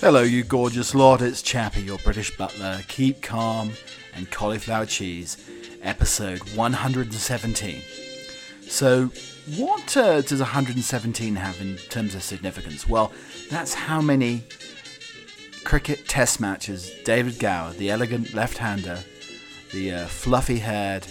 Hello, 0.00 0.22
you 0.22 0.44
gorgeous 0.44 0.94
lot. 0.94 1.20
It's 1.20 1.42
Chappie, 1.42 1.82
your 1.82 1.98
British 1.98 2.36
butler. 2.36 2.80
Keep 2.86 3.22
calm 3.22 3.72
and 4.14 4.30
cauliflower 4.30 4.86
cheese, 4.86 5.36
episode 5.82 6.38
117. 6.54 7.82
So, 8.68 9.10
what 9.56 9.96
uh, 9.96 10.20
does 10.20 10.38
117 10.38 11.34
have 11.34 11.60
in 11.60 11.76
terms 11.76 12.14
of 12.14 12.22
significance? 12.22 12.88
Well, 12.88 13.10
that's 13.50 13.74
how 13.74 14.00
many 14.00 14.44
cricket 15.64 16.06
test 16.06 16.40
matches 16.40 16.92
David 17.04 17.40
Gower, 17.40 17.72
the 17.72 17.90
elegant 17.90 18.32
left 18.32 18.58
hander, 18.58 19.00
the 19.72 19.92
uh, 19.92 20.06
fluffy 20.06 20.60
haired 20.60 21.04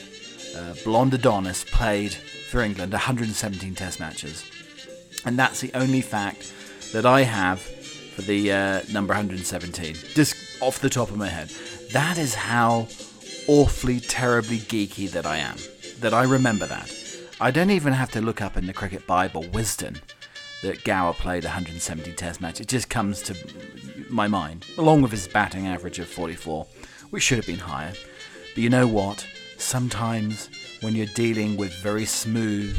uh, 0.56 0.76
blonde 0.84 1.14
Adonis, 1.14 1.64
played 1.64 2.14
for 2.14 2.62
England 2.62 2.92
117 2.92 3.76
test 3.76 4.00
matches. 4.00 4.44
And 5.26 5.38
that's 5.38 5.62
the 5.62 5.72
only 5.74 6.02
fact 6.02 6.52
that 6.94 7.06
I 7.06 7.22
have 7.24 7.62
for 7.62 8.22
the 8.22 8.52
uh, 8.52 8.82
number 8.92 9.14
117, 9.14 9.96
just 10.14 10.62
off 10.62 10.80
the 10.80 10.90
top 10.90 11.10
of 11.10 11.18
my 11.18 11.28
head. 11.28 11.50
That 11.92 12.18
is 12.18 12.36
how 12.36 12.88
awfully, 13.48 14.00
terribly 14.00 14.58
geeky 14.58 15.10
that 15.12 15.26
I 15.26 15.38
am. 15.38 15.58
That 16.00 16.14
I 16.14 16.24
remember 16.24 16.66
that. 16.68 16.92
I 17.40 17.52
don't 17.52 17.70
even 17.70 17.94
have 17.94 18.12
to 18.12 18.22
look 18.22 18.42
up 18.42 18.56
in 18.56 18.66
the 18.66 18.74
Cricket 18.74 19.06
Bible 19.06 19.46
wisdom 19.52 19.96
that 20.62 20.84
Gower 20.84 21.14
played 21.14 21.44
170 21.44 22.14
Test 22.14 22.40
matches. 22.40 22.62
It 22.62 22.68
just 22.70 22.90
comes 22.90 23.22
to 23.24 23.36
my 24.10 24.28
mind, 24.28 24.66
along 24.78 25.02
with 25.02 25.12
his 25.12 25.28
batting 25.28 25.68
average 25.68 26.00
of 26.00 26.08
44, 26.08 26.66
which 27.10 27.24
should 27.24 27.38
have 27.38 27.46
been 27.46 27.60
higher. 27.60 27.94
But 28.54 28.64
you 28.64 28.70
know 28.70 28.88
what? 28.88 29.28
Sometimes 29.66 30.48
when 30.82 30.94
you're 30.94 31.08
dealing 31.08 31.58
with 31.58 31.74
very 31.82 32.06
smooth, 32.06 32.78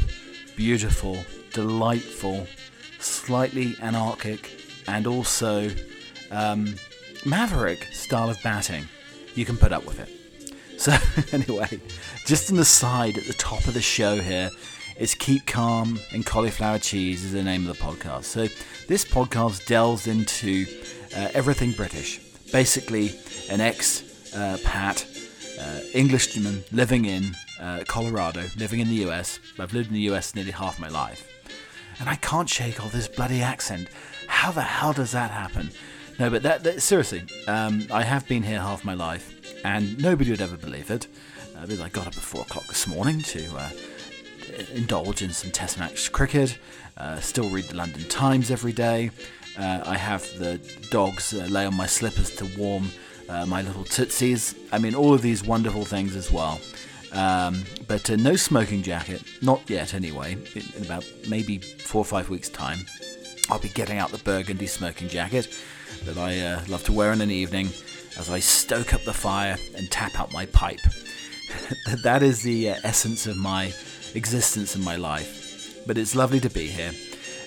beautiful, 0.55 1.21
delightful, 1.51 2.47
slightly 2.97 3.75
anarchic, 3.81 4.61
and 4.87 5.05
also 5.05 5.69
um, 6.31 6.75
maverick 7.25 7.83
style 7.91 8.29
of 8.29 8.41
batting, 8.41 8.87
you 9.35 9.43
can 9.43 9.57
put 9.57 9.73
up 9.73 9.85
with 9.85 9.99
it. 9.99 10.09
So, 10.77 10.95
anyway, 11.33 11.81
just 12.25 12.51
an 12.51 12.59
aside 12.59 13.17
at 13.17 13.25
the 13.25 13.33
top 13.33 13.65
of 13.65 13.73
the 13.73 13.81
show 13.81 14.21
here 14.21 14.49
is 14.97 15.13
Keep 15.13 15.47
Calm 15.47 15.99
and 16.13 16.23
Cauliflower 16.25 16.77
Cheese 16.77 17.25
is 17.25 17.33
the 17.33 17.43
name 17.43 17.67
of 17.67 17.75
the 17.75 17.83
podcast. 17.83 18.25
So, 18.25 18.47
this 18.87 19.03
podcast 19.03 19.65
delves 19.65 20.05
into 20.07 20.67
uh, 21.15 21.29
everything 21.33 21.71
British. 21.71 22.19
Basically, 22.51 23.19
an 23.49 23.59
ex 23.59 24.33
uh, 24.35 24.59
Pat 24.63 25.05
uh, 25.59 25.79
Englishman 25.93 26.63
living 26.71 27.05
in 27.05 27.35
uh, 27.59 27.83
Colorado, 27.87 28.45
living 28.57 28.79
in 28.79 28.87
the 28.87 29.07
US. 29.07 29.39
I've 29.59 29.73
lived 29.73 29.89
in 29.89 29.93
the 29.93 30.09
US 30.11 30.35
nearly 30.35 30.51
half 30.51 30.79
my 30.79 30.89
life. 30.89 31.27
And 31.99 32.09
I 32.09 32.15
can't 32.15 32.49
shake 32.49 32.83
off 32.83 32.91
this 32.91 33.07
bloody 33.07 33.41
accent. 33.41 33.89
How 34.27 34.51
the 34.51 34.61
hell 34.61 34.93
does 34.93 35.11
that 35.11 35.31
happen? 35.31 35.71
No, 36.19 36.29
but 36.29 36.43
that, 36.43 36.63
that 36.63 36.81
seriously, 36.81 37.23
um, 37.47 37.87
I 37.91 38.03
have 38.03 38.27
been 38.27 38.43
here 38.43 38.59
half 38.59 38.83
my 38.83 38.93
life 38.93 39.33
and 39.63 39.99
nobody 40.01 40.31
would 40.31 40.41
ever 40.41 40.57
believe 40.57 40.91
it. 40.91 41.07
Uh, 41.55 41.61
because 41.61 41.81
I 41.81 41.89
got 41.89 42.05
up 42.05 42.15
at 42.15 42.23
four 42.23 42.41
o'clock 42.41 42.67
this 42.67 42.87
morning 42.87 43.21
to 43.21 43.55
uh, 43.55 43.69
indulge 44.73 45.23
in 45.23 45.31
some 45.31 45.51
Test 45.51 45.79
match 45.79 46.11
cricket. 46.11 46.57
Uh, 46.97 47.19
still 47.19 47.49
read 47.49 47.65
the 47.65 47.75
London 47.75 48.03
Times 48.09 48.51
every 48.51 48.73
day. 48.73 49.11
Uh, 49.57 49.81
I 49.85 49.97
have 49.97 50.21
the 50.37 50.59
dogs 50.91 51.33
uh, 51.33 51.47
lay 51.49 51.65
on 51.65 51.75
my 51.75 51.87
slippers 51.87 52.35
to 52.35 52.45
warm 52.57 52.91
uh, 53.29 53.45
my 53.45 53.61
little 53.61 53.83
tootsies. 53.83 54.55
I 54.71 54.79
mean, 54.79 54.95
all 54.95 55.13
of 55.13 55.21
these 55.21 55.43
wonderful 55.43 55.85
things 55.85 56.15
as 56.15 56.31
well. 56.31 56.59
Um, 57.13 57.63
but 57.87 58.09
no 58.09 58.35
smoking 58.35 58.83
jacket, 58.83 59.23
not 59.41 59.69
yet 59.69 59.93
anyway. 59.93 60.33
In, 60.55 60.63
in 60.75 60.85
about 60.85 61.05
maybe 61.29 61.59
four 61.59 62.01
or 62.01 62.05
five 62.05 62.29
weeks' 62.29 62.49
time, 62.49 62.79
I'll 63.49 63.59
be 63.59 63.69
getting 63.69 63.97
out 63.97 64.11
the 64.11 64.17
burgundy 64.17 64.67
smoking 64.67 65.07
jacket 65.07 65.47
that 66.05 66.17
I 66.17 66.63
love 66.65 66.83
to 66.85 66.91
wear 66.91 67.13
in 67.13 67.21
an 67.21 67.31
evening 67.31 67.69
as 68.17 68.29
I 68.29 68.39
stoke 68.39 68.93
up 68.93 69.03
the 69.03 69.13
fire 69.13 69.57
and 69.75 69.89
tap 69.91 70.19
out 70.19 70.33
my 70.33 70.45
pipe. 70.47 70.79
that 72.03 72.23
is 72.23 72.41
the 72.41 72.71
uh, 72.71 72.75
essence 72.83 73.27
of 73.27 73.37
my 73.37 73.73
existence 74.15 74.75
in 74.75 74.83
my 74.83 74.95
life. 74.95 75.85
But 75.85 75.97
it's 75.97 76.15
lovely 76.15 76.39
to 76.41 76.49
be 76.49 76.67
here. 76.67 76.91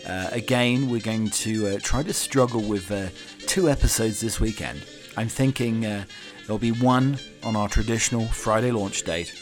Uh, 0.06 0.28
again, 0.32 0.88
we're 0.88 1.00
going 1.00 1.28
to 1.30 1.68
uh, 1.68 1.78
try 1.82 2.02
to 2.02 2.12
struggle 2.12 2.62
with 2.62 2.90
uh, 2.90 3.08
two 3.46 3.68
episodes 3.68 4.20
this 4.20 4.40
weekend. 4.40 4.84
I'm 5.16 5.28
thinking 5.28 5.84
uh, 5.84 6.04
there'll 6.46 6.58
be 6.58 6.72
one 6.72 7.18
on 7.42 7.56
our 7.56 7.68
traditional 7.68 8.26
Friday 8.26 8.70
launch 8.70 9.02
date, 9.02 9.32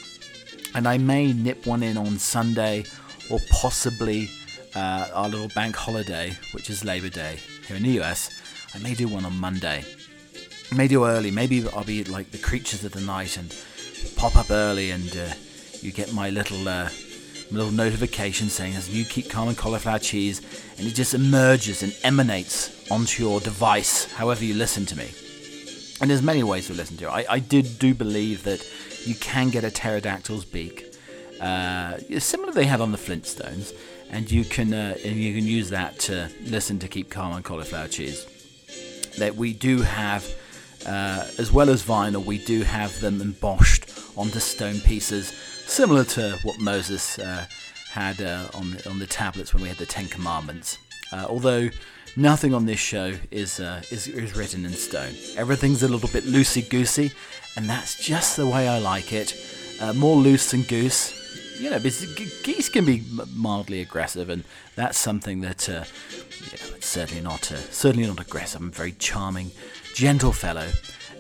and 0.74 0.86
I 0.86 0.98
may 0.98 1.32
nip 1.32 1.66
one 1.66 1.82
in 1.82 1.96
on 1.96 2.18
Sunday 2.18 2.84
or 3.30 3.38
possibly 3.50 4.28
uh, 4.74 5.08
our 5.14 5.28
little 5.28 5.48
bank 5.54 5.76
holiday, 5.76 6.36
which 6.52 6.70
is 6.70 6.84
Labor 6.84 7.08
Day 7.08 7.38
here 7.66 7.76
in 7.76 7.82
the 7.82 8.00
US. 8.00 8.30
I 8.74 8.78
may 8.78 8.94
do 8.94 9.08
one 9.08 9.24
on 9.24 9.38
Monday 9.38 9.84
maybe 10.74 10.96
early. 10.96 11.30
Maybe 11.30 11.66
I'll 11.68 11.84
be 11.84 12.04
like 12.04 12.30
the 12.30 12.38
creatures 12.38 12.84
of 12.84 12.92
the 12.92 13.00
night 13.00 13.36
and 13.36 13.54
pop 14.16 14.36
up 14.36 14.50
early, 14.50 14.90
and 14.90 15.16
uh, 15.16 15.32
you 15.80 15.92
get 15.92 16.12
my 16.12 16.30
little 16.30 16.66
uh, 16.68 16.88
little 17.50 17.72
notification 17.72 18.48
saying 18.48 18.74
as 18.74 18.94
you 18.94 19.04
keep 19.04 19.30
calm 19.30 19.48
and 19.48 19.56
cauliflower 19.56 19.98
cheese, 19.98 20.40
and 20.78 20.86
it 20.86 20.94
just 20.94 21.14
emerges 21.14 21.82
and 21.82 21.96
emanates 22.04 22.90
onto 22.90 23.22
your 23.22 23.40
device, 23.40 24.12
however 24.12 24.44
you 24.44 24.54
listen 24.54 24.86
to 24.86 24.96
me. 24.96 25.10
And 26.00 26.10
there's 26.10 26.22
many 26.22 26.42
ways 26.42 26.69
to 26.69 26.75
listen 26.75 26.97
to 26.98 27.06
it. 27.06 27.10
I, 27.10 27.26
I 27.28 27.38
did 27.41 27.78
do 27.78 27.94
believe 27.94 28.44
that 28.44 28.66
you 29.04 29.14
can 29.14 29.50
get 29.50 29.64
a 29.64 29.69
pterodactyl's 29.69 30.44
beak, 30.44 30.94
uh, 31.41 31.98
similar 32.19 32.53
they 32.53 32.66
had 32.66 32.81
on 32.81 32.92
the 32.92 32.98
Flintstones, 32.98 33.72
and 34.10 34.31
you 34.31 34.44
can 34.44 34.72
uh, 34.72 34.97
and 35.04 35.16
you 35.16 35.34
can 35.34 35.44
use 35.44 35.70
that 35.70 35.98
to 36.00 36.31
listen 36.44 36.78
to 36.81 36.88
keep 36.88 37.10
calm 37.10 37.32
on 37.32 37.42
cauliflower 37.42 37.88
cheese. 37.88 38.26
That 39.19 39.34
we 39.34 39.53
do 39.53 39.82
have 39.82 40.25
uh, 40.86 41.26
as 41.38 41.53
well 41.53 41.70
as 41.70 41.82
vinyl, 41.82 42.25
we 42.25 42.38
do 42.38 42.62
have 42.62 43.00
them 43.00 43.20
embossed 43.20 43.91
onto 44.16 44.38
stone 44.38 44.80
pieces, 44.80 45.28
similar 45.66 46.04
to 46.04 46.38
what 46.44 46.59
Moses 46.60 47.19
uh, 47.19 47.47
had 47.91 48.20
uh, 48.20 48.48
on, 48.54 48.70
the, 48.70 48.88
on 48.91 48.98
the 48.98 49.06
tablets 49.06 49.53
when 49.53 49.62
we 49.62 49.69
had 49.69 49.78
the 49.78 49.86
Ten 49.86 50.06
Commandments. 50.09 50.78
Uh, 51.12 51.26
although 51.28 51.69
nothing 52.18 52.52
on 52.52 52.66
this 52.66 52.80
show 52.80 53.14
is, 53.30 53.60
uh, 53.60 53.80
is, 53.90 54.08
is 54.08 54.36
written 54.36 54.64
in 54.64 54.72
stone. 54.72 55.14
Everything's 55.36 55.82
a 55.82 55.88
little 55.88 56.08
bit 56.08 56.24
loosey 56.24 56.68
goosey, 56.68 57.12
and 57.56 57.70
that's 57.70 57.94
just 57.94 58.36
the 58.36 58.46
way 58.46 58.68
I 58.68 58.78
like 58.78 59.12
it. 59.12 59.34
Uh, 59.80 59.92
more 59.92 60.16
loose 60.16 60.50
than 60.50 60.62
goose. 60.62 61.14
You 61.60 61.70
know, 61.70 61.78
geese 61.78 62.68
can 62.68 62.84
be 62.84 63.04
mildly 63.34 63.80
aggressive, 63.80 64.28
and 64.30 64.44
that's 64.76 64.98
something 64.98 65.40
that 65.40 65.66
you 65.66 65.74
know, 65.74 65.84
it's 66.76 66.86
certainly 66.86 67.22
not 67.22 67.44
certainly 67.44 68.06
not 68.06 68.20
aggressive. 68.20 68.60
I'm 68.60 68.68
a 68.68 68.70
very 68.70 68.92
charming, 68.92 69.50
gentle 69.92 70.32
fellow, 70.32 70.68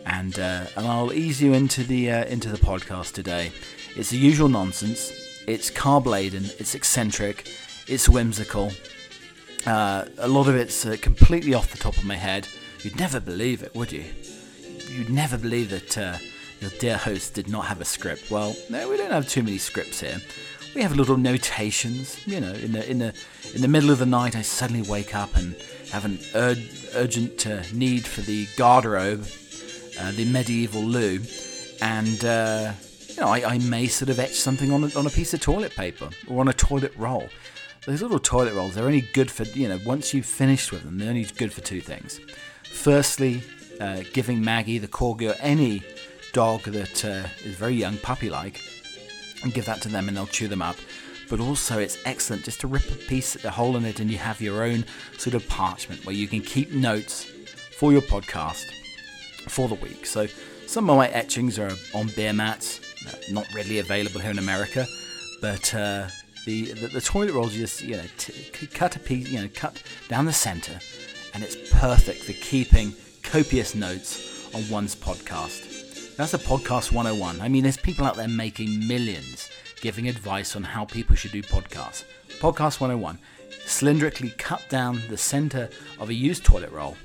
and 0.06 0.38
uh, 0.38 0.66
and 0.76 0.86
I'll 0.86 1.12
ease 1.12 1.42
you 1.42 1.54
into 1.54 1.82
the 1.82 2.10
uh, 2.12 2.24
into 2.26 2.50
the 2.50 2.58
podcast 2.58 3.14
today. 3.14 3.50
It's 3.96 4.10
the 4.10 4.16
usual 4.16 4.48
nonsense. 4.48 5.10
It's 5.48 5.72
carb 5.72 6.06
laden. 6.06 6.44
It's 6.58 6.76
eccentric. 6.76 7.48
It's 7.88 8.08
whimsical. 8.08 8.70
Uh, 9.66 10.04
a 10.18 10.28
lot 10.28 10.48
of 10.48 10.56
it's 10.56 10.86
uh, 10.86 10.96
completely 11.00 11.54
off 11.54 11.70
the 11.70 11.78
top 11.78 11.96
of 11.96 12.04
my 12.04 12.16
head. 12.16 12.48
You'd 12.82 12.98
never 12.98 13.20
believe 13.20 13.62
it, 13.62 13.74
would 13.74 13.92
you? 13.92 14.04
You'd 14.88 15.10
never 15.10 15.36
believe 15.36 15.70
that 15.70 15.98
uh, 15.98 16.16
your 16.60 16.70
dear 16.78 16.96
host 16.96 17.34
did 17.34 17.48
not 17.48 17.66
have 17.66 17.80
a 17.80 17.84
script. 17.84 18.30
Well, 18.30 18.56
no, 18.70 18.88
we 18.88 18.96
don't 18.96 19.10
have 19.10 19.28
too 19.28 19.42
many 19.42 19.58
scripts 19.58 20.00
here. 20.00 20.18
We 20.74 20.82
have 20.82 20.96
little 20.96 21.16
notations. 21.16 22.26
You 22.26 22.40
know, 22.40 22.52
in 22.52 22.72
the 22.72 22.88
in 22.90 22.98
the 22.98 23.14
in 23.54 23.62
the 23.62 23.68
middle 23.68 23.90
of 23.90 23.98
the 23.98 24.06
night, 24.06 24.36
I 24.36 24.42
suddenly 24.42 24.88
wake 24.88 25.14
up 25.14 25.34
and 25.36 25.54
have 25.90 26.04
an 26.04 26.18
ur- 26.34 26.56
urgent 26.94 27.46
uh, 27.46 27.62
need 27.72 28.06
for 28.06 28.20
the 28.20 28.46
garderobe, 28.56 29.22
uh, 30.00 30.12
the 30.12 30.24
medieval 30.30 30.82
loo, 30.82 31.20
and 31.80 32.24
uh, 32.24 32.72
you 33.08 33.20
know 33.20 33.28
I, 33.28 33.54
I, 33.54 33.58
may 33.58 33.86
sort 33.86 34.10
of 34.10 34.18
etch 34.18 34.34
something 34.34 34.70
on 34.70 34.84
a, 34.84 34.98
on 34.98 35.06
a 35.06 35.10
piece 35.10 35.32
of 35.34 35.40
toilet 35.40 35.74
paper 35.74 36.10
or 36.28 36.40
on 36.40 36.48
a 36.48 36.52
toilet 36.52 36.92
roll. 36.96 37.28
Those 37.88 38.02
little 38.02 38.18
toilet 38.18 38.52
rolls, 38.52 38.74
they're 38.74 38.84
only 38.84 39.00
good 39.00 39.30
for 39.30 39.44
you 39.44 39.66
know 39.66 39.80
once 39.86 40.12
you've 40.12 40.26
finished 40.26 40.72
with 40.72 40.82
them, 40.82 40.98
they're 40.98 41.08
only 41.08 41.24
good 41.24 41.54
for 41.54 41.62
two 41.62 41.80
things. 41.80 42.20
Firstly, 42.64 43.42
uh, 43.80 44.02
giving 44.12 44.44
Maggie 44.44 44.76
the 44.76 44.86
corgi 44.86 45.30
or 45.30 45.36
any 45.40 45.82
dog 46.34 46.64
that 46.64 47.02
uh, 47.02 47.26
is 47.46 47.54
very 47.54 47.72
young, 47.72 47.96
puppy-like, 47.96 48.60
and 49.42 49.54
give 49.54 49.64
that 49.64 49.80
to 49.80 49.88
them, 49.88 50.06
and 50.06 50.18
they'll 50.18 50.26
chew 50.26 50.48
them 50.48 50.60
up 50.60 50.76
but 51.30 51.40
also 51.40 51.78
it's 51.78 51.98
excellent 52.04 52.44
just 52.44 52.60
to 52.60 52.66
rip 52.66 52.90
a 52.90 52.94
piece, 52.94 53.42
a 53.44 53.50
hole 53.50 53.76
in 53.76 53.84
it, 53.84 54.00
and 54.00 54.10
you 54.10 54.18
have 54.18 54.40
your 54.40 54.64
own 54.64 54.84
sort 55.18 55.34
of 55.34 55.46
parchment 55.48 56.04
where 56.06 56.14
you 56.14 56.26
can 56.26 56.40
keep 56.40 56.72
notes 56.72 57.24
for 57.78 57.92
your 57.92 58.00
podcast 58.02 58.64
for 59.46 59.68
the 59.68 59.74
week. 59.74 60.06
So 60.06 60.26
some 60.66 60.88
of 60.88 60.96
my 60.96 61.08
etchings 61.08 61.58
are 61.58 61.70
on 61.94 62.08
beer 62.16 62.32
mats, 62.32 62.80
not 63.30 63.46
readily 63.54 63.78
available 63.78 64.20
here 64.20 64.30
in 64.30 64.38
America, 64.38 64.86
but 65.42 65.74
uh, 65.74 66.08
the, 66.48 66.72
the, 66.72 66.86
the 66.88 67.00
toilet 67.02 67.34
rolls 67.34 67.52
just 67.52 67.82
you 67.82 67.96
know 67.96 68.04
t- 68.16 68.66
cut 68.68 68.96
a 68.96 68.98
piece, 68.98 69.28
you 69.28 69.38
know, 69.38 69.50
cut 69.54 69.82
down 70.08 70.24
the 70.24 70.32
center, 70.32 70.80
and 71.34 71.44
it's 71.44 71.56
perfect 71.70 72.24
for 72.24 72.32
keeping 72.32 72.94
copious 73.22 73.74
notes 73.74 74.54
on 74.54 74.66
one's 74.70 74.96
podcast. 74.96 76.16
That's 76.16 76.32
a 76.32 76.38
podcast 76.38 76.90
101. 76.90 77.42
I 77.42 77.48
mean, 77.48 77.64
there's 77.64 77.76
people 77.76 78.06
out 78.06 78.16
there 78.16 78.28
making 78.28 78.88
millions 78.88 79.50
giving 79.82 80.08
advice 80.08 80.56
on 80.56 80.62
how 80.62 80.86
people 80.86 81.14
should 81.14 81.32
do 81.32 81.42
podcasts. 81.42 82.04
Podcast 82.40 82.80
101 82.80 83.18
cylindrically 83.66 84.36
cut 84.38 84.66
down 84.70 85.02
the 85.10 85.18
center 85.18 85.68
of 86.00 86.08
a 86.08 86.14
used 86.14 86.44
toilet 86.44 86.72
roll, 86.72 86.96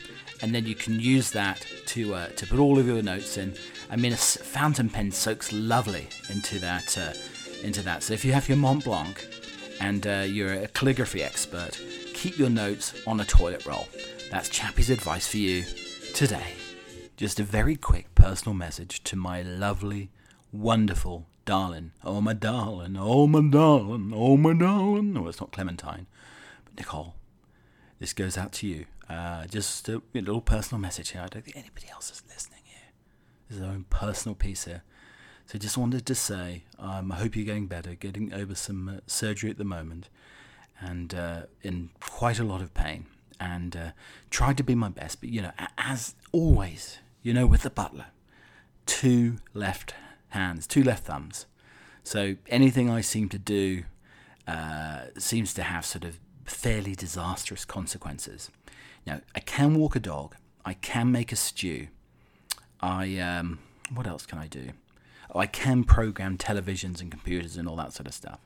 and 0.41 0.55
then 0.55 0.65
you 0.65 0.73
can 0.73 1.01
use 1.01 1.31
that 1.31 1.67
to 1.87 2.15
uh, 2.15 2.27
to 2.37 2.47
put 2.47 2.59
all 2.59 2.79
of 2.79 2.87
your 2.87 3.01
notes 3.01 3.37
in. 3.37 3.53
I 3.91 3.97
mean, 3.97 4.13
a 4.13 4.17
fountain 4.17 4.89
pen 4.89 5.11
soaks 5.11 5.51
lovely 5.51 6.07
into 6.29 6.59
that 6.59 6.97
uh, 6.97 7.11
into 7.61 7.81
that. 7.81 8.03
So 8.03 8.13
if 8.13 8.23
you 8.23 8.33
have 8.33 8.47
your 8.47 8.57
Mont 8.57 8.83
Blanc 8.83 9.25
and 9.83 10.07
uh, 10.07 10.23
you're 10.25 10.53
a 10.53 10.67
calligraphy 10.69 11.21
expert, 11.21 11.77
keep 12.13 12.37
your 12.37 12.49
notes 12.49 12.93
on 13.05 13.19
a 13.19 13.25
toilet 13.25 13.65
roll. 13.65 13.85
That's 14.31 14.47
Chappie's 14.47 14.89
advice 14.89 15.27
for 15.27 15.37
you 15.37 15.65
today. 16.13 16.53
Just 17.17 17.37
a 17.37 17.43
very 17.43 17.75
quick 17.75 18.15
personal 18.15 18.53
message 18.53 19.03
to 19.03 19.17
my 19.17 19.41
lovely, 19.41 20.09
wonderful 20.53 21.27
darling. 21.43 21.91
Oh, 22.01 22.21
my 22.21 22.31
darling. 22.31 22.95
Oh, 22.97 23.27
my 23.27 23.41
darling. 23.41 24.13
Oh, 24.15 24.37
my 24.37 24.53
darling. 24.53 25.11
No, 25.11 25.27
it's 25.27 25.41
not 25.41 25.51
Clementine. 25.51 26.07
But 26.63 26.77
Nicole, 26.77 27.15
this 27.99 28.13
goes 28.13 28.37
out 28.37 28.53
to 28.53 28.67
you. 28.67 28.85
Uh, 29.09 29.47
just 29.47 29.89
a, 29.89 29.97
a, 29.97 30.19
little 30.21 30.39
personal 30.39 30.79
message 30.79 31.09
here. 31.09 31.21
I 31.21 31.27
don't 31.27 31.43
think 31.43 31.57
anybody 31.57 31.87
else 31.91 32.09
is 32.09 32.23
listening 32.29 32.61
here. 32.63 32.93
This 33.49 33.57
is 33.57 33.63
our 33.63 33.71
own 33.71 33.85
personal 33.89 34.33
piece 34.33 34.63
here. 34.63 34.83
So 35.45 35.59
just 35.59 35.77
wanted 35.77 36.05
to 36.05 36.15
say, 36.15 36.63
um, 36.79 37.11
I 37.11 37.15
hope 37.15 37.35
you're 37.35 37.45
getting 37.45 37.67
better, 37.67 37.95
getting 37.95 38.33
over 38.33 38.55
some 38.55 38.89
uh, 38.89 38.93
surgery 39.07 39.49
at 39.49 39.57
the 39.57 39.63
moment, 39.63 40.09
and 40.79 41.13
uh, 41.13 41.41
in 41.61 41.89
quite 41.99 42.39
a 42.39 42.43
lot 42.43 42.61
of 42.61 42.73
pain. 42.73 43.05
And 43.39 43.75
uh, 43.75 43.91
tried 44.29 44.57
to 44.57 44.63
be 44.63 44.73
my 44.75 44.89
best, 44.89 45.19
but 45.19 45.29
you 45.29 45.41
know, 45.41 45.51
as 45.77 46.15
always, 46.31 46.99
you 47.21 47.33
know, 47.33 47.45
with 47.45 47.63
the 47.63 47.69
butler, 47.69 48.05
two 48.85 49.37
left 49.53 49.93
hands, 50.29 50.65
two 50.65 50.83
left 50.83 51.05
thumbs. 51.05 51.45
So 52.03 52.35
anything 52.47 52.89
I 52.89 53.01
seem 53.01 53.29
to 53.29 53.37
do 53.37 53.83
uh, 54.47 55.05
seems 55.17 55.53
to 55.55 55.63
have 55.63 55.85
sort 55.85 56.05
of 56.05 56.19
fairly 56.45 56.95
disastrous 56.95 57.65
consequences. 57.65 58.49
Now, 59.05 59.21
I 59.35 59.39
can 59.39 59.75
walk 59.75 59.95
a 59.95 59.99
dog. 59.99 60.35
I 60.65 60.73
can 60.73 61.11
make 61.11 61.31
a 61.31 61.35
stew. 61.35 61.87
I 62.81 63.17
um, 63.17 63.59
what 63.93 64.07
else 64.07 64.25
can 64.25 64.37
I 64.39 64.47
do? 64.47 64.71
I 65.39 65.47
can 65.47 65.83
program 65.83 66.37
televisions 66.37 67.01
and 67.01 67.09
computers 67.09 67.57
and 67.57 67.67
all 67.67 67.75
that 67.77 67.93
sort 67.93 68.07
of 68.07 68.13
stuff. 68.13 68.39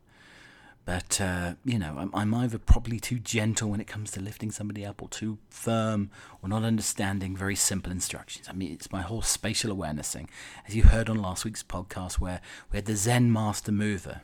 But 0.86 1.20
uh, 1.20 1.56
you 1.66 1.78
know, 1.78 1.96
I'm, 1.98 2.12
I'm 2.14 2.34
either 2.34 2.58
probably 2.58 3.00
too 3.00 3.20
gentle 3.20 3.70
when 3.70 3.82
it 3.82 3.88
comes 3.88 4.12
to 4.12 4.22
lifting 4.22 4.52
somebody 4.52 4.86
up, 4.86 5.02
or 5.02 5.10
too 5.10 5.38
firm, 5.50 6.10
or 6.42 6.48
not 6.48 6.64
understanding 6.64 7.36
very 7.36 7.56
simple 7.56 7.92
instructions. 7.92 8.48
I 8.50 8.54
mean, 8.54 8.72
it's 8.72 8.92
my 8.92 9.02
whole 9.02 9.22
spatial 9.22 9.70
awareness 9.70 10.14
thing, 10.14 10.30
as 10.66 10.76
you 10.76 10.84
heard 10.84 11.10
on 11.10 11.22
last 11.22 11.44
week's 11.44 11.64
podcast, 11.64 12.16
where 12.16 12.40
we 12.72 12.78
had 12.78 12.86
the 12.86 12.96
Zen 12.96 13.34
master 13.34 13.74
mover, 13.74 14.22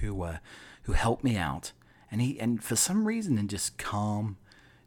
who 0.00 0.20
uh, 0.22 0.38
who 0.82 0.92
helped 0.92 1.22
me 1.22 1.36
out 1.36 1.70
and 2.12 2.20
he 2.20 2.38
and 2.38 2.62
for 2.62 2.76
some 2.76 3.08
reason 3.08 3.38
in 3.38 3.48
just 3.48 3.78
calm, 3.78 4.36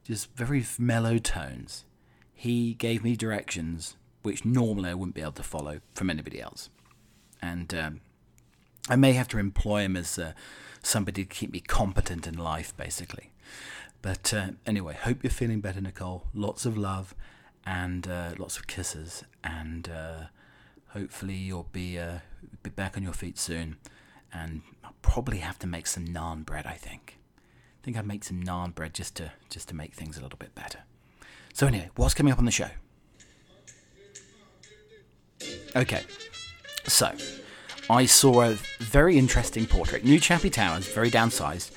just 0.03 0.31
very 0.35 0.63
mellow 0.77 1.17
tones, 1.17 1.83
he 2.31 2.75
gave 2.75 3.03
me 3.03 3.15
directions 3.15 3.97
which 4.25 4.45
normally 4.45 4.89
I 4.89 4.93
wouldn't 4.93 5.15
be 5.15 5.21
able 5.21 5.33
to 5.33 5.43
follow 5.43 5.79
from 5.93 6.09
anybody 6.09 6.41
else, 6.41 6.69
and 7.41 7.73
um, 7.73 8.01
I 8.89 8.95
may 8.95 9.13
have 9.13 9.27
to 9.29 9.37
employ 9.37 9.83
him 9.83 9.95
as 9.95 10.17
uh, 10.19 10.33
somebody 10.81 11.23
to 11.23 11.29
keep 11.29 11.51
me 11.51 11.59
competent 11.59 12.27
in 12.27 12.37
life, 12.37 12.75
basically. 12.75 13.31
But 14.01 14.33
uh, 14.33 14.47
anyway, 14.65 14.95
hope 15.01 15.23
you're 15.23 15.31
feeling 15.31 15.61
better, 15.61 15.81
Nicole. 15.81 16.23
Lots 16.33 16.65
of 16.65 16.77
love 16.77 17.15
and 17.65 18.07
uh, 18.07 18.31
lots 18.37 18.57
of 18.57 18.67
kisses, 18.67 19.23
and 19.43 19.89
uh, 19.89 20.25
hopefully 20.89 21.35
you'll 21.35 21.69
be 21.71 21.97
uh, 21.97 22.19
be 22.63 22.69
back 22.69 22.97
on 22.97 23.03
your 23.03 23.13
feet 23.13 23.37
soon 23.37 23.77
and 24.35 24.61
I'll 24.83 24.95
probably 25.01 25.37
have 25.39 25.57
to 25.59 25.67
make 25.67 25.87
some 25.87 26.05
naan 26.05 26.45
bread. 26.45 26.65
I 26.65 26.73
think. 26.73 27.17
I 27.81 27.85
think 27.85 27.97
I'd 27.97 28.07
make 28.07 28.23
some 28.23 28.43
naan 28.43 28.73
bread 28.73 28.93
just 28.93 29.15
to 29.15 29.31
just 29.49 29.69
to 29.69 29.75
make 29.75 29.93
things 29.93 30.17
a 30.17 30.21
little 30.21 30.37
bit 30.37 30.53
better. 30.55 30.79
So 31.53 31.67
anyway, 31.67 31.89
what's 31.95 32.13
coming 32.13 32.33
up 32.33 32.39
on 32.39 32.45
the 32.45 32.51
show? 32.51 32.69
Okay, 35.75 36.03
so 36.85 37.11
I 37.89 38.05
saw 38.05 38.43
a 38.43 38.53
very 38.79 39.17
interesting 39.17 39.65
portrait. 39.65 40.03
New 40.03 40.19
Chappie 40.19 40.49
Towers, 40.49 40.87
very 40.87 41.11
downsized. 41.11 41.71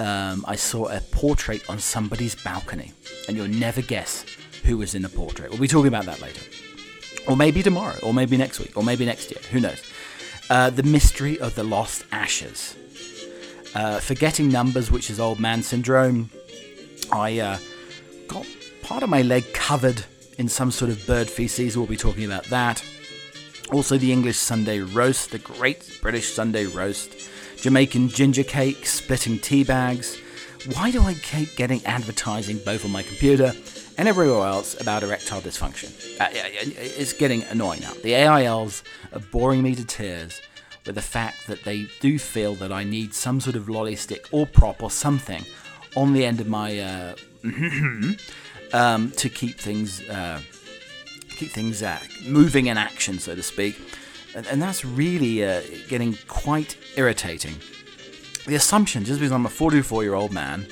Um, 0.00 0.44
I 0.48 0.56
saw 0.56 0.88
a 0.88 1.00
portrait 1.00 1.68
on 1.70 1.78
somebody's 1.78 2.34
balcony, 2.34 2.92
and 3.28 3.36
you'll 3.36 3.48
never 3.48 3.80
guess 3.80 4.24
who 4.64 4.78
was 4.78 4.94
in 4.94 5.02
the 5.02 5.08
portrait. 5.08 5.50
We'll 5.50 5.60
be 5.60 5.68
talking 5.68 5.88
about 5.88 6.04
that 6.06 6.20
later. 6.20 6.42
Or 7.28 7.36
maybe 7.36 7.62
tomorrow, 7.62 7.98
or 8.02 8.12
maybe 8.12 8.36
next 8.36 8.58
week, 8.58 8.76
or 8.76 8.82
maybe 8.82 9.06
next 9.06 9.30
year. 9.30 9.40
Who 9.52 9.60
knows? 9.60 9.82
Uh, 10.50 10.70
the 10.70 10.82
Mystery 10.82 11.38
of 11.38 11.54
the 11.54 11.64
Lost 11.64 12.04
Ashes. 12.12 12.76
Uh, 13.74 14.00
forgetting 14.00 14.48
numbers, 14.48 14.90
which 14.90 15.10
is 15.10 15.18
old 15.18 15.40
man 15.40 15.62
syndrome. 15.62 16.30
I 17.10 17.38
uh, 17.38 17.58
got 18.28 18.46
part 18.82 19.02
of 19.02 19.08
my 19.08 19.22
leg 19.22 19.44
covered 19.54 20.04
in 20.38 20.48
some 20.48 20.70
sort 20.70 20.90
of 20.90 21.06
bird 21.06 21.30
feces. 21.30 21.76
We'll 21.76 21.86
be 21.86 21.96
talking 21.96 22.24
about 22.24 22.44
that. 22.46 22.84
Also, 23.72 23.96
the 23.96 24.12
English 24.12 24.36
Sunday 24.36 24.80
roast, 24.80 25.30
the 25.30 25.38
great 25.38 25.98
British 26.02 26.32
Sunday 26.32 26.66
roast, 26.66 27.10
Jamaican 27.56 28.08
ginger 28.08 28.44
cake, 28.44 28.86
splitting 28.86 29.38
tea 29.38 29.64
bags. 29.64 30.20
Why 30.74 30.90
do 30.90 31.02
I 31.02 31.14
keep 31.14 31.56
getting 31.56 31.84
advertising 31.84 32.58
both 32.58 32.84
on 32.84 32.92
my 32.92 33.02
computer 33.02 33.52
and 33.98 34.08
everywhere 34.08 34.46
else 34.46 34.80
about 34.80 35.02
erectile 35.02 35.40
dysfunction? 35.40 35.90
Uh, 36.20 36.28
it's 36.30 37.12
getting 37.12 37.42
annoying 37.44 37.80
now. 37.80 37.92
The 38.02 38.12
AILs 38.12 38.82
are 39.12 39.20
boring 39.20 39.62
me 39.62 39.74
to 39.74 39.84
tears 39.84 40.40
with 40.86 40.94
the 40.94 41.02
fact 41.02 41.46
that 41.46 41.64
they 41.64 41.86
do 42.00 42.18
feel 42.18 42.54
that 42.56 42.72
I 42.72 42.84
need 42.84 43.14
some 43.14 43.40
sort 43.40 43.56
of 43.56 43.68
lolly 43.68 43.96
stick 43.96 44.26
or 44.30 44.46
prop 44.46 44.82
or 44.82 44.90
something 44.90 45.44
on 45.96 46.12
the 46.12 46.24
end 46.24 46.40
of 46.40 46.48
my 46.48 46.78
uh, 46.78 47.14
um, 48.72 49.10
to 49.12 49.28
keep 49.28 49.58
things 49.58 50.06
uh, 50.08 50.40
keep 51.36 51.50
things 51.50 51.82
uh, 51.82 51.98
moving 52.26 52.66
in 52.66 52.76
action, 52.76 53.18
so 53.18 53.34
to 53.34 53.42
speak, 53.42 53.80
and, 54.34 54.46
and 54.46 54.60
that's 54.60 54.84
really 54.84 55.44
uh, 55.44 55.62
getting 55.88 56.16
quite 56.28 56.76
irritating. 56.96 57.54
The 58.46 58.56
assumption, 58.56 59.04
just 59.04 59.20
because 59.20 59.32
I'm 59.32 59.46
a 59.46 59.50
44 59.50 60.02
year 60.02 60.14
old 60.14 60.32
man, 60.32 60.66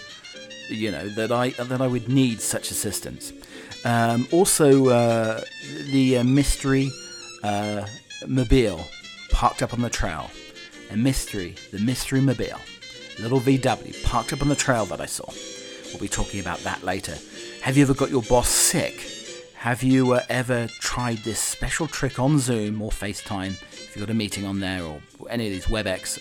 you 0.68 0.90
know 0.90 1.08
that 1.10 1.32
I 1.32 1.50
that 1.50 1.80
I 1.80 1.86
would 1.86 2.08
need 2.08 2.40
such 2.40 2.70
assistance. 2.70 3.32
Um, 3.84 4.28
also, 4.30 4.88
uh, 4.88 5.40
the 5.90 6.18
uh, 6.18 6.24
mystery 6.24 6.90
mobile 8.28 8.86
parked 9.30 9.62
up 9.62 9.72
on 9.72 9.80
the 9.80 9.90
trail. 9.90 10.30
A 10.90 10.96
mystery, 10.96 11.56
the 11.72 11.78
mystery 11.80 12.20
mobile. 12.20 12.60
Little 13.18 13.40
VW 13.40 14.04
parked 14.04 14.32
up 14.32 14.42
on 14.42 14.48
the 14.48 14.54
trail 14.54 14.84
that 14.86 15.00
I 15.00 15.06
saw. 15.06 15.24
We'll 15.90 16.00
be 16.00 16.08
talking 16.08 16.40
about 16.40 16.58
that 16.60 16.82
later. 16.82 17.16
Have 17.62 17.76
you 17.76 17.82
ever 17.82 17.94
got 17.94 18.10
your 18.10 18.22
boss 18.22 18.48
sick? 18.48 19.21
Have 19.62 19.84
you 19.84 20.14
uh, 20.14 20.22
ever 20.28 20.66
tried 20.80 21.18
this 21.18 21.38
special 21.38 21.86
trick 21.86 22.18
on 22.18 22.40
Zoom 22.40 22.82
or 22.82 22.90
FaceTime? 22.90 23.52
If 23.52 23.94
you've 23.94 24.04
got 24.04 24.10
a 24.10 24.14
meeting 24.16 24.44
on 24.44 24.58
there 24.58 24.82
or 24.82 25.00
any 25.30 25.46
of 25.46 25.52
these 25.52 25.66
WebEx, 25.66 26.20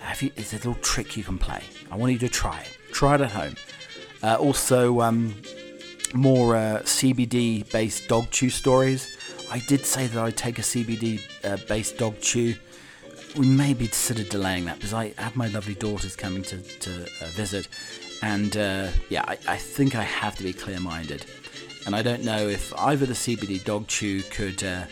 have 0.00 0.22
you, 0.22 0.30
it's 0.34 0.54
a 0.54 0.56
little 0.56 0.76
trick 0.76 1.14
you 1.14 1.22
can 1.22 1.36
play. 1.36 1.62
I 1.90 1.96
want 1.96 2.12
you 2.12 2.18
to 2.20 2.30
try 2.30 2.58
it. 2.60 2.78
Try 2.90 3.16
it 3.16 3.20
at 3.20 3.32
home. 3.32 3.54
Uh, 4.22 4.36
also, 4.36 5.02
um, 5.02 5.34
more 6.14 6.56
uh, 6.56 6.80
CBD 6.84 7.70
based 7.70 8.08
dog 8.08 8.30
chew 8.30 8.48
stories. 8.48 9.14
I 9.50 9.58
did 9.58 9.84
say 9.84 10.06
that 10.06 10.18
I'd 10.18 10.38
take 10.38 10.58
a 10.58 10.62
CBD 10.62 11.20
uh, 11.44 11.58
based 11.68 11.98
dog 11.98 12.18
chew. 12.22 12.54
We 13.36 13.46
may 13.46 13.74
be 13.74 13.88
of 13.88 14.28
delaying 14.30 14.64
that 14.64 14.76
because 14.76 14.94
I 14.94 15.12
have 15.18 15.36
my 15.36 15.48
lovely 15.48 15.74
daughters 15.74 16.16
coming 16.16 16.42
to, 16.44 16.62
to 16.62 17.02
uh, 17.02 17.26
visit. 17.32 17.68
And 18.22 18.56
uh, 18.56 18.88
yeah, 19.10 19.24
I, 19.28 19.36
I, 19.46 19.56
think 19.58 19.94
I 19.94 20.02
have 20.02 20.34
to 20.36 20.42
be 20.42 20.54
clear 20.54 20.80
minded. 20.80 21.26
And 21.86 21.96
I 21.96 22.02
don't 22.02 22.22
know 22.22 22.48
if 22.48 22.72
either 22.78 23.06
the 23.06 23.14
CBD 23.14 23.64
dog 23.64 23.86
chew 23.86 24.22
could 24.22 24.62
uh, 24.62 24.84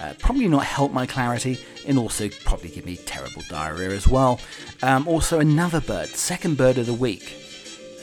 uh, 0.00 0.14
probably 0.18 0.48
not 0.48 0.64
help 0.64 0.92
my 0.92 1.06
clarity 1.06 1.58
and 1.86 1.98
also 1.98 2.28
probably 2.44 2.70
give 2.70 2.86
me 2.86 2.96
terrible 2.96 3.42
diarrhea 3.48 3.90
as 3.90 4.08
well. 4.08 4.40
Um, 4.82 5.06
also, 5.06 5.40
another 5.40 5.80
bird, 5.80 6.08
second 6.08 6.56
bird 6.56 6.78
of 6.78 6.86
the 6.86 6.94
week, 6.94 7.36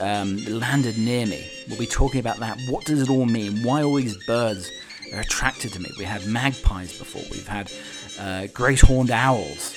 um, 0.00 0.44
landed 0.46 0.96
near 0.96 1.26
me. 1.26 1.50
We'll 1.68 1.78
be 1.78 1.86
talking 1.86 2.20
about 2.20 2.38
that. 2.38 2.58
What 2.68 2.84
does 2.84 3.02
it 3.02 3.10
all 3.10 3.26
mean? 3.26 3.62
Why 3.62 3.82
all 3.82 3.96
these 3.96 4.16
birds? 4.26 4.70
are 5.12 5.20
attracted 5.20 5.72
to 5.72 5.80
me. 5.80 5.90
We 5.98 6.04
had 6.04 6.26
magpies 6.26 6.96
before, 6.98 7.22
we've 7.30 7.46
had 7.46 7.70
uh, 8.18 8.46
great 8.52 8.80
horned 8.80 9.10
owls. 9.10 9.76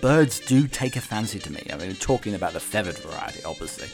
Birds 0.00 0.40
do 0.40 0.66
take 0.66 0.96
a 0.96 1.00
fancy 1.00 1.38
to 1.38 1.52
me. 1.52 1.62
I 1.72 1.76
mean, 1.76 1.94
talking 1.94 2.34
about 2.34 2.52
the 2.52 2.60
feathered 2.60 2.98
variety, 2.98 3.44
obviously. 3.44 3.88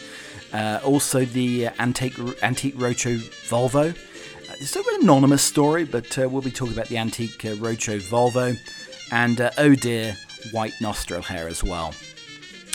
Uh, 0.52 0.80
also, 0.84 1.24
the 1.24 1.68
uh, 1.68 1.72
antique, 1.78 2.18
antique 2.42 2.74
Roacho 2.76 3.16
Volvo. 3.48 3.90
Uh, 3.90 4.54
it's 4.60 4.70
sort 4.70 4.86
an 4.86 5.02
anonymous 5.02 5.42
story, 5.42 5.84
but 5.84 6.18
uh, 6.18 6.28
we'll 6.28 6.42
be 6.42 6.50
talking 6.50 6.74
about 6.74 6.88
the 6.88 6.98
antique 6.98 7.44
uh, 7.44 7.50
Volvo 7.50 8.56
and 9.12 9.40
uh, 9.40 9.50
oh 9.58 9.74
dear, 9.74 10.16
white 10.52 10.72
nostril 10.80 11.22
hair 11.22 11.46
as 11.46 11.62
well. 11.62 11.94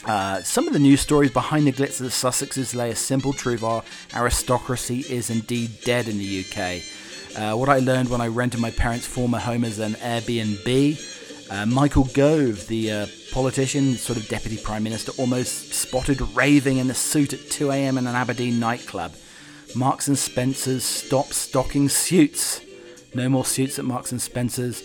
Uh, 0.06 0.42
some 0.42 0.68
of 0.68 0.74
the 0.74 0.80
news 0.80 1.02
stories 1.02 1.32
behind 1.32 1.66
the 1.66 1.72
glitz 1.72 2.00
of 2.00 2.06
the 2.06 2.12
Sussexes 2.12 2.76
lay 2.76 2.92
a 2.92 2.96
simple 2.96 3.34
truth 3.34 3.64
our 3.64 3.84
aristocracy 4.14 5.00
is 5.10 5.30
indeed 5.30 5.72
dead 5.84 6.08
in 6.08 6.18
the 6.18 6.46
UK. 6.46 7.58
What 7.58 7.70
I 7.70 7.80
learned 7.80 8.10
when 8.10 8.22
I 8.22 8.28
rented 8.28 8.62
my 8.62 8.72
parents' 8.72 9.08
former 9.08 9.40
home 9.40 9.66
as 9.66 9.80
an 9.80 9.94
Airbnb. 9.94 11.15
Uh, 11.50 11.66
Michael 11.66 12.06
Gove, 12.06 12.68
the 12.68 12.92
uh, 12.92 13.06
politician, 13.32 13.94
sort 13.96 14.18
of 14.18 14.28
deputy 14.28 14.58
prime 14.58 14.84
minister, 14.84 15.12
almost 15.20 15.74
spotted 15.74 16.20
raving 16.36 16.78
in 16.78 16.90
a 16.90 16.94
suit 16.94 17.34
at 17.34 17.52
2 17.52 17.72
a.m. 17.72 17.98
in 17.98 18.08
an 18.08 18.16
Aberdeen 18.16 18.60
nightclub. 18.60 19.14
Marks 19.76 20.08
and 20.08 20.18
Spencer's 20.18 20.84
stop 20.84 21.28
stocking 21.28 21.88
suits. 21.88 22.62
No 23.14 23.30
more 23.30 23.46
suits 23.46 23.78
at 23.78 23.86
Marks 23.86 24.12
and 24.12 24.22
Spencer's. 24.22 24.84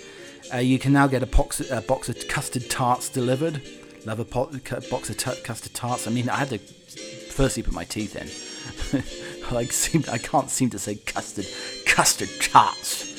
Uh, 0.53 0.59
you 0.59 0.79
can 0.79 0.93
now 0.93 1.07
get 1.07 1.23
a 1.23 1.27
box, 1.27 1.61
a 1.71 1.81
box 1.81 2.09
of 2.09 2.29
custard 2.29 2.69
tarts 2.69 3.09
delivered. 3.09 3.63
Love 4.05 4.21
a 4.21 4.25
pot, 4.25 4.53
box 4.91 5.09
of 5.09 5.17
t- 5.17 5.41
custard 5.43 5.75
tarts. 5.75 6.07
I 6.07 6.11
mean, 6.11 6.29
I 6.29 6.37
had 6.37 6.51
to 6.51 6.59
firstly 6.59 7.63
put 7.63 7.73
my 7.73 7.85
teeth 7.85 8.17
in. 8.17 8.29
seem, 9.71 10.05
I 10.11 10.19
can't 10.19 10.51
seem 10.51 10.71
to 10.71 10.79
say 10.79 10.97
custard, 10.97 11.47
custard 11.87 12.31
tarts. 12.41 13.10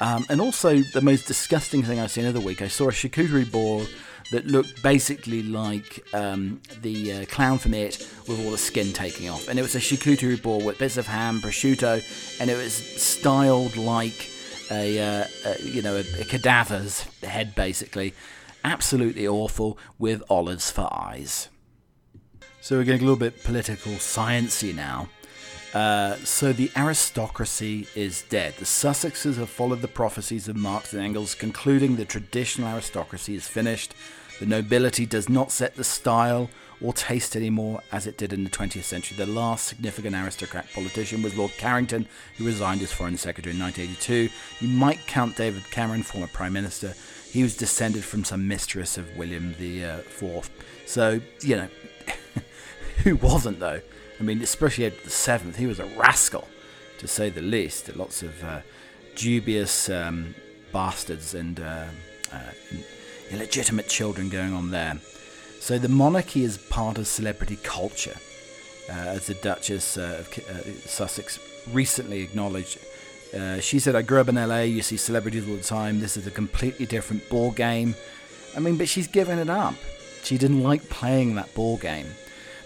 Um, 0.00 0.24
and 0.28 0.40
also, 0.40 0.78
the 0.78 1.00
most 1.00 1.26
disgusting 1.26 1.82
thing 1.82 1.98
I've 1.98 2.10
seen 2.10 2.26
of 2.26 2.34
the 2.34 2.40
week, 2.40 2.62
I 2.62 2.68
saw 2.68 2.88
a 2.88 2.92
charcuterie 2.92 3.50
board 3.50 3.88
that 4.30 4.46
looked 4.46 4.82
basically 4.82 5.42
like 5.42 6.04
um, 6.12 6.60
the 6.82 7.12
uh, 7.12 7.24
clown 7.26 7.58
from 7.58 7.74
It 7.74 7.98
with 8.26 8.44
all 8.44 8.50
the 8.50 8.58
skin 8.58 8.92
taking 8.92 9.28
off. 9.28 9.48
And 9.48 9.58
it 9.58 9.62
was 9.62 9.74
a 9.74 9.80
charcuterie 9.80 10.40
board 10.40 10.64
with 10.64 10.78
bits 10.78 10.96
of 10.96 11.06
ham, 11.06 11.40
prosciutto, 11.40 12.40
and 12.40 12.50
it 12.50 12.56
was 12.56 12.74
styled 12.74 13.76
like 13.76 14.30
a, 14.70 15.00
uh, 15.00 15.24
a 15.46 15.62
you 15.62 15.82
know 15.82 15.96
a, 15.96 16.00
a 16.20 16.24
cadaver's 16.24 17.02
head, 17.22 17.54
basically. 17.54 18.14
Absolutely 18.64 19.26
awful 19.26 19.78
with 19.98 20.22
olives 20.28 20.70
for 20.70 20.92
eyes. 20.92 21.48
So 22.60 22.76
we're 22.76 22.84
getting 22.84 23.00
a 23.00 23.04
little 23.04 23.16
bit 23.16 23.44
political 23.44 23.92
sciency 23.92 24.74
now. 24.74 25.08
Uh, 25.74 26.16
so 26.24 26.52
the 26.52 26.70
aristocracy 26.76 27.86
is 27.94 28.22
dead. 28.22 28.54
The 28.56 28.64
Sussexes 28.64 29.36
have 29.36 29.50
followed 29.50 29.82
the 29.82 29.88
prophecies 29.88 30.48
of 30.48 30.56
Marx 30.56 30.92
and 30.92 31.02
Engels, 31.02 31.34
concluding 31.34 31.96
the 31.96 32.04
traditional 32.04 32.68
aristocracy 32.68 33.34
is 33.34 33.46
finished. 33.46 33.94
The 34.40 34.46
nobility 34.46 35.04
does 35.04 35.28
not 35.28 35.50
set 35.50 35.74
the 35.74 35.84
style 35.84 36.48
or 36.80 36.92
taste 36.92 37.34
anymore 37.34 37.82
as 37.90 38.06
it 38.06 38.16
did 38.16 38.32
in 38.32 38.44
the 38.44 38.50
20th 38.50 38.84
century. 38.84 39.16
The 39.16 39.26
last 39.26 39.66
significant 39.66 40.14
aristocrat 40.14 40.66
politician 40.72 41.22
was 41.22 41.36
Lord 41.36 41.52
Carrington, 41.58 42.06
who 42.36 42.46
resigned 42.46 42.80
as 42.82 42.92
Foreign 42.92 43.16
Secretary 43.16 43.54
in 43.54 43.60
1982. 43.60 44.32
You 44.64 44.68
might 44.68 45.06
count 45.06 45.36
David 45.36 45.68
Cameron, 45.70 46.02
former 46.02 46.28
Prime 46.28 46.52
Minister. 46.52 46.94
He 47.30 47.42
was 47.42 47.56
descended 47.56 48.04
from 48.04 48.24
some 48.24 48.46
mistress 48.46 48.96
of 48.96 49.16
William 49.16 49.54
the 49.58 49.84
uh, 49.84 49.96
Fourth. 49.98 50.50
So, 50.86 51.20
you 51.40 51.56
know, 51.56 51.68
who 53.04 53.16
wasn't 53.16 53.58
though? 53.58 53.82
I 54.20 54.22
mean, 54.22 54.42
especially 54.42 54.86
Edward 54.86 55.04
the 55.04 55.10
Seventh, 55.10 55.56
he 55.56 55.66
was 55.66 55.78
a 55.78 55.86
rascal, 55.96 56.48
to 56.98 57.06
say 57.06 57.30
the 57.30 57.42
least. 57.42 57.94
Lots 57.94 58.22
of 58.22 58.42
uh, 58.42 58.60
dubious 59.14 59.88
um, 59.88 60.34
bastards 60.72 61.34
and 61.34 61.60
uh, 61.60 61.86
uh, 62.32 62.38
illegitimate 63.30 63.88
children 63.88 64.28
going 64.28 64.52
on 64.52 64.70
there. 64.70 64.98
So 65.60 65.78
the 65.78 65.88
monarchy 65.88 66.44
is 66.44 66.58
part 66.58 66.98
of 66.98 67.06
celebrity 67.06 67.58
culture, 67.62 68.16
uh, 68.88 68.92
as 68.92 69.26
the 69.26 69.34
Duchess 69.34 69.98
uh, 69.98 70.20
of 70.20 70.38
uh, 70.38 70.62
Sussex 70.86 71.38
recently 71.72 72.22
acknowledged. 72.22 72.78
She 73.60 73.78
said, 73.78 73.94
I 73.94 74.02
grew 74.02 74.20
up 74.20 74.28
in 74.28 74.36
LA, 74.36 74.60
you 74.60 74.80
see 74.80 74.96
celebrities 74.96 75.46
all 75.46 75.56
the 75.56 75.62
time. 75.62 76.00
This 76.00 76.16
is 76.16 76.26
a 76.26 76.30
completely 76.30 76.86
different 76.86 77.28
ball 77.28 77.50
game. 77.50 77.94
I 78.56 78.60
mean, 78.60 78.78
but 78.78 78.88
she's 78.88 79.06
given 79.06 79.38
it 79.38 79.50
up. 79.50 79.74
She 80.22 80.38
didn't 80.38 80.62
like 80.62 80.88
playing 80.88 81.34
that 81.34 81.54
ball 81.54 81.76
game. 81.76 82.06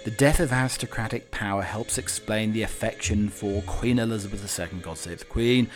The 0.05 0.11
death 0.11 0.41
of 0.41 0.53
aristocratic 0.53 1.31
power 1.31 1.63
helps 1.63 1.97
explain 1.97 2.53
the 2.53 2.63
affection 2.63 3.29
for 3.29 3.63
Queen 3.63 4.01
Elizabeth 4.01 4.59
II, 4.59 4.81
God 4.81 4.99
save 4.99 5.21
the 5.21 5.25
Queen. 5.27 5.71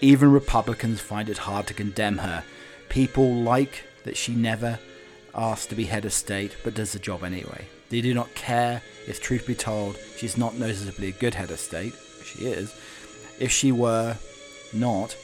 Even 0.00 0.32
Republicans 0.32 1.02
find 1.02 1.28
it 1.28 1.36
hard 1.36 1.66
to 1.66 1.74
condemn 1.74 2.18
her. 2.18 2.42
People 2.88 3.34
like 3.34 3.84
that 4.04 4.16
she 4.16 4.34
never 4.34 4.78
asked 5.34 5.68
to 5.68 5.74
be 5.74 5.84
head 5.84 6.06
of 6.06 6.14
state, 6.14 6.56
but 6.64 6.72
does 6.72 6.92
the 6.92 6.98
job 6.98 7.22
anyway. 7.22 7.66
They 7.90 8.00
do 8.00 8.14
not 8.14 8.34
care 8.34 8.80
if, 9.06 9.20
truth 9.20 9.46
be 9.46 9.54
told, 9.54 9.98
she's 10.16 10.38
not 10.38 10.54
noticeably 10.54 11.08
a 11.08 11.12
good 11.12 11.34
head 11.34 11.50
of 11.50 11.60
state. 11.60 11.94
She 12.24 12.46
is. 12.46 12.74
If 13.38 13.52
she 13.52 13.72
were 13.72 14.16
not, 14.72 15.14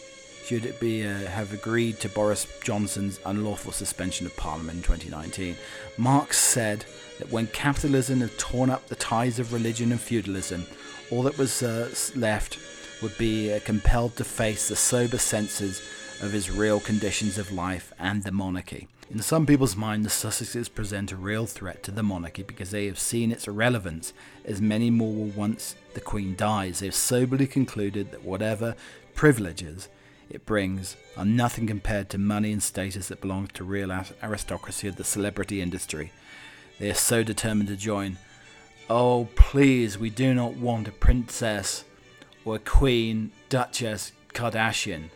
should 0.45 0.67
it 0.67 0.81
be 0.81 1.07
uh, 1.07 1.15
have 1.27 1.53
agreed 1.53 2.01
to 2.01 2.09
Boris 2.09 2.47
Johnson's 2.63 3.21
unlawful 3.25 3.73
suspension 3.73 4.27
of 4.27 4.37
Parliament 4.37 4.79
in 4.79 4.83
2019. 4.83 5.57
Marx 5.97 6.39
said 6.39 6.85
that 7.19 7.31
when 7.31 7.47
capitalism 7.49 8.21
had 8.21 8.37
torn 8.39 8.71
up 8.71 8.89
the 8.89 8.97
ties 8.97 9.39
of 9.39 9.53
religion 9.53 9.93
and 9.93 10.01
feudalism, 10.01 10.67
all 11.11 11.23
that 11.23 11.39
was 11.39 11.63
uh, 11.63 11.93
left 12.17 12.59
would 13.03 13.17
be 13.19 13.53
uh, 13.53 13.61
compelled 13.65 14.17
to 14.17 14.25
face 14.25 14.69
the 14.69 14.77
sober 14.77 15.19
senses 15.19 15.83
of 16.21 16.33
his 16.33 16.51
real 16.51 16.81
conditions 16.81 17.39
of 17.39 17.53
life 17.53 17.93
and 17.99 18.23
the 18.23 18.33
monarchy. 18.33 18.89
In 19.11 19.21
some 19.21 19.45
people's 19.45 19.77
mind, 19.77 20.05
the 20.05 20.09
Sussexes 20.09 20.73
present 20.73 21.13
a 21.13 21.17
real 21.17 21.45
threat 21.45 21.83
to 21.83 21.91
the 21.91 22.03
monarchy 22.03 22.43
because 22.43 22.71
they 22.71 22.87
have 22.87 22.99
seen 22.99 23.31
its 23.31 23.47
irrelevance, 23.47 24.15
as 24.45 24.63
many 24.63 24.89
more 24.89 25.13
will 25.13 25.27
once 25.27 25.75
the 25.93 26.01
Queen 26.01 26.35
dies. 26.35 26.79
They 26.79 26.87
have 26.87 26.95
soberly 26.95 27.47
concluded 27.47 28.11
that 28.11 28.25
whatever 28.25 28.75
privileges 29.15 29.89
it 30.33 30.47
brings 30.47 30.97
are 31.15 31.27
nothing 31.27 31.67
compared 31.67 32.09
to 32.09 32.17
money 32.17 32.53
and 32.53 32.63
status 32.63 33.09
that 33.09 33.21
belongs 33.21 33.51
to 33.53 33.63
real 33.63 33.93
aristocracy 34.23 34.89
of 34.89 34.97
the 34.97 35.05
celebrity 35.05 35.61
industry. 35.61 36.11
They 36.79 36.91
are 36.91 36.95
so 36.95 37.23
determined 37.23 37.69
to 37.69 37.77
join. 37.77 38.17
Oh, 38.89 39.29
please, 39.37 39.99
we 39.99 40.09
do 40.09 40.33
not 40.33 40.57
want 40.57 40.89
a 40.89 40.93
princess 40.93 41.85
or 42.47 42.57
a 42.57 42.59
queen, 42.59 43.31
duchess, 43.51 44.13
Kardashian. 44.33 45.11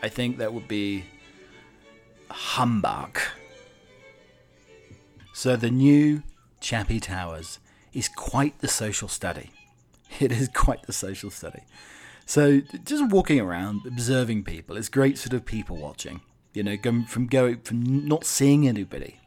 I 0.00 0.08
think 0.08 0.38
that 0.38 0.54
would 0.54 0.68
be 0.68 1.06
humbug. 2.30 3.18
So 5.34 5.56
the 5.56 5.72
new 5.72 6.22
Chappie 6.60 7.00
Towers 7.00 7.58
is 7.92 8.08
quite 8.08 8.60
the 8.60 8.68
social 8.68 9.08
study. 9.08 9.50
It 10.20 10.30
is 10.30 10.48
quite 10.48 10.82
the 10.82 10.92
social 10.92 11.30
study. 11.30 11.62
So 12.26 12.60
just 12.84 13.10
walking 13.10 13.40
around, 13.40 13.82
observing 13.86 14.44
people, 14.44 14.76
it's 14.76 14.88
great 14.88 15.18
sort 15.18 15.32
of 15.34 15.44
people 15.44 15.76
watching. 15.76 16.20
You 16.54 16.62
know, 16.62 16.76
going 16.76 17.04
from 17.06 17.26
going 17.26 17.60
from 17.60 18.06
not 18.06 18.24
seeing 18.24 18.68
anybody 18.68 19.18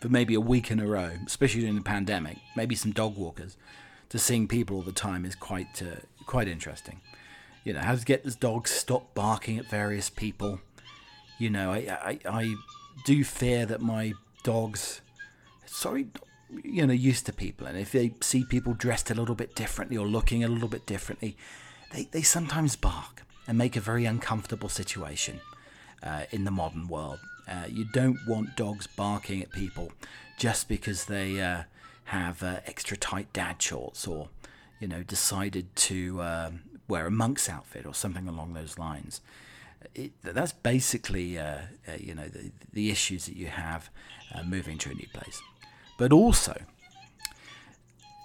for 0.00 0.08
maybe 0.08 0.34
a 0.34 0.40
week 0.40 0.70
in 0.70 0.80
a 0.80 0.86
row, 0.86 1.12
especially 1.26 1.60
during 1.60 1.76
the 1.76 1.82
pandemic, 1.82 2.38
maybe 2.56 2.74
some 2.74 2.92
dog 2.92 3.16
walkers, 3.16 3.56
to 4.08 4.18
seeing 4.18 4.48
people 4.48 4.76
all 4.76 4.82
the 4.82 4.92
time 4.92 5.24
is 5.24 5.34
quite 5.34 5.82
uh, 5.82 6.00
quite 6.26 6.48
interesting. 6.48 7.00
You 7.64 7.74
know, 7.74 7.80
how 7.80 7.94
to 7.94 8.04
get 8.04 8.24
this 8.24 8.36
dog 8.36 8.68
stop 8.68 9.14
barking 9.14 9.58
at 9.58 9.66
various 9.66 10.10
people. 10.10 10.60
You 11.38 11.50
know, 11.50 11.72
I, 11.72 11.78
I, 11.88 12.18
I 12.26 12.54
do 13.04 13.24
fear 13.24 13.64
that 13.66 13.80
my 13.80 14.12
dogs, 14.42 15.00
sorry, 15.64 16.08
you 16.62 16.86
know, 16.86 16.92
used 16.92 17.26
to 17.26 17.32
people, 17.32 17.66
and 17.66 17.78
if 17.78 17.92
they 17.92 18.14
see 18.20 18.44
people 18.44 18.74
dressed 18.74 19.10
a 19.10 19.14
little 19.14 19.34
bit 19.34 19.54
differently 19.54 19.96
or 19.96 20.06
looking 20.06 20.44
a 20.44 20.48
little 20.48 20.68
bit 20.68 20.86
differently, 20.86 21.36
they, 21.90 22.08
they 22.10 22.22
sometimes 22.22 22.76
bark 22.76 23.22
and 23.46 23.58
make 23.58 23.76
a 23.76 23.80
very 23.80 24.04
uncomfortable 24.04 24.68
situation 24.68 25.40
uh, 26.02 26.24
in 26.30 26.44
the 26.44 26.50
modern 26.50 26.88
world. 26.88 27.18
Uh, 27.48 27.64
you 27.68 27.84
don't 27.84 28.18
want 28.26 28.56
dogs 28.56 28.86
barking 28.86 29.42
at 29.42 29.50
people 29.50 29.92
just 30.38 30.68
because 30.68 31.06
they 31.06 31.40
uh, 31.40 31.64
have 32.04 32.42
uh, 32.42 32.60
extra 32.66 32.96
tight 32.96 33.32
dad 33.32 33.60
shorts 33.60 34.06
or, 34.06 34.28
you 34.78 34.86
know, 34.86 35.02
decided 35.02 35.74
to 35.74 36.22
um, 36.22 36.60
wear 36.88 37.06
a 37.06 37.10
monk's 37.10 37.48
outfit 37.48 37.84
or 37.84 37.94
something 37.94 38.28
along 38.28 38.54
those 38.54 38.78
lines. 38.78 39.20
It, 39.94 40.12
that's 40.22 40.52
basically, 40.52 41.38
uh, 41.38 41.58
uh, 41.88 41.92
you 41.98 42.14
know, 42.14 42.28
the, 42.28 42.52
the 42.72 42.90
issues 42.90 43.26
that 43.26 43.36
you 43.36 43.48
have 43.48 43.90
moving 44.46 44.78
to 44.78 44.90
a 44.90 44.94
new 44.94 45.08
place. 45.12 45.42
But 45.98 46.12
also, 46.12 46.62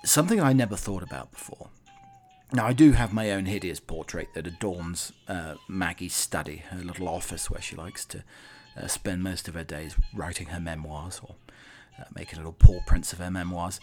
something 0.04 0.40
I 0.40 0.54
never 0.54 0.76
thought 0.76 1.02
about 1.02 1.32
before 1.32 1.70
now, 2.56 2.68
I 2.68 2.74
do 2.74 2.94
have 2.94 3.14
my 3.14 3.32
own 3.32 3.46
hideous 3.46 3.80
portrait 3.80 4.30
that 4.34 4.48
adorns 4.48 5.12
uh, 5.28 5.56
Maggie's 5.68 6.14
study, 6.14 6.64
her 6.70 6.78
little 6.78 7.10
office 7.10 7.50
where 7.50 7.62
she 7.62 7.76
likes 7.76 8.06
to 8.06 8.24
uh, 8.78 8.88
spend 8.88 9.24
most 9.24 9.48
of 9.48 9.56
her 9.56 9.64
days 9.64 9.96
writing 10.14 10.48
her 10.48 10.60
memoirs 10.60 11.22
or 11.24 11.36
uh, 12.00 12.04
making 12.16 12.38
little 12.38 12.54
paw 12.54 12.80
prints 12.86 13.14
of 13.14 13.20
her 13.20 13.32
memoirs. 13.32 13.80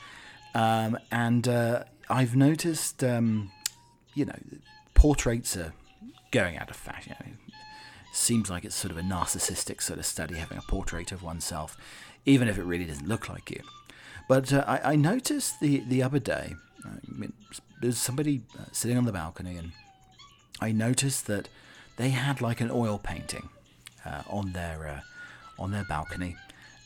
Um, 0.54 0.98
and 1.10 1.46
uh, 1.48 1.84
I've 2.08 2.34
noticed, 2.34 3.02
um, 3.04 3.50
you 4.14 4.24
know, 4.24 4.38
portraits 4.94 5.56
are 5.56 5.72
going 6.30 6.56
out 6.56 6.70
of 6.70 6.76
fashion. 6.76 7.14
I 7.20 7.24
mean, 7.24 7.38
seems 8.12 8.50
like 8.50 8.64
it's 8.64 8.74
sort 8.74 8.90
of 8.90 8.98
a 8.98 9.02
narcissistic 9.02 9.82
sort 9.82 9.98
of 9.98 10.06
study 10.06 10.36
having 10.36 10.58
a 10.58 10.62
portrait 10.62 11.12
of 11.12 11.22
oneself, 11.22 11.76
even 12.26 12.48
if 12.48 12.58
it 12.58 12.64
really 12.64 12.84
doesn't 12.84 13.08
look 13.08 13.28
like 13.28 13.50
you. 13.50 13.60
But 14.28 14.52
uh, 14.52 14.64
I, 14.66 14.92
I, 14.92 14.96
noticed 14.96 15.60
the, 15.60 15.80
the 15.80 16.02
other 16.02 16.18
day, 16.18 16.54
I 16.84 16.88
mean, 17.08 17.32
there's 17.82 17.98
somebody 17.98 18.42
uh, 18.58 18.64
sitting 18.72 18.96
on 18.96 19.04
the 19.04 19.12
balcony, 19.12 19.56
and 19.56 19.72
I 20.60 20.72
noticed 20.72 21.26
that 21.26 21.48
they 21.96 22.10
had 22.10 22.40
like 22.40 22.60
an 22.60 22.70
oil 22.70 22.98
painting 22.98 23.50
uh, 24.04 24.22
on 24.28 24.52
their 24.52 24.88
uh, 24.88 25.00
on 25.62 25.70
their 25.72 25.84
balcony, 25.84 26.36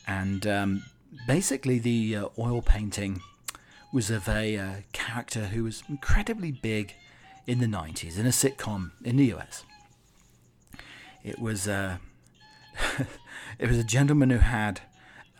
and 0.05 0.45
um, 0.45 0.83
basically 1.25 1.79
the 1.79 2.15
uh, 2.15 2.27
oil 2.37 2.61
painting 2.61 3.21
was 3.93 4.11
of 4.11 4.27
a 4.27 4.83
character 4.91 5.45
who 5.45 5.63
was 5.63 5.81
incredibly 5.87 6.51
big 6.51 6.93
in 7.47 7.59
the 7.59 7.65
90s 7.65 8.19
in 8.19 8.25
a 8.25 8.29
sitcom 8.29 8.91
in 9.05 9.15
the 9.15 9.33
US. 9.33 9.63
It 11.23 11.39
was 11.39 11.69
uh, 11.69 11.97
It 13.59 13.69
was 13.69 13.77
a 13.77 13.83
gentleman 13.83 14.29
who 14.29 14.37
had 14.37 14.81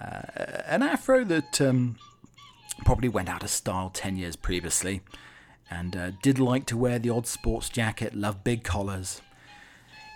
uh, 0.02 0.22
an 0.66 0.82
afro 0.84 1.24
that 1.26 1.62
um, 1.62 1.98
probably 2.86 3.10
went 3.10 3.30
out 3.30 3.44
of 3.44 3.50
style 3.50 3.90
10 3.94 4.18
years 4.18 4.36
previously 4.36 5.02
and 5.70 5.96
uh, 5.96 6.12
did 6.22 6.40
like 6.40 6.66
to 6.68 6.78
wear 6.78 7.00
the 7.00 7.10
odd 7.10 7.28
sports 7.28 7.70
jacket, 7.70 8.16
loved 8.16 8.44
big 8.44 8.64
collars. 8.64 9.22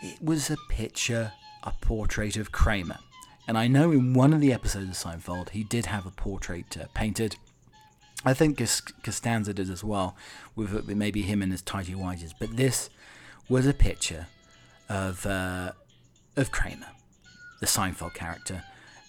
It 0.01 0.21
was 0.21 0.49
a 0.49 0.57
picture, 0.69 1.33
a 1.63 1.71
portrait 1.81 2.37
of 2.37 2.51
Kramer. 2.51 2.99
And 3.47 3.57
I 3.57 3.67
know 3.67 3.91
in 3.91 4.13
one 4.13 4.33
of 4.33 4.39
the 4.39 4.53
episodes 4.53 4.89
of 4.89 4.95
Seinfeld, 4.95 5.49
he 5.49 5.63
did 5.63 5.87
have 5.87 6.05
a 6.05 6.11
portrait 6.11 6.77
uh, 6.77 6.85
painted. 6.93 7.35
I 8.23 8.33
think 8.33 8.57
Costanza 9.03 9.53
did 9.53 9.69
as 9.69 9.83
well, 9.83 10.15
with 10.55 10.87
maybe 10.87 11.23
him 11.23 11.41
in 11.41 11.51
his 11.51 11.61
tidy 11.61 11.93
whities. 11.93 12.33
But 12.39 12.55
this 12.55 12.89
was 13.49 13.65
a 13.65 13.73
picture 13.73 14.27
of 14.87 15.25
uh, 15.25 15.71
of 16.37 16.51
Kramer, 16.51 16.87
the 17.59 17.65
Seinfeld 17.65 18.13
character, 18.13 18.63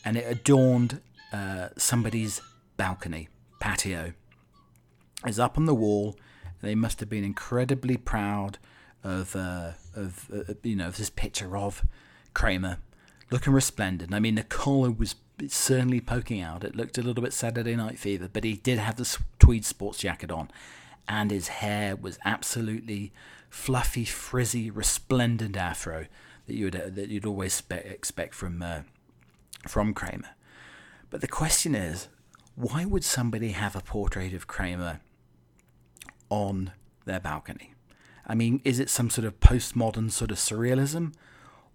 and 0.05 0.17
it 0.17 0.25
adorned 0.31 1.01
uh, 1.33 1.69
somebody's 1.77 2.41
balcony 2.77 3.29
patio. 3.61 4.13
It's 5.27 5.39
up 5.39 5.57
on 5.59 5.67
the 5.67 5.75
wall. 5.75 6.17
They 6.63 6.75
must 6.75 7.01
have 7.01 7.09
been 7.09 7.25
incredibly 7.25 7.97
proud 7.97 8.59
of 9.05 9.35
uh, 9.37 9.73
of 9.95 10.31
uh, 10.33 10.55
you 10.63 10.77
know 10.77 10.91
this 10.91 11.11
picture 11.11 11.57
of 11.57 11.85
Kramer 12.35 12.79
looking 13.31 13.53
resplendent. 13.53 14.15
I 14.15 14.21
mean, 14.21 14.37
the 14.37 14.43
collar 14.43 14.91
was 14.91 15.17
certainly 15.49 16.01
poking 16.01 16.41
out. 16.41 16.63
It 16.63 16.77
looked 16.77 16.99
a 16.99 17.03
little 17.03 17.23
bit 17.23 17.33
Saturday 17.33 17.75
Night 17.75 17.99
Fever, 17.99 18.29
but 18.33 18.45
he 18.45 18.55
did 18.55 18.79
have 18.79 18.97
the 18.97 19.19
tweed 19.39 19.65
sports 19.65 19.99
jacket 19.99 20.31
on, 20.31 20.51
and 21.09 21.31
his 21.31 21.49
hair 21.49 21.97
was 21.97 22.19
absolutely 22.25 23.13
fluffy, 23.51 24.05
frizzy, 24.05 24.71
resplendent 24.71 25.57
afro 25.57 26.07
that 26.47 26.55
you 26.55 26.67
would 26.67 26.77
uh, 26.77 26.89
that 26.89 27.09
you'd 27.09 27.27
always 27.27 27.55
spe- 27.55 27.73
expect 27.73 28.35
from 28.35 28.63
uh, 28.63 28.81
from 29.67 29.95
Kramer. 29.95 30.31
But 31.11 31.21
the 31.21 31.29
question 31.29 31.75
is, 31.75 32.09
why 32.55 32.85
would 32.85 33.05
somebody 33.05 33.51
have 33.51 33.75
a 33.77 33.81
portrait 33.81 34.33
of 34.33 34.47
Kramer 34.47 35.01
on 36.33 36.73
their 37.05 37.21
balcony? 37.21 37.75
I 38.27 38.35
mean, 38.35 38.63
is 38.65 38.81
it 38.81 38.89
some 38.89 39.11
sort 39.11 39.27
of 39.27 39.39
postmodern 39.39 40.11
sort 40.11 40.31
of 40.31 40.39
surrealism, 40.39 41.13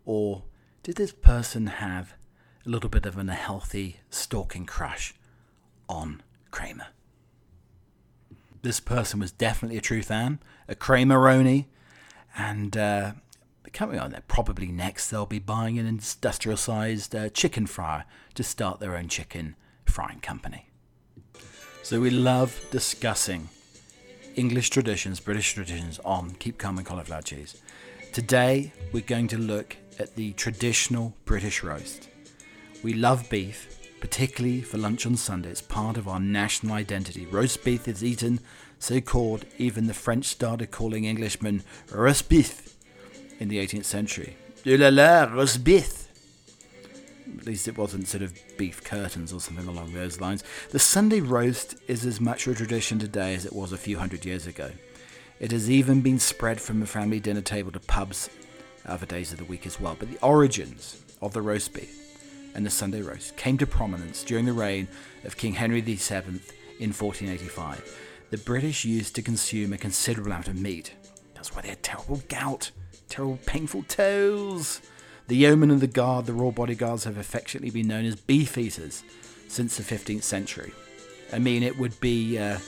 or 0.04 0.44
did 0.82 0.96
this 0.96 1.12
person 1.12 1.68
have 1.68 2.16
a 2.66 2.70
little 2.70 2.90
bit 2.90 3.06
of 3.06 3.18
an 3.18 3.30
unhealthy 3.30 3.98
stalking 4.10 4.66
crush 4.66 5.14
on 5.88 6.24
Kramer? 6.50 6.88
This 8.64 8.80
person 8.80 9.20
was 9.20 9.32
definitely 9.32 9.78
a 9.78 9.82
true 9.82 10.02
fan, 10.02 10.40
a 10.68 10.74
Krameroni, 10.74 11.66
and 12.36 12.76
uh, 12.76 13.12
coming 13.74 14.00
on 14.00 14.12
there, 14.12 14.24
probably 14.28 14.68
next 14.68 15.12
they'll 15.12 15.28
be 15.28 15.40
buying 15.40 15.78
an 15.78 15.86
industrial 15.86 16.58
sized 16.58 17.16
uh, 17.16 17.30
chicken 17.30 17.68
fryer 17.68 18.06
to 18.34 18.44
start 18.44 18.80
their 18.80 18.96
own 18.96 19.08
chicken 19.08 19.56
frying 19.86 20.20
company. 20.20 20.70
So 21.84 22.02
we 22.02 22.10
love 22.10 22.60
discussing 22.72 23.50
English 24.38 24.70
traditions, 24.70 25.20
British 25.20 25.53
traditions 25.53 26.00
on 26.06 26.29
Keep 26.36 26.60
Calm 26.60 26.77
and 26.77 26.86
cauliflower 26.86 27.24
cheese. 27.24 27.60
Today 28.13 28.72
we're 28.91 29.01
going 29.01 29.27
to 29.29 29.38
look 29.38 29.75
at 29.98 30.15
the 30.15 30.34
traditional 30.34 31.15
British 31.25 31.63
roast. 31.63 32.10
We 32.84 32.94
love 32.94 33.27
beef, 33.32 33.79
particularly 34.00 34.62
for 34.62 34.77
lunch 34.77 35.08
on 35.08 35.15
Sunday. 35.15 35.50
It's 35.50 35.62
part 35.62 35.98
of 35.98 36.08
our 36.08 36.20
national 36.20 36.75
identity. 36.75 37.25
Roast 37.25 37.63
beef 37.63 37.88
is 37.88 38.03
eaten 38.03 38.39
so 38.77 39.01
called, 39.01 39.46
even 39.58 39.88
the 39.88 39.96
French 39.96 40.25
started 40.25 40.70
calling 40.70 41.08
Englishmen 41.08 41.63
roast 41.91 42.29
beef 42.29 42.75
in 43.39 43.48
the 43.48 43.58
18th 43.58 43.86
century. 43.86 44.38
De 44.63 44.77
la 44.77 44.89
la, 44.89 45.34
roast 45.34 45.63
beef. 45.63 45.97
Least 47.48 47.70
it 47.70 47.77
wasn't 47.77 48.10
sort 48.10 48.24
of 48.24 48.34
beef 48.58 48.84
curtains 48.84 49.32
or 49.32 49.39
something 49.39 49.70
along 49.70 49.94
those 49.94 50.20
lines. 50.20 50.44
The 50.72 50.80
Sunday 50.80 51.22
roast 51.22 51.75
is 51.88 52.06
as 52.06 52.20
much 52.20 52.46
a 52.46 52.54
tradition 52.54 53.00
today 53.00 53.36
as 53.36 53.46
it 53.46 53.54
was 53.54 53.72
a 53.72 53.77
few 53.77 53.98
hundred 53.98 54.25
years 54.25 54.48
ago. 54.48 54.70
It 55.40 55.53
has 55.53 55.70
even 55.70 56.01
been 56.01 56.20
spread 56.20 56.60
from 56.60 56.81
the 56.81 56.86
family 56.86 57.22
dinner 57.22 57.40
table 57.40 57.72
to 57.72 57.79
pubs 57.79 58.29
other 58.86 59.05
days 59.05 59.31
of 59.31 59.38
the 59.38 59.46
week 59.46 59.66
as 59.66 59.79
well. 59.79 59.96
But 59.98 60.12
the 60.12 60.20
origins 60.22 61.01
of 61.22 61.31
the 61.31 61.42
roast 61.42 61.74
beef 61.74 61.98
and 62.53 62.66
the 62.66 62.70
Sunday 62.70 63.01
roast 63.01 63.38
came 63.38 63.57
to 63.60 63.66
prominence 63.66 64.25
during 64.25 64.44
the 64.44 64.51
reign 64.51 64.90
of 65.24 65.38
King 65.38 65.53
Henry 65.53 65.79
VII 65.79 66.42
in 66.79 66.92
1485. 66.92 67.98
The 68.29 68.40
British 68.40 68.83
used 68.83 69.16
to 69.16 69.22
consume 69.22 69.72
a 69.72 69.77
considerable 69.77 70.33
amount 70.33 70.50
of 70.50 70.60
meat. 70.60 70.92
That's 71.33 71.55
why 71.55 71.62
they 71.62 71.70
had 71.70 71.81
terrible 71.81 72.22
gout, 72.27 72.72
terrible 73.07 73.40
painful 73.46 73.83
toes. 73.83 74.81
The 75.27 75.35
yeomen 75.35 75.72
of 75.72 75.81
the 75.81 75.87
guard, 75.87 76.25
the 76.25 76.33
royal 76.33 76.53
bodyguards, 76.53 77.03
have 77.03 77.18
affectionately 77.18 77.70
been 77.70 77.87
known 77.87 78.05
as 78.05 78.16
beef 78.16 78.57
eaters 78.57 79.03
since 79.48 79.77
the 79.77 79.83
15th 79.83 80.24
century. 80.24 80.72
I 81.33 81.40
mean, 81.40 81.63
it 81.63 81.77
would 81.77 82.00
be 82.00 82.37
uh, 82.37 82.59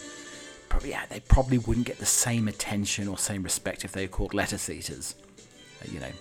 probably 0.67 0.89
yeah, 0.89 1.05
they 1.09 1.21
probably 1.21 1.57
wouldn't 1.57 1.87
get 1.87 1.99
the 1.99 2.05
same 2.05 2.47
attention 2.47 3.07
or 3.07 3.17
same 3.17 3.43
respect 3.43 3.85
if 3.85 3.93
they 3.93 4.05
were 4.05 4.11
called 4.11 4.33
lettuce 4.33 4.69
eaters. 4.69 5.15
Uh, 5.81 5.91
you 5.91 5.99
know, 5.99 6.11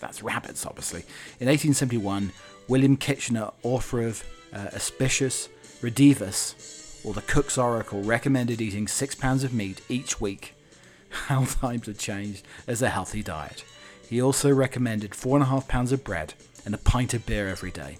that's 0.00 0.22
rabbits, 0.22 0.66
obviously. 0.66 1.00
In 1.40 1.48
1871, 1.48 2.32
William 2.68 2.96
Kitchiner, 2.96 3.50
author 3.62 4.02
of 4.02 4.24
uh, 4.52 4.68
Aspicius 4.72 5.48
Redivivus, 5.80 7.04
or 7.04 7.14
the 7.14 7.22
Cook's 7.22 7.56
Oracle, 7.56 8.02
recommended 8.02 8.60
eating 8.60 8.88
six 8.88 9.14
pounds 9.14 9.44
of 9.44 9.54
meat 9.54 9.80
each 9.88 10.20
week. 10.20 10.54
How 11.08 11.44
times 11.44 11.86
have 11.86 11.98
changed 11.98 12.44
as 12.66 12.82
a 12.82 12.90
healthy 12.90 13.22
diet. 13.22 13.64
He 14.08 14.20
also 14.20 14.52
recommended 14.52 15.14
four 15.14 15.36
and 15.36 15.42
a 15.42 15.48
half 15.48 15.68
pounds 15.68 15.92
of 15.92 16.04
bread 16.04 16.34
and 16.64 16.74
a 16.74 16.78
pint 16.78 17.14
of 17.14 17.26
beer 17.26 17.48
every 17.48 17.70
day. 17.70 17.98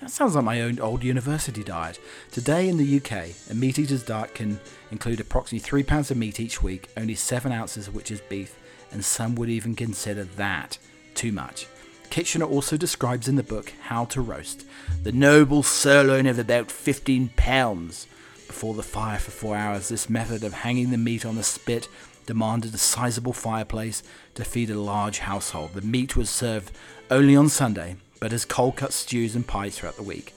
That 0.00 0.10
sounds 0.10 0.34
like 0.34 0.44
my 0.44 0.60
own 0.60 0.80
old 0.80 1.02
university 1.02 1.62
diet. 1.62 1.98
Today 2.30 2.68
in 2.68 2.76
the 2.76 2.96
UK, 2.96 3.30
a 3.50 3.54
meat 3.54 3.78
eater's 3.78 4.02
diet 4.02 4.34
can 4.34 4.60
include 4.90 5.20
approximately 5.20 5.60
three 5.60 5.82
pounds 5.82 6.10
of 6.10 6.16
meat 6.16 6.40
each 6.40 6.62
week, 6.62 6.90
only 6.96 7.14
seven 7.14 7.52
ounces 7.52 7.88
of 7.88 7.94
which 7.94 8.10
is 8.10 8.20
beef, 8.20 8.58
and 8.92 9.04
some 9.04 9.34
would 9.36 9.48
even 9.48 9.74
consider 9.74 10.24
that 10.24 10.78
too 11.14 11.32
much. 11.32 11.66
Kitchiner 12.10 12.44
also 12.44 12.76
describes 12.76 13.28
in 13.28 13.36
the 13.36 13.42
book 13.42 13.72
How 13.82 14.04
to 14.06 14.20
Roast 14.20 14.66
the 15.02 15.12
noble 15.12 15.62
sirloin 15.62 16.26
of 16.26 16.38
about 16.38 16.70
15 16.70 17.30
pounds. 17.36 18.06
Before 18.46 18.74
the 18.74 18.82
fire 18.82 19.18
for 19.18 19.30
four 19.30 19.56
hours, 19.56 19.88
this 19.88 20.10
method 20.10 20.44
of 20.44 20.52
hanging 20.52 20.90
the 20.90 20.98
meat 20.98 21.24
on 21.24 21.36
the 21.36 21.42
spit 21.42 21.88
demanded 22.26 22.74
a 22.74 22.78
sizable 22.78 23.32
fireplace 23.32 24.02
to 24.34 24.44
feed 24.44 24.70
a 24.70 24.78
large 24.78 25.20
household. 25.20 25.74
The 25.74 25.82
meat 25.82 26.16
was 26.16 26.30
served 26.30 26.72
only 27.10 27.36
on 27.36 27.48
Sunday, 27.48 27.96
but 28.20 28.32
as 28.32 28.44
cold 28.44 28.76
cut 28.76 28.92
stews 28.92 29.34
and 29.34 29.46
pies 29.46 29.78
throughout 29.78 29.96
the 29.96 30.02
week. 30.02 30.34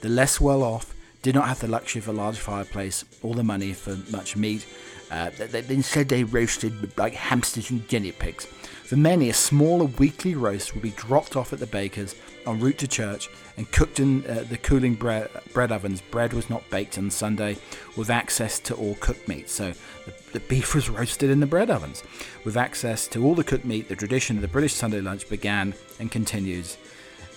The 0.00 0.08
less 0.08 0.40
well 0.40 0.62
off 0.62 0.94
did 1.22 1.34
not 1.34 1.48
have 1.48 1.60
the 1.60 1.68
luxury 1.68 2.00
of 2.00 2.08
a 2.08 2.12
large 2.12 2.38
fireplace 2.38 3.04
or 3.22 3.34
the 3.34 3.42
money 3.42 3.72
for 3.72 3.98
much 4.10 4.36
meat. 4.36 4.66
Uh, 5.10 5.30
instead, 5.68 6.08
they 6.08 6.24
roasted 6.24 6.96
like 6.96 7.14
hamsters 7.14 7.70
and 7.70 7.86
guinea 7.88 8.12
pigs. 8.12 8.44
For 8.44 8.96
many, 8.96 9.28
a 9.30 9.34
smaller 9.34 9.86
weekly 9.86 10.34
roast 10.34 10.74
would 10.74 10.82
be 10.82 10.90
dropped 10.90 11.36
off 11.36 11.52
at 11.52 11.58
the 11.58 11.66
baker's 11.66 12.14
en 12.46 12.60
route 12.60 12.78
to 12.78 12.88
church 12.88 13.28
and 13.56 13.70
cooked 13.72 14.00
in 14.00 14.24
uh, 14.26 14.44
the 14.48 14.56
cooling 14.56 14.94
bread, 14.94 15.30
bread 15.52 15.72
ovens. 15.72 16.00
Bread 16.00 16.32
was 16.32 16.48
not 16.50 16.68
baked 16.70 16.98
on 16.98 17.10
Sunday 17.10 17.56
with 17.96 18.10
access 18.10 18.58
to 18.60 18.74
all 18.74 18.96
cooked 18.96 19.28
meat, 19.28 19.48
so 19.48 19.72
the, 20.04 20.12
the 20.32 20.40
beef 20.40 20.74
was 20.74 20.88
roasted 20.88 21.30
in 21.30 21.40
the 21.40 21.46
bread 21.46 21.70
ovens. 21.70 22.02
With 22.44 22.56
access 22.56 23.08
to 23.08 23.24
all 23.24 23.34
the 23.34 23.44
cooked 23.44 23.64
meat, 23.64 23.88
the 23.88 23.96
tradition 23.96 24.36
of 24.36 24.42
the 24.42 24.48
British 24.48 24.74
Sunday 24.74 25.00
lunch 25.00 25.28
began 25.28 25.74
and 25.98 26.10
continues. 26.10 26.76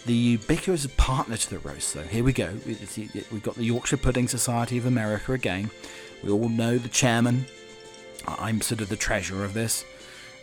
The 0.05 0.13
ubiquitous 0.13 0.87
partner 0.97 1.37
to 1.37 1.49
the 1.49 1.59
roast, 1.59 1.93
though, 1.93 2.03
here 2.03 2.23
we 2.23 2.33
go. 2.33 2.51
We've 2.65 3.43
got 3.43 3.55
the 3.55 3.65
Yorkshire 3.65 3.97
Pudding 3.97 4.27
Society 4.27 4.77
of 4.77 4.85
America 4.85 5.33
again. 5.33 5.69
We 6.23 6.31
all 6.31 6.49
know 6.49 6.77
the 6.77 6.89
chairman. 6.89 7.45
I'm 8.27 8.61
sort 8.61 8.81
of 8.81 8.89
the 8.89 8.95
treasurer 8.95 9.43
of 9.43 9.53
this 9.53 9.85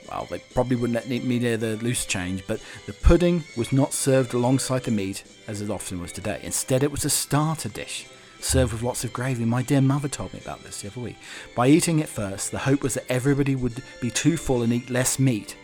well, 0.09 0.27
they 0.31 0.39
probably 0.39 0.77
wouldn't 0.77 0.95
let 0.95 1.09
me 1.09 1.39
near 1.39 1.57
the 1.57 1.77
loose 1.77 2.07
change, 2.07 2.47
but 2.47 2.61
the 2.87 2.93
pudding 2.93 3.45
was 3.57 3.73
not 3.73 3.93
served 3.93 4.35
alongside 4.35 4.85
the 4.85 4.91
meat 4.91 5.25
as 5.47 5.61
it 5.61 5.71
often 5.71 6.01
was 6.01 6.13
today. 6.13 6.41
Instead, 6.43 6.83
it 6.83 6.91
was 6.91 7.05
a 7.05 7.11
starter 7.11 7.69
dish 7.69 8.07
served 8.41 8.73
with 8.73 8.83
lots 8.83 9.05
of 9.05 9.13
gravy. 9.13 9.45
My 9.45 9.63
dear 9.63 9.81
mother 9.81 10.09
told 10.09 10.33
me 10.33 10.41
about 10.41 10.63
this 10.63 10.83
the 10.83 10.89
other 10.89 11.01
week. 11.01 11.17
By 11.55 11.69
eating 11.69 11.99
it 11.99 12.09
first, 12.09 12.51
the 12.51 12.59
hope 12.59 12.83
was 12.83 12.95
that 12.95 13.11
everybody 13.11 13.55
would 13.55 13.83
be 14.01 14.11
too 14.11 14.37
full 14.37 14.63
and 14.63 14.73
eat 14.73 14.91
less 14.91 15.19
meat. 15.19 15.57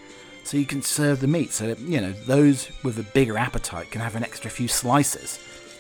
So 0.45 0.57
you 0.57 0.67
can 0.67 0.83
serve 0.83 1.21
the 1.21 1.29
meat 1.29 1.53
so 1.53 1.69
that, 1.69 1.79
you 1.79 2.01
know, 2.01 2.13
those 2.13 2.71
with 2.83 2.99
a 2.99 3.05
bigger 3.15 3.39
appetite 3.39 3.91
can 3.91 4.01
have 4.01 4.17
an 4.17 4.25
extra 4.25 4.51
few 4.51 4.67
slices 4.69 5.39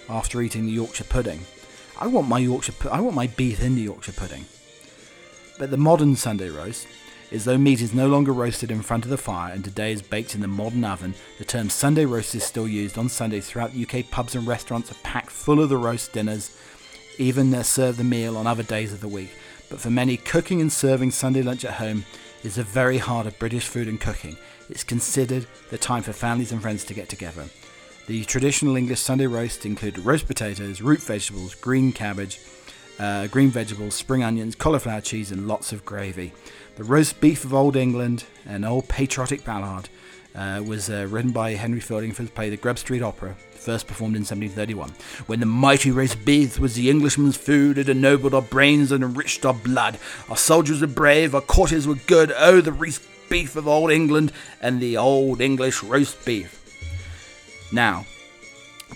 after 0.09 0.41
eating 0.41 0.67
the 0.67 0.73
Yorkshire 0.73 1.05
pudding. 1.05 1.41
I 1.99 2.07
want 2.07 2.29
my 2.29 2.39
Yorkshire 2.39 2.75
I 2.91 3.01
want 3.01 3.17
my 3.17 3.27
beef 3.27 3.63
in 3.63 3.75
the 3.75 3.83
Yorkshire 3.83 4.13
pudding. 4.13 4.45
But 5.59 5.71
the 5.71 5.77
modern 5.77 6.17
Sunday 6.17 6.49
roast 6.49 6.87
is 7.33 7.47
though 7.47 7.57
meat 7.57 7.81
is 7.81 7.95
no 7.95 8.07
longer 8.07 8.33
roasted 8.33 8.71
in 8.71 8.83
front 8.83 9.05
of 9.05 9.11
the 9.11 9.17
fire 9.17 9.53
and 9.53 9.65
today 9.65 9.91
is 9.91 10.03
baked 10.03 10.35
in 10.35 10.43
the 10.43 10.47
modern 10.47 10.85
oven, 10.85 11.15
the 11.39 11.45
term 11.45 11.71
Sunday 11.71 12.05
roast 12.05 12.35
is 12.35 12.45
still 12.45 12.69
used 12.69 12.99
on 12.99 13.09
Sundays 13.09 13.49
throughout 13.49 13.73
the 13.73 13.83
UK. 13.85 14.11
Pubs 14.11 14.35
and 14.35 14.47
restaurants 14.47 14.93
are 14.93 15.03
packed 15.03 15.31
full 15.31 15.61
of 15.61 15.71
the 15.71 15.77
roast 15.79 16.13
dinners, 16.13 16.55
even 17.17 17.51
they 17.51 17.63
serve 17.63 17.97
the 17.97 18.05
meal 18.05 18.37
on 18.37 18.47
other 18.47 18.63
days 18.63 18.93
of 18.93 19.01
the 19.01 19.09
week. 19.09 19.31
But 19.71 19.81
for 19.81 19.89
many, 19.89 20.19
cooking 20.19 20.61
and 20.61 20.71
serving 20.71 21.13
Sunday 21.13 21.41
lunch 21.41 21.65
at 21.65 21.75
home 21.75 22.05
is 22.45 22.57
the 22.57 22.63
very 22.63 22.99
heart 22.99 23.27
of 23.27 23.39
British 23.39 23.67
food 23.67 23.89
and 23.89 23.99
cooking. 23.99 24.37
It's 24.69 24.85
considered 24.85 25.47
the 25.71 25.79
time 25.79 26.03
for 26.03 26.13
families 26.13 26.53
and 26.53 26.61
friends 26.61 26.85
to 26.85 26.95
get 26.95 27.09
together. 27.09 27.47
The 28.09 28.25
traditional 28.25 28.77
English 28.77 29.01
Sunday 29.01 29.27
roast 29.27 29.65
included 29.65 30.05
roast 30.05 30.27
potatoes, 30.27 30.83
root 30.83 31.01
vegetables, 31.01 31.55
green 31.55 31.93
cabbage, 31.93 32.41
uh, 32.99 33.27
green 33.29 33.49
vegetables, 33.49 33.95
spring 33.95 34.23
onions, 34.23 34.55
cauliflower 34.55 35.01
cheese, 35.01 35.33
and 35.33 35.49
lots 35.49 35.73
of 35.73 35.85
gravy. 35.85 36.33
The 36.77 36.85
roast 36.85 37.21
beef 37.21 37.45
of 37.45 37.53
Old 37.53 37.77
England, 37.77 38.25
an 38.47 38.65
old 38.65 38.89
patriotic 38.89 39.45
ballad, 39.45 39.91
uh, 40.35 40.63
was 40.67 40.89
uh, 40.89 41.07
written 41.11 41.31
by 41.31 41.53
Henry 41.53 41.81
Fielding 41.81 42.13
for 42.13 42.23
the 42.23 42.31
play 42.31 42.49
The 42.49 42.57
Grub 42.57 42.79
Street 42.79 43.03
Opera, 43.03 43.37
first 43.51 43.87
performed 43.87 44.17
in 44.17 44.23
1731. 44.23 44.91
When 45.27 45.41
the 45.41 45.47
mighty 45.47 45.91
roast 45.91 46.25
beef 46.25 46.59
was 46.59 46.75
the 46.75 46.89
Englishman's 46.89 47.37
food, 47.37 47.77
it 47.77 47.91
ennobled 47.91 48.33
our 48.33 48.41
brains 48.41 48.91
and 48.91 49.05
enriched 49.05 49.45
our 49.45 49.53
blood. 49.53 49.99
Our 50.31 50.37
soldiers 50.39 50.81
were 50.81 50.87
brave, 50.87 51.35
our 51.35 51.43
courtiers 51.43 51.87
were 51.87 51.97
good. 52.07 52.33
Oh, 52.39 52.63
the 52.63 52.73
roast 52.73 53.03
beef 53.29 53.55
of 53.55 53.69
Old 53.69 53.91
England 53.91 54.33
and 54.63 54.81
the 54.81 54.97
old 54.97 55.43
English 55.43 55.83
roast 55.83 56.25
beef. 56.25 56.59
Now, 57.71 58.07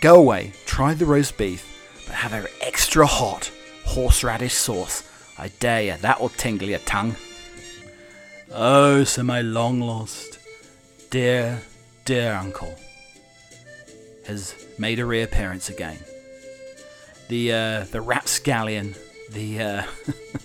go 0.01 0.15
away, 0.15 0.55
try 0.65 0.95
the 0.95 1.05
roast 1.05 1.37
beef, 1.37 2.03
but 2.07 2.15
have 2.15 2.33
an 2.33 2.47
extra 2.63 3.07
hot 3.07 3.51
horseradish 3.85 4.55
sauce. 4.55 5.03
I 5.37 5.49
dare 5.49 5.83
you, 5.83 5.97
that 5.99 6.23
will 6.23 6.31
tingle 6.31 6.69
your 6.71 6.79
tongue. 6.81 7.17
Oh, 8.53 9.03
so 9.03 9.23
my 9.25 9.41
long 9.41 9.81
lost, 9.81 10.39
dear, 11.11 11.63
dear 12.05 12.33
uncle 12.33 12.75
has 14.27 14.55
made 14.79 15.01
a 15.01 15.07
reappearance 15.07 15.69
again. 15.69 15.99
The 17.29 17.53
uh, 17.53 17.85
the 17.91 18.01
rapscallion, 18.01 18.95
the 19.33 19.61
uh, 19.61 19.83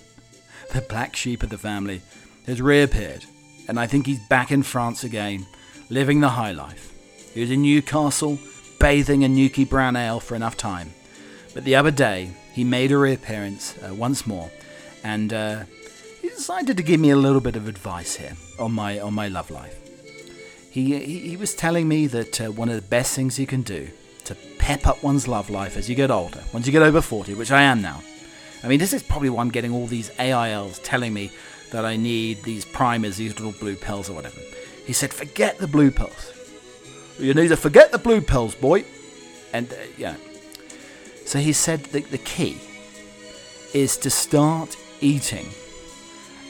the 0.72 0.80
black 0.80 1.14
sheep 1.14 1.44
of 1.44 1.50
the 1.50 1.58
family, 1.58 2.02
has 2.46 2.60
reappeared, 2.60 3.24
and 3.68 3.78
I 3.78 3.86
think 3.86 4.06
he's 4.06 4.26
back 4.28 4.50
in 4.50 4.64
France 4.64 5.04
again, 5.04 5.46
living 5.88 6.20
the 6.20 6.30
high 6.30 6.52
life. 6.52 6.92
He 7.32 7.40
was 7.40 7.52
in 7.52 7.62
Newcastle, 7.62 8.38
bathing 8.80 9.22
in 9.22 9.36
Newkie 9.36 9.68
brown 9.68 9.94
ale 9.94 10.18
for 10.18 10.34
enough 10.34 10.56
time. 10.56 10.92
But 11.54 11.64
the 11.64 11.76
other 11.76 11.92
day, 11.92 12.32
he 12.52 12.64
made 12.64 12.90
a 12.90 12.98
reappearance 12.98 13.76
uh, 13.78 13.94
once 13.94 14.26
more, 14.26 14.50
and 15.04 15.32
uh, 15.32 15.64
decided 16.42 16.76
to 16.76 16.82
give 16.82 16.98
me 16.98 17.10
a 17.10 17.16
little 17.16 17.40
bit 17.40 17.54
of 17.54 17.68
advice 17.68 18.16
here 18.16 18.32
on 18.58 18.72
my 18.72 18.98
on 18.98 19.14
my 19.14 19.28
love 19.28 19.48
life. 19.48 19.78
He 20.72 20.98
he, 20.98 21.20
he 21.20 21.36
was 21.36 21.54
telling 21.54 21.86
me 21.86 22.08
that 22.08 22.40
uh, 22.40 22.50
one 22.50 22.68
of 22.68 22.74
the 22.74 22.88
best 22.96 23.14
things 23.14 23.38
you 23.38 23.46
can 23.46 23.62
do 23.62 23.88
to 24.24 24.34
pep 24.58 24.84
up 24.84 25.00
one's 25.04 25.28
love 25.28 25.50
life 25.50 25.76
as 25.76 25.88
you 25.88 25.94
get 25.94 26.10
older, 26.10 26.42
once 26.52 26.66
you 26.66 26.72
get 26.72 26.82
over 26.82 27.00
40, 27.00 27.34
which 27.34 27.52
I 27.52 27.62
am 27.62 27.80
now. 27.80 28.02
I 28.64 28.66
mean, 28.66 28.80
this 28.80 28.92
is 28.92 29.04
probably 29.04 29.30
why 29.30 29.40
I'm 29.40 29.52
getting 29.52 29.72
all 29.72 29.86
these 29.86 30.10
AILs 30.18 30.80
telling 30.82 31.14
me 31.14 31.30
that 31.70 31.84
I 31.84 31.94
need 31.94 32.42
these 32.42 32.64
primers, 32.64 33.18
these 33.18 33.38
little 33.38 33.56
blue 33.60 33.76
pills 33.76 34.10
or 34.10 34.14
whatever. 34.14 34.40
He 34.84 34.92
said, 34.92 35.14
forget 35.14 35.58
the 35.58 35.68
blue 35.68 35.92
pills. 35.92 36.32
You 37.20 37.34
need 37.34 37.48
to 37.48 37.56
forget 37.56 37.92
the 37.92 37.98
blue 37.98 38.20
pills, 38.20 38.56
boy. 38.56 38.84
And 39.52 39.72
uh, 39.72 39.76
yeah. 39.96 40.16
So 41.24 41.38
he 41.38 41.52
said 41.52 41.84
that 41.94 42.10
the 42.10 42.18
key 42.18 42.58
is 43.72 43.96
to 43.98 44.10
start 44.10 44.76
eating 45.00 45.46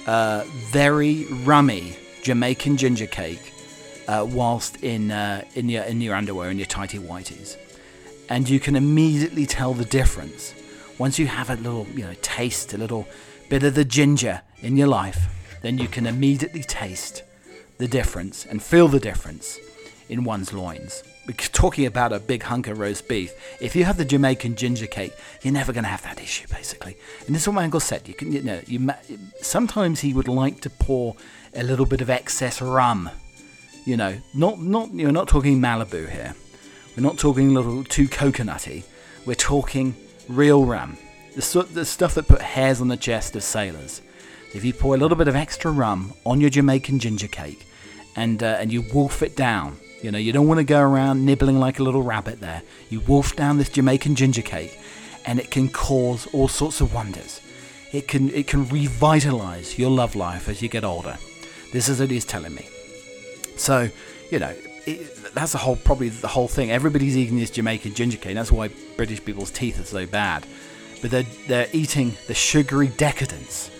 uh, 0.06 0.44
very 0.46 1.24
rummy 1.44 1.96
Jamaican 2.22 2.76
ginger 2.76 3.06
cake 3.06 3.52
uh, 4.08 4.26
whilst 4.28 4.82
in 4.82 5.10
uh, 5.10 5.44
in 5.54 5.68
your 5.68 5.84
in 5.84 6.00
your 6.00 6.14
underwear 6.14 6.50
and 6.50 6.58
your 6.58 6.66
tighty 6.66 6.98
whities, 6.98 7.56
and 8.28 8.48
you 8.48 8.60
can 8.60 8.76
immediately 8.76 9.46
tell 9.46 9.74
the 9.74 9.84
difference 9.84 10.54
once 10.98 11.18
you 11.18 11.26
have 11.26 11.50
a 11.50 11.56
little 11.56 11.86
you 11.94 12.04
know 12.04 12.14
taste 12.22 12.74
a 12.74 12.78
little 12.78 13.06
bit 13.48 13.62
of 13.62 13.74
the 13.74 13.84
ginger 13.84 14.42
in 14.60 14.76
your 14.76 14.88
life. 14.88 15.28
Then 15.62 15.78
you 15.78 15.86
can 15.86 16.06
immediately 16.06 16.62
taste 16.62 17.22
the 17.78 17.86
difference 17.86 18.44
and 18.46 18.62
feel 18.62 18.88
the 18.88 18.98
difference 18.98 19.58
in 20.12 20.24
one's 20.24 20.52
loins. 20.52 21.02
Because 21.26 21.48
talking 21.48 21.86
about 21.86 22.12
a 22.12 22.20
big 22.20 22.42
hunk 22.42 22.68
of 22.68 22.78
roast 22.78 23.08
beef, 23.08 23.32
if 23.60 23.74
you 23.74 23.84
have 23.84 23.96
the 23.96 24.04
Jamaican 24.04 24.56
ginger 24.56 24.86
cake, 24.86 25.14
you're 25.40 25.54
never 25.54 25.72
going 25.72 25.84
to 25.84 25.90
have 25.90 26.02
that 26.02 26.20
issue, 26.20 26.46
basically. 26.48 26.96
And 27.26 27.34
this 27.34 27.42
is 27.42 27.48
what 27.48 27.54
my 27.54 27.64
uncle 27.64 27.80
said. 27.80 28.06
You 28.08 28.14
can, 28.14 28.32
you 28.32 28.42
know, 28.42 28.60
you 28.66 28.90
sometimes 29.40 30.00
he 30.00 30.12
would 30.12 30.28
like 30.28 30.60
to 30.62 30.70
pour 30.70 31.16
a 31.54 31.62
little 31.62 31.86
bit 31.86 32.00
of 32.00 32.10
excess 32.10 32.60
rum. 32.60 33.08
You 33.86 33.96
know, 33.96 34.18
not 34.34 34.60
not 34.60 34.92
you're 34.92 35.12
not 35.12 35.28
talking 35.28 35.60
Malibu 35.60 36.08
here. 36.10 36.34
We're 36.96 37.02
not 37.04 37.18
talking 37.18 37.50
a 37.50 37.52
little 37.52 37.84
too 37.84 38.08
coconutty. 38.08 38.84
We're 39.24 39.34
talking 39.34 39.94
real 40.28 40.64
rum, 40.66 40.98
the, 41.34 41.68
the 41.72 41.84
stuff 41.84 42.14
that 42.16 42.28
put 42.28 42.42
hairs 42.42 42.80
on 42.80 42.88
the 42.88 42.96
chest 42.96 43.34
of 43.34 43.42
sailors. 43.42 44.02
If 44.54 44.64
you 44.64 44.72
pour 44.72 44.94
a 44.94 44.98
little 44.98 45.16
bit 45.16 45.28
of 45.28 45.36
extra 45.36 45.70
rum 45.70 46.12
on 46.26 46.40
your 46.40 46.50
Jamaican 46.50 46.98
ginger 46.98 47.28
cake, 47.28 47.64
and 48.16 48.42
uh, 48.42 48.56
and 48.58 48.72
you 48.72 48.82
wolf 48.92 49.22
it 49.22 49.36
down 49.36 49.78
you 50.02 50.10
know, 50.10 50.18
you 50.18 50.32
don't 50.32 50.48
want 50.48 50.58
to 50.58 50.64
go 50.64 50.80
around 50.80 51.24
nibbling 51.24 51.60
like 51.60 51.78
a 51.78 51.82
little 51.82 52.02
rabbit 52.02 52.40
there. 52.40 52.62
You 52.90 53.00
wolf 53.00 53.36
down 53.36 53.58
this 53.58 53.68
Jamaican 53.68 54.16
ginger 54.16 54.42
cake, 54.42 54.78
and 55.24 55.38
it 55.38 55.50
can 55.50 55.68
cause 55.68 56.26
all 56.32 56.48
sorts 56.48 56.80
of 56.80 56.92
wonders. 56.92 57.40
It 57.92 58.08
can 58.08 58.30
it 58.30 58.46
can 58.46 58.68
revitalize 58.68 59.78
your 59.78 59.90
love 59.90 60.16
life 60.16 60.48
as 60.48 60.60
you 60.60 60.68
get 60.68 60.82
older. 60.84 61.16
This 61.72 61.88
is 61.88 62.00
what 62.00 62.10
he's 62.10 62.24
telling 62.24 62.54
me. 62.54 62.68
So, 63.56 63.88
you 64.30 64.38
know, 64.38 64.54
it, 64.86 65.34
that's 65.34 65.52
the 65.52 65.58
whole 65.58 65.76
probably 65.76 66.08
the 66.08 66.28
whole 66.28 66.48
thing. 66.48 66.72
Everybody's 66.72 67.16
eating 67.16 67.38
this 67.38 67.50
Jamaican 67.50 67.94
ginger 67.94 68.18
cake. 68.18 68.34
That's 68.34 68.50
why 68.50 68.70
British 68.96 69.24
people's 69.24 69.50
teeth 69.50 69.78
are 69.78 69.84
so 69.84 70.06
bad. 70.06 70.44
But 71.00 71.12
they're 71.12 71.26
they're 71.46 71.68
eating 71.72 72.16
the 72.26 72.34
sugary 72.34 72.88
decadence 72.88 73.70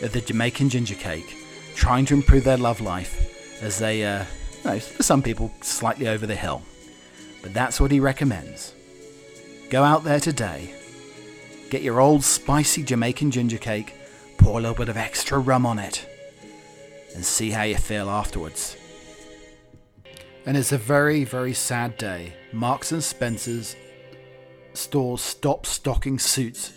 of 0.00 0.12
the 0.12 0.20
Jamaican 0.22 0.70
ginger 0.70 0.94
cake, 0.94 1.36
trying 1.74 2.06
to 2.06 2.14
improve 2.14 2.44
their 2.44 2.56
love 2.56 2.80
life 2.80 3.62
as 3.62 3.78
they 3.78 4.04
uh, 4.04 4.24
no, 4.66 4.80
for 4.80 5.02
some 5.02 5.22
people, 5.22 5.52
slightly 5.60 6.08
over 6.08 6.26
the 6.26 6.34
hill. 6.34 6.62
But 7.42 7.54
that's 7.54 7.80
what 7.80 7.90
he 7.90 8.00
recommends. 8.00 8.74
Go 9.70 9.82
out 9.82 10.04
there 10.04 10.20
today, 10.20 10.74
get 11.70 11.82
your 11.82 12.00
old 12.00 12.24
spicy 12.24 12.82
Jamaican 12.82 13.30
ginger 13.30 13.58
cake, 13.58 13.94
pour 14.38 14.58
a 14.58 14.62
little 14.62 14.76
bit 14.76 14.88
of 14.88 14.96
extra 14.96 15.38
rum 15.38 15.66
on 15.66 15.78
it, 15.78 16.08
and 17.14 17.24
see 17.24 17.50
how 17.50 17.62
you 17.62 17.76
feel 17.76 18.10
afterwards. 18.10 18.76
And 20.44 20.56
it's 20.56 20.72
a 20.72 20.78
very, 20.78 21.24
very 21.24 21.54
sad 21.54 21.96
day. 21.96 22.34
Marks 22.52 22.92
and 22.92 23.02
Spencer's 23.02 23.74
stores 24.74 25.20
stop 25.20 25.66
stocking 25.66 26.18
suits. 26.18 26.72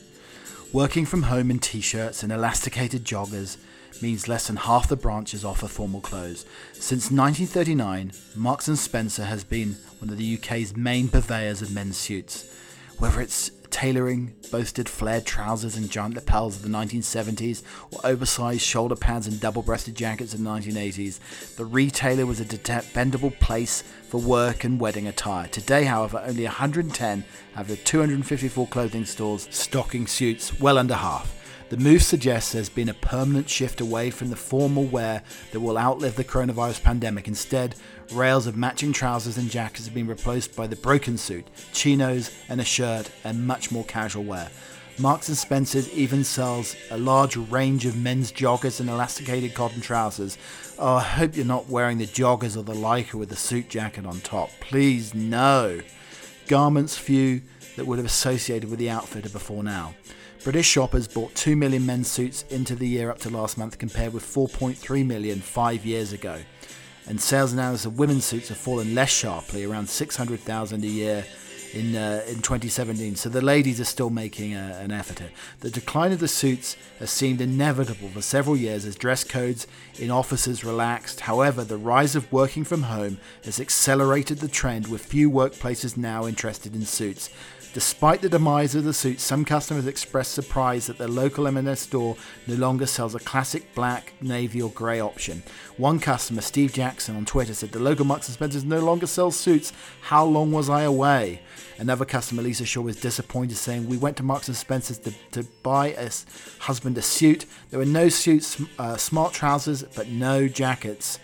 Working 0.73 1.06
from 1.06 1.23
home 1.23 1.52
in 1.52 1.60
t 1.60 1.82
shirts 1.82 2.23
and 2.23 2.32
elasticated 2.32 3.04
joggers 3.04 3.58
means 4.02 4.28
less 4.28 4.47
than 4.47 4.56
half 4.56 4.88
the 4.88 4.95
branches 4.95 5.43
offer 5.43 5.67
formal 5.67 6.02
clothes. 6.02 6.45
Since 6.73 7.12
1939, 7.12 8.12
Marks 8.36 8.65
& 8.65 8.75
Spencer 8.80 9.25
has 9.25 9.43
been 9.43 9.78
one 9.99 10.10
of 10.10 10.17
the 10.17 10.38
UK's 10.38 10.75
main 10.75 11.08
purveyors 11.08 11.62
of 11.62 11.73
men's 11.73 11.97
suits. 11.97 12.54
Whether 12.97 13.21
it's 13.21 13.52
tailoring 13.69 14.36
boasted 14.52 14.89
flared 14.89 15.25
trousers 15.25 15.75
and 15.78 15.89
giant 15.89 16.15
lapels 16.15 16.56
of 16.56 16.63
the 16.63 16.69
1970s, 16.69 17.63
or 17.91 17.99
oversized 18.04 18.62
shoulder 18.62 18.95
pads 18.95 19.28
and 19.28 19.39
double 19.39 19.62
breasted 19.62 19.95
jackets 19.95 20.34
of 20.34 20.43
the 20.43 20.49
1980s, 20.49 21.56
the 21.56 21.65
retailer 21.65 22.25
was 22.25 22.39
a 22.39 22.45
dependable 22.45 23.32
place 23.32 23.84
for 24.10 24.19
work 24.19 24.63
and 24.63 24.80
wedding 24.80 25.08
attire. 25.08 25.47
Today, 25.47 25.84
however, 25.84 26.21
only 26.25 26.43
110 26.43 27.23
out 27.56 27.62
of 27.62 27.67
the 27.67 27.78
254 27.78 28.67
clothing 28.67 29.06
stores 29.06 29.47
stocking 29.52 30.08
suits, 30.08 30.60
well 30.60 30.78
under 30.78 30.95
half. 30.95 31.38
The 31.70 31.78
move 31.78 32.02
suggests 32.02 32.52
there's 32.52 32.68
been 32.68 32.90
a 32.90 32.96
permanent 32.96 33.48
shift 33.48 33.80
away 33.80 34.10
from 34.10 34.32
the 34.32 34.36
formal 34.36 34.86
wear 34.86 35.22
that 35.52 35.60
will 35.60 35.78
outlive 35.78 36.16
the 36.16 36.24
coronavirus 36.24 36.82
pandemic. 36.82 37.28
Instead, 37.28 37.76
rails 38.12 38.48
of 38.48 38.58
matching 38.58 38.92
trousers 38.92 39.38
and 39.38 39.52
jackets 39.52 39.86
have 39.86 39.94
been 39.94 40.08
replaced 40.08 40.56
by 40.56 40.66
the 40.66 40.76
broken 40.76 41.16
suit, 41.16 41.48
chinos, 41.72 42.36
and 42.50 42.60
a 42.60 42.66
shirt, 42.66 43.12
and 43.24 43.46
much 43.46 43.72
more 43.72 43.84
casual 43.84 44.24
wear. 44.24 44.50
Marks 44.98 45.28
& 45.28 45.40
Spencer's 45.40 45.94
even 45.94 46.24
sells 46.24 46.76
a 46.90 46.98
large 46.98 47.38
range 47.38 47.86
of 47.86 47.96
men's 47.96 48.32
joggers 48.32 48.80
and 48.80 48.90
elasticated 48.90 49.54
cotton 49.54 49.80
trousers. 49.80 50.40
Oh, 50.80 50.96
I 50.96 51.04
hope 51.04 51.38
you're 51.38 51.46
not 51.46 51.70
wearing 51.70 52.00
the 52.00 52.08
joggers 52.08 52.58
or 52.58 52.64
the 52.64 52.74
lycra 52.74 53.14
with 53.14 53.30
the 53.30 53.36
suit 53.36 53.70
jacket 53.70 54.08
on 54.08 54.22
top. 54.22 54.50
Please, 54.60 55.14
no. 55.14 55.82
Garments 56.48 56.98
few 56.98 57.44
that 57.76 57.86
would 57.86 58.00
have 58.00 58.08
associated 58.08 58.72
with 58.72 58.80
the 58.80 58.90
outfitter 58.90 59.30
before 59.30 59.64
now. 59.64 59.94
British 60.43 60.67
shoppers 60.67 61.08
bought 61.08 61.36
2 61.36 61.56
million 61.56 61.86
men's 61.86 62.10
suits 62.10 62.43
into 62.49 62.75
the 62.75 62.88
year 62.88 63.12
up 63.12 63.19
to 63.19 63.30
last 63.30 63.58
month, 63.58 63.78
compared 63.78 64.13
with 64.13 64.23
4.3 64.23 65.06
million 65.06 65.41
five 65.41 65.86
years 65.86 66.13
ago. 66.13 66.39
And 67.08 67.19
sales 67.19 67.52
analysis 67.52 67.86
of 67.86 67.99
women's 67.99 68.25
suits 68.25 68.49
have 68.49 68.58
fallen 68.58 68.95
less 68.95 69.10
sharply, 69.10 69.65
around 69.65 69.89
600,000 69.89 70.84
a 70.84 70.88
year 70.88 71.25
in 71.73 71.95
uh, 71.95 72.23
in 72.28 72.36
2017. 72.36 73.15
So 73.15 73.30
the 73.30 73.41
ladies 73.41 73.80
are 73.80 73.86
still 73.86 74.10
making 74.10 74.54
a, 74.54 74.80
an 74.82 74.91
effort 74.91 75.19
here. 75.19 75.32
The 75.60 75.69
decline 75.69 76.12
of 76.12 76.19
the 76.19 76.28
suits 76.28 76.75
has 76.99 77.12
seemed 77.12 77.41
inevitable 77.41 78.10
for 78.10 78.21
several 78.21 78.56
years 78.56 78.86
as 78.86 78.95
dress 78.95 79.23
codes 79.23 79.67
in 79.97 80.12
offices 80.12 80.63
relaxed. 80.63 81.21
However, 81.21 81.63
the 81.63 81.78
rise 81.78 82.15
of 82.15 82.32
working 82.32 82.63
from 82.63 82.84
home 82.84 83.19
has 83.43 83.60
accelerated 83.60 84.39
the 84.39 84.47
trend, 84.47 84.88
with 84.88 85.06
few 85.06 85.30
workplaces 85.30 85.97
now 85.97 86.25
interested 86.25 86.75
in 86.75 86.86
suits. 86.86 87.30
Despite 87.72 88.22
the 88.22 88.30
demise 88.30 88.74
of 88.74 88.84
the 88.84 88.96
suit, 88.96 89.20
some 89.20 89.46
customers 89.46 89.86
expressed 89.86 90.32
surprise 90.32 90.88
that 90.88 90.98
their 90.98 91.08
local 91.08 91.48
M&S 91.48 91.82
store 91.82 92.18
no 92.48 92.56
longer 92.56 92.88
sells 92.88 93.14
a 93.14 93.20
classic 93.20 93.76
black, 93.76 94.12
navy, 94.22 94.60
or 94.60 94.72
grey 94.72 95.00
option. 95.00 95.44
One 95.78 96.00
customer, 96.00 96.42
Steve 96.42 96.74
Jackson, 96.74 97.16
on 97.16 97.26
Twitter 97.26 97.54
said, 97.54 97.72
The 97.72 97.78
local 97.78 98.06
Marks 98.06 98.26
& 98.28 98.30
Spencer's 98.30 98.64
no 98.64 98.80
longer 98.80 99.06
sells 99.06 99.38
suits. 99.38 99.72
How 100.02 100.26
long 100.26 100.52
was 100.52 100.68
I 100.68 100.82
away? 100.82 101.42
Another 101.78 102.06
customer, 102.06 102.42
Lisa 102.42 102.66
Shaw, 102.66 102.82
was 102.82 103.00
disappointed, 103.00 103.56
saying, 103.58 103.88
We 103.88 103.98
went 103.98 104.18
to 104.18 104.24
Marks 104.24 104.48
& 104.48 104.54
Spencer's 104.58 104.98
to, 105.00 105.14
to 105.34 105.44
buy 105.62 105.90
a 105.90 106.10
husband 106.58 106.98
a 106.98 107.04
suit. 107.04 107.46
There 107.70 107.78
were 107.78 107.86
no 107.86 108.10
suits, 108.10 108.60
uh, 108.80 108.98
smart 108.98 109.34
trousers, 109.34 109.84
but 109.84 110.08
no 110.08 110.48
jackets. 110.48 111.20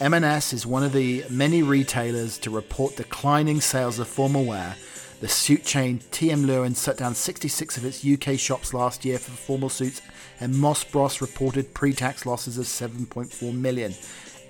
M&S 0.00 0.52
is 0.52 0.66
one 0.66 0.82
of 0.82 0.92
the 0.92 1.24
many 1.30 1.62
retailers 1.62 2.36
to 2.38 2.50
report 2.50 2.96
declining 2.96 3.62
sales 3.62 3.98
of 3.98 4.06
formal 4.06 4.44
wear 4.44 4.76
the 5.22 5.28
suit 5.28 5.64
chain 5.64 6.00
TM 6.10 6.44
Lewin 6.46 6.74
shut 6.74 6.98
down 6.98 7.14
66 7.14 7.76
of 7.76 7.84
its 7.84 8.04
UK 8.04 8.36
shops 8.36 8.74
last 8.74 9.04
year 9.04 9.20
for 9.20 9.30
formal 9.30 9.68
suits, 9.68 10.02
and 10.40 10.58
Moss 10.58 10.82
Bros 10.82 11.20
reported 11.20 11.72
pre-tax 11.72 12.26
losses 12.26 12.58
of 12.58 12.66
7.4 12.66 13.54
million. 13.54 13.94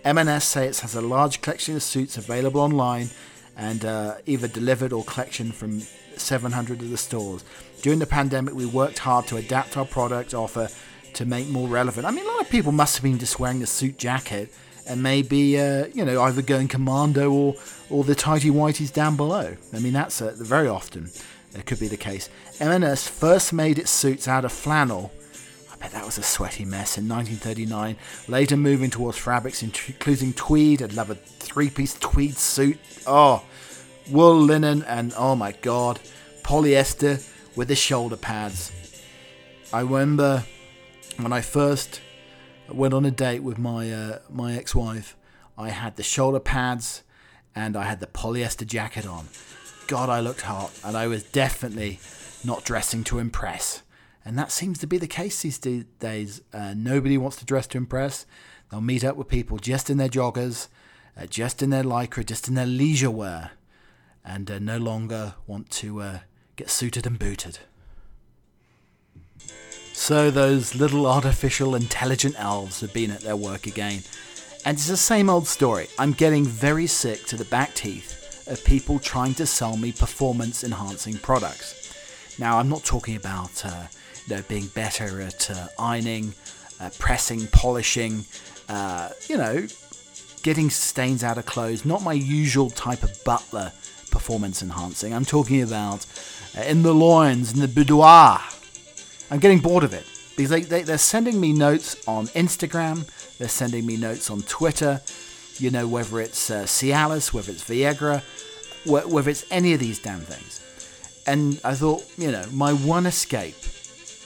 M&S 0.03 0.49
say 0.49 0.69
it 0.69 0.79
has 0.79 0.95
a 0.95 1.03
large 1.03 1.43
collection 1.43 1.77
of 1.77 1.83
suits 1.83 2.17
available 2.17 2.63
online 2.63 3.11
and 3.55 3.85
uh, 3.85 4.15
either 4.25 4.49
delivered 4.49 4.95
or 4.95 5.05
collection 5.05 5.53
from 5.53 5.81
700 6.17 6.81
of 6.81 6.89
the 6.89 6.97
stores. 6.97 7.45
During 7.83 7.99
the 7.99 8.07
pandemic, 8.07 8.55
we 8.55 8.65
worked 8.65 9.01
hard 9.01 9.27
to 9.27 9.37
adapt 9.37 9.77
our 9.77 9.85
product 9.85 10.33
offer 10.33 10.71
to 11.13 11.27
make 11.27 11.49
more 11.49 11.69
relevant. 11.69 12.07
I 12.07 12.13
mean, 12.13 12.25
a 12.25 12.29
lot 12.29 12.41
of 12.41 12.49
people 12.49 12.73
must 12.73 12.97
have 12.97 13.03
been 13.03 13.19
just 13.19 13.39
wearing 13.39 13.61
the 13.61 13.67
suit 13.67 13.99
jacket 13.99 14.51
and 14.87 15.03
maybe 15.03 15.59
uh, 15.59 15.87
you 15.95 16.05
know 16.05 16.23
either 16.23 16.43
going 16.43 16.69
commando 16.69 17.31
or 17.31 17.55
or 17.91 18.05
the 18.05 18.15
tighty 18.15 18.51
whities 18.51 18.93
down 18.93 19.17
below. 19.17 19.57
I 19.73 19.79
mean 19.79 19.93
that's 19.93 20.21
uh, 20.21 20.35
very 20.37 20.69
often 20.69 21.11
it 21.55 21.67
could 21.67 21.81
be 21.81 21.89
the 21.89 21.97
case. 21.97 22.29
M&S 22.61 23.07
first 23.07 23.53
made 23.53 23.79
its 23.79 23.91
suits 23.91 24.27
out 24.27 24.45
of 24.45 24.53
flannel. 24.53 25.13
I 25.71 25.77
bet 25.77 25.93
that 25.93 26.07
was 26.07 26.17
a 26.17 26.23
sweaty 26.23 26.65
mess 26.65 26.97
in 26.97 27.09
1939. 27.09 27.97
Later 28.29 28.57
moving 28.57 28.91
towards 28.91 29.19
fabrics 29.19 29.63
including 29.63 30.33
tweed. 30.33 30.83
I'd 30.83 30.95
love 30.95 31.11
a 31.11 31.15
three-piece 31.15 31.99
tweed 32.01 32.37
suit. 32.37 32.79
Oh, 33.07 33.45
wool, 34.11 34.37
linen, 34.37 34.83
and 34.85 35.13
oh 35.17 35.37
my 35.37 35.53
god, 35.53 36.01
polyester 36.43 37.29
with 37.55 37.69
the 37.69 37.77
shoulder 37.77 38.17
pads. 38.17 38.73
I 39.73 39.81
remember 39.81 40.45
when 41.19 41.33
I 41.33 41.41
first 41.41 42.01
went 42.69 42.95
on 42.95 43.05
a 43.05 43.11
date 43.11 43.43
with 43.43 43.59
my 43.59 43.93
uh, 43.93 44.19
my 44.31 44.55
ex-wife, 44.55 45.17
I 45.57 45.71
had 45.71 45.97
the 45.97 46.03
shoulder 46.03 46.41
pads 46.41 47.03
and 47.55 47.77
I 47.77 47.85
had 47.85 48.01
the 48.01 48.07
polyester 48.07 48.67
jacket 48.67 49.07
on. 49.07 49.29
God, 49.87 50.09
I 50.09 50.21
looked 50.21 50.43
hot, 50.43 50.73
and 50.85 50.97
I 50.97 51.07
was 51.07 51.23
definitely 51.23 52.01
not 52.45 52.65
dressing 52.65 53.05
to 53.05 53.19
impress. 53.19 53.83
And 54.25 54.39
that 54.39 54.53
seems 54.53 54.79
to 54.79 54.87
be 54.87 54.99
the 54.99 55.07
case 55.07 55.43
these 55.43 55.59
days. 55.59 56.41
Uh, 56.53 56.75
nobody 56.77 57.19
wants 57.19 57.37
to 57.39 57.45
dress 57.45 57.67
to 57.69 57.79
impress. 57.79 58.25
They'll 58.71 58.81
meet 58.81 59.05
up 59.05 59.17
with 59.17 59.29
people 59.29 59.59
just 59.59 59.91
in 59.91 59.99
their 59.99 60.09
joggers, 60.09 60.69
uh, 61.17 61.27
just 61.27 61.63
in 61.63 61.71
their 61.71 61.83
lycra, 61.83 62.25
just 62.25 62.49
in 62.49 62.55
their 62.55 62.67
leisure 62.67 63.11
wear, 63.11 63.51
and 64.25 64.51
uh, 64.51 64.59
no 64.59 64.79
longer 64.79 65.35
want 65.47 65.69
to 65.71 66.01
uh, 66.01 66.19
get 66.57 66.71
suited 66.71 67.07
and 67.07 67.19
booted. 67.19 67.59
So 70.03 70.33
those 70.33 70.75
little 70.75 71.07
artificial 71.07 71.77
intelligent 71.77 72.35
elves 72.37 72.81
have 72.81 72.93
been 72.93 73.13
at 73.13 73.21
their 73.21 73.37
work 73.37 73.69
again. 73.69 74.03
And 74.65 74.77
it's 74.77 74.89
the 74.89 74.97
same 74.97 75.31
old 75.31 75.47
story. 75.47 75.87
I'm 75.97 76.11
getting 76.11 76.45
very 76.45 76.89
sick 76.89 77.25
to 77.27 77.37
the 77.37 77.45
back 77.45 77.73
teeth 77.75 78.49
of 78.49 78.65
people 78.65 78.99
trying 78.99 79.35
to 79.35 79.47
sell 79.47 79.77
me 79.77 79.93
performance 79.93 80.65
enhancing 80.65 81.19
products. 81.19 81.95
Now, 82.37 82.59
I'm 82.59 82.69
not 82.69 82.83
talking 82.83 83.15
about 83.15 83.65
uh, 83.65 83.85
you 84.27 84.35
know, 84.35 84.43
being 84.49 84.67
better 84.67 85.21
at 85.21 85.49
uh, 85.49 85.69
ironing, 85.79 86.35
uh, 86.81 86.91
pressing, 86.99 87.47
polishing, 87.53 88.25
uh, 88.69 89.11
you 89.29 89.37
know, 89.37 89.69
getting 90.43 90.69
stains 90.69 91.23
out 91.23 91.39
of 91.39 91.47
clothes. 91.47 91.85
Not 91.85 92.03
my 92.03 92.13
usual 92.13 92.71
type 92.71 93.05
of 93.05 93.23
butler 93.23 93.71
performance 94.11 94.63
enhancing. 94.63 95.15
I'm 95.15 95.25
talking 95.25 95.63
about 95.63 96.05
uh, 96.59 96.63
in 96.63 96.83
the 96.83 96.93
loins, 96.93 97.53
in 97.55 97.61
the 97.61 97.69
boudoir, 97.69 98.41
I'm 99.33 99.39
getting 99.39 99.61
bored 99.61 99.83
of 99.83 99.95
it 99.95 100.05
because 100.37 100.51
they, 100.51 100.61
they, 100.61 100.83
they're 100.83 100.99
sending 100.99 101.41
me 101.41 101.55
notes 101.55 102.07
on 102.07 102.27
Instagram, 102.29 103.07
they're 103.39 103.49
sending 103.49 103.87
me 103.87 103.97
notes 103.97 104.29
on 104.29 104.43
Twitter, 104.43 105.01
you 105.57 105.71
know, 105.71 105.89
whether 105.89 106.21
it's 106.21 106.51
uh, 106.51 106.65
Cialis, 106.65 107.33
whether 107.33 107.51
it's 107.51 107.65
Viagra, 107.65 108.21
wh- 108.85 109.11
whether 109.11 109.31
it's 109.31 109.47
any 109.51 109.73
of 109.73 109.81
these 109.81 109.99
damn 109.99 110.21
things. 110.21 110.61
And 111.27 111.59
I 111.65 111.73
thought, 111.73 112.05
you 112.19 112.31
know, 112.31 112.45
my 112.53 112.75
one 112.75 113.07
escape 113.07 113.57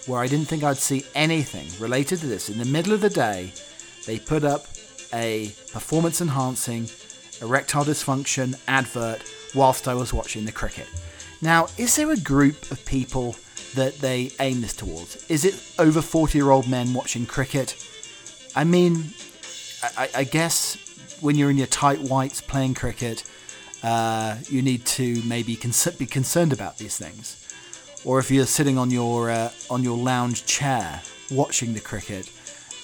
where 0.09 0.21
I 0.21 0.27
didn't 0.27 0.47
think 0.49 0.65
I'd 0.65 0.77
see 0.77 1.05
anything 1.15 1.69
related 1.81 2.19
to 2.21 2.27
this, 2.27 2.51
in 2.51 2.59
the 2.59 2.65
middle 2.65 2.93
of 2.93 3.01
the 3.01 3.11
day, 3.11 3.53
they 4.07 4.19
put 4.19 4.43
up 4.43 4.67
a 5.13 5.53
performance 5.73 6.21
enhancing 6.21 6.89
erectile 7.41 7.85
dysfunction 7.85 8.59
advert 8.67 9.23
whilst 9.55 9.87
I 9.87 9.95
was 9.95 10.13
watching 10.13 10.47
the 10.47 10.53
cricket. 10.53 10.89
Now, 11.41 11.69
is 11.79 11.95
there 11.95 12.11
a 12.11 12.17
group 12.17 12.73
of 12.73 12.85
people 12.87 13.37
that 13.77 13.99
they 13.99 14.33
aim 14.41 14.61
this 14.61 14.75
towards? 14.75 15.25
Is 15.31 15.45
it 15.45 15.55
over 15.79 16.03
40 16.03 16.37
year 16.37 16.51
old 16.51 16.69
men 16.69 16.93
watching 16.93 17.25
cricket? 17.27 17.77
I 18.55 18.65
mean, 18.65 19.05
I, 19.97 20.09
I, 20.17 20.25
guess 20.25 21.19
when 21.21 21.37
you're 21.37 21.51
in 21.51 21.59
your 21.59 21.67
tight 21.67 22.01
whites 22.01 22.41
playing 22.41 22.75
cricket, 22.75 23.23
uh, 23.83 24.37
you 24.49 24.63
need 24.63 24.85
to 24.87 25.23
maybe 25.25 25.57
cons- 25.57 25.97
be 25.99 26.07
concerned 26.07 26.53
about 26.53 26.79
these 26.79 26.97
things. 26.97 27.43
Or 28.05 28.19
if 28.19 28.31
you're 28.31 28.47
sitting 28.47 28.79
on 28.79 28.91
your 28.91 29.31
uh, 29.31 29.51
on 29.69 29.83
your 29.83 29.97
lounge 29.97 30.47
chair 30.47 31.03
watching 31.31 31.75
the 31.75 31.81
cricket, 31.81 32.31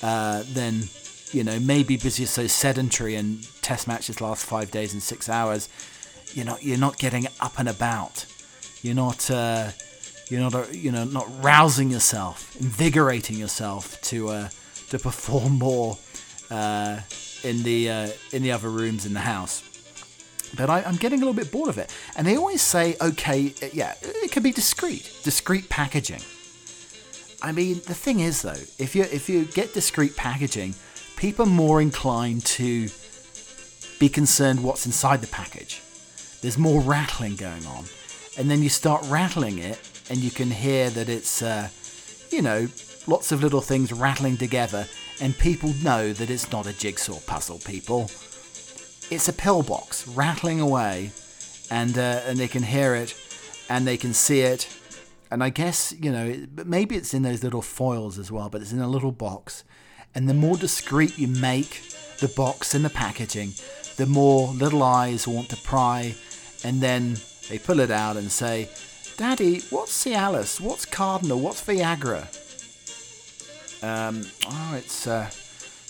uh, 0.02 0.42
then 0.48 0.84
you 1.30 1.44
know 1.44 1.58
maybe 1.60 1.96
because 1.96 2.18
you're 2.18 2.26
so 2.26 2.46
sedentary 2.46 3.14
and 3.14 3.46
test 3.62 3.88
matches 3.88 4.20
last 4.20 4.44
five 4.44 4.70
days 4.70 4.92
and 4.92 5.02
six 5.02 5.28
hours, 5.28 5.68
you're 6.34 6.46
not 6.46 6.62
you're 6.62 6.78
not 6.78 6.98
getting 6.98 7.26
up 7.40 7.58
and 7.58 7.68
about. 7.68 8.26
You're 8.82 8.96
not 8.96 9.30
uh, 9.30 9.70
you're 10.32 10.50
not, 10.50 10.74
you 10.74 10.90
know, 10.90 11.04
not 11.04 11.26
rousing 11.42 11.90
yourself, 11.90 12.56
invigorating 12.58 13.36
yourself 13.36 14.00
to 14.02 14.28
uh, 14.30 14.48
to 14.88 14.98
perform 14.98 15.58
more 15.58 15.98
uh, 16.50 17.00
in 17.44 17.62
the 17.62 17.90
uh, 17.90 18.08
in 18.32 18.42
the 18.42 18.52
other 18.52 18.70
rooms 18.70 19.04
in 19.04 19.12
the 19.12 19.20
house. 19.20 19.62
But 20.56 20.70
I, 20.70 20.80
am 20.80 20.96
getting 20.96 21.18
a 21.18 21.24
little 21.24 21.34
bit 21.34 21.50
bored 21.52 21.68
of 21.68 21.78
it. 21.78 21.94
And 22.16 22.26
they 22.26 22.36
always 22.36 22.60
say, 22.60 22.96
okay, 23.00 23.54
uh, 23.62 23.66
yeah, 23.72 23.94
it 24.02 24.30
can 24.32 24.42
be 24.42 24.52
discreet, 24.52 25.10
discreet 25.22 25.68
packaging. 25.68 26.20
I 27.42 27.52
mean, 27.52 27.80
the 27.86 27.94
thing 27.94 28.20
is 28.20 28.42
though, 28.42 28.62
if 28.78 28.94
you 28.94 29.02
if 29.02 29.28
you 29.28 29.44
get 29.44 29.74
discreet 29.74 30.16
packaging, 30.16 30.74
people 31.16 31.44
are 31.44 31.48
more 31.48 31.82
inclined 31.82 32.44
to 32.46 32.88
be 33.98 34.08
concerned 34.08 34.62
what's 34.62 34.86
inside 34.86 35.20
the 35.20 35.26
package. 35.26 35.82
There's 36.40 36.58
more 36.58 36.80
rattling 36.80 37.36
going 37.36 37.66
on, 37.66 37.84
and 38.38 38.50
then 38.50 38.62
you 38.62 38.68
start 38.68 39.04
rattling 39.08 39.58
it, 39.58 39.78
and 40.12 40.20
you 40.20 40.30
can 40.30 40.50
hear 40.50 40.90
that 40.90 41.08
it's, 41.08 41.40
uh, 41.40 41.70
you 42.28 42.42
know, 42.42 42.68
lots 43.06 43.32
of 43.32 43.42
little 43.42 43.62
things 43.62 43.94
rattling 43.94 44.36
together, 44.36 44.86
and 45.22 45.36
people 45.38 45.72
know 45.82 46.12
that 46.12 46.28
it's 46.28 46.52
not 46.52 46.66
a 46.66 46.72
jigsaw 46.74 47.18
puzzle, 47.20 47.58
people. 47.64 48.02
It's 49.10 49.28
a 49.28 49.32
pillbox 49.32 50.06
rattling 50.08 50.60
away, 50.60 51.12
and, 51.70 51.96
uh, 51.96 52.20
and 52.26 52.36
they 52.36 52.46
can 52.46 52.62
hear 52.62 52.94
it, 52.94 53.16
and 53.70 53.86
they 53.86 53.96
can 53.96 54.12
see 54.12 54.42
it, 54.42 54.68
and 55.30 55.42
I 55.42 55.48
guess, 55.48 55.94
you 55.98 56.12
know, 56.12 56.46
maybe 56.66 56.94
it's 56.94 57.14
in 57.14 57.22
those 57.22 57.42
little 57.42 57.62
foils 57.62 58.18
as 58.18 58.30
well, 58.30 58.50
but 58.50 58.60
it's 58.60 58.72
in 58.72 58.80
a 58.80 58.88
little 58.88 59.12
box. 59.12 59.64
And 60.14 60.28
the 60.28 60.34
more 60.34 60.58
discreet 60.58 61.18
you 61.18 61.28
make 61.28 61.80
the 62.18 62.30
box 62.36 62.74
and 62.74 62.84
the 62.84 62.90
packaging, 62.90 63.54
the 63.96 64.04
more 64.04 64.48
little 64.48 64.82
eyes 64.82 65.26
want 65.26 65.48
to 65.48 65.56
pry, 65.56 66.14
and 66.64 66.82
then 66.82 67.16
they 67.48 67.58
pull 67.58 67.80
it 67.80 67.90
out 67.90 68.18
and 68.18 68.30
say, 68.30 68.68
Daddy, 69.16 69.60
what's 69.70 70.04
Cialis? 70.04 70.60
What's 70.60 70.84
Cardinal? 70.84 71.38
What's 71.38 71.62
Viagra? 71.62 72.26
Um, 73.82 74.24
oh, 74.46 74.74
it's 74.76 75.06
uh, 75.06 75.28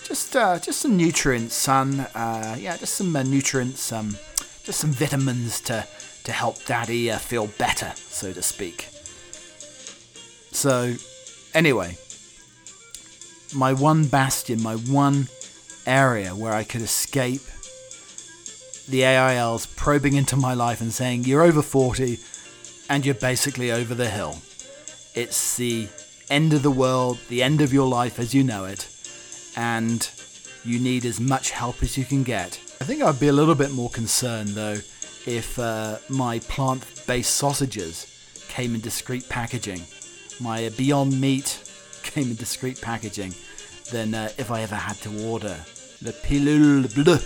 just 0.04 0.34
uh, 0.34 0.58
just 0.58 0.80
some 0.80 0.96
nutrients, 0.96 1.54
son. 1.54 2.00
Uh, 2.14 2.56
yeah, 2.58 2.76
just 2.76 2.94
some 2.94 3.14
uh, 3.14 3.22
nutrients, 3.22 3.92
um, 3.92 4.16
just 4.64 4.80
some 4.80 4.90
vitamins 4.90 5.60
to 5.62 5.86
to 6.24 6.32
help 6.32 6.64
Daddy 6.64 7.10
uh, 7.10 7.18
feel 7.18 7.46
better, 7.46 7.92
so 7.96 8.32
to 8.32 8.42
speak. 8.42 8.88
So, 10.50 10.94
anyway, 11.54 11.96
my 13.54 13.72
one 13.72 14.06
bastion, 14.06 14.62
my 14.62 14.74
one 14.76 15.28
area 15.86 16.34
where 16.34 16.52
I 16.52 16.64
could 16.64 16.82
escape 16.82 17.42
the 18.88 19.02
AILs 19.02 19.66
probing 19.76 20.14
into 20.14 20.36
my 20.36 20.54
life 20.54 20.80
and 20.80 20.92
saying, 20.92 21.24
You're 21.24 21.42
over 21.42 21.62
40, 21.62 22.18
and 22.88 23.04
you're 23.04 23.14
basically 23.14 23.72
over 23.72 23.94
the 23.94 24.08
hill. 24.08 24.38
It's 25.14 25.56
the 25.56 25.88
end 26.30 26.52
of 26.52 26.62
the 26.62 26.70
world, 26.70 27.18
the 27.28 27.42
end 27.42 27.60
of 27.60 27.72
your 27.72 27.86
life 27.88 28.18
as 28.18 28.34
you 28.34 28.42
know 28.42 28.64
it, 28.64 28.88
and 29.56 30.08
you 30.64 30.78
need 30.78 31.04
as 31.04 31.20
much 31.20 31.50
help 31.50 31.82
as 31.82 31.98
you 31.98 32.04
can 32.04 32.22
get. 32.22 32.58
I 32.80 32.84
think 32.84 33.02
I'd 33.02 33.20
be 33.20 33.28
a 33.28 33.32
little 33.32 33.54
bit 33.54 33.72
more 33.72 33.90
concerned 33.90 34.50
though 34.50 34.78
if 35.26 35.58
uh, 35.58 35.98
my 36.08 36.38
plant 36.40 36.84
based 37.06 37.34
sausages 37.36 38.06
came 38.48 38.74
in 38.74 38.80
discreet 38.80 39.28
packaging. 39.28 39.82
My 40.40 40.68
Beyond 40.70 41.20
Meat 41.20 41.60
came 42.02 42.30
in 42.30 42.36
discreet 42.36 42.80
packaging 42.80 43.34
than 43.90 44.14
uh, 44.14 44.30
if 44.38 44.50
I 44.50 44.62
ever 44.62 44.74
had 44.74 44.96
to 45.02 45.28
order 45.28 45.56
the 46.00 46.12
pilule 46.12 46.88
bleu. 46.94 47.18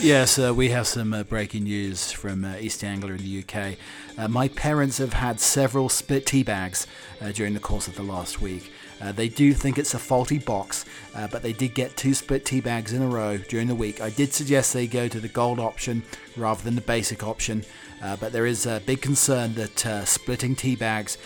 Yes, 0.00 0.38
uh, 0.38 0.54
we 0.54 0.68
have 0.68 0.86
some 0.86 1.12
uh, 1.12 1.24
breaking 1.24 1.64
news 1.64 2.12
from 2.12 2.44
uh, 2.44 2.54
East 2.60 2.84
Anglia 2.84 3.14
in 3.14 3.20
the 3.20 3.42
UK. 3.42 3.76
Uh, 4.16 4.28
my 4.28 4.46
parents 4.46 4.98
have 4.98 5.12
had 5.12 5.40
several 5.40 5.88
split 5.88 6.24
tea 6.24 6.44
bags 6.44 6.86
uh, 7.20 7.32
during 7.32 7.52
the 7.52 7.58
course 7.58 7.88
of 7.88 7.96
the 7.96 8.04
last 8.04 8.40
week. 8.40 8.72
Uh, 9.00 9.10
they 9.10 9.28
do 9.28 9.52
think 9.52 9.76
it's 9.76 9.94
a 9.94 9.98
faulty 9.98 10.38
box, 10.38 10.84
but 11.32 11.42
they 11.42 11.52
did 11.52 11.74
get 11.74 11.96
two 11.96 12.14
split 12.14 12.44
tea 12.44 12.60
bags 12.60 12.92
in 12.92 13.02
a 13.02 13.08
row 13.08 13.38
during 13.38 13.66
the 13.66 13.74
week. 13.74 14.00
I 14.00 14.10
did 14.10 14.32
suggest 14.32 14.72
they 14.72 14.86
go 14.86 15.08
to 15.08 15.18
the 15.18 15.28
gold 15.28 15.58
option 15.58 16.04
rather 16.36 16.62
than 16.62 16.76
the 16.76 16.80
basic 16.80 17.24
option, 17.24 17.64
but 18.00 18.32
there 18.32 18.46
is 18.46 18.66
a 18.66 18.80
big 18.86 19.00
concern 19.00 19.54
that 19.54 20.06
splitting 20.06 20.56
tea 20.56 20.74
bags 20.74 21.16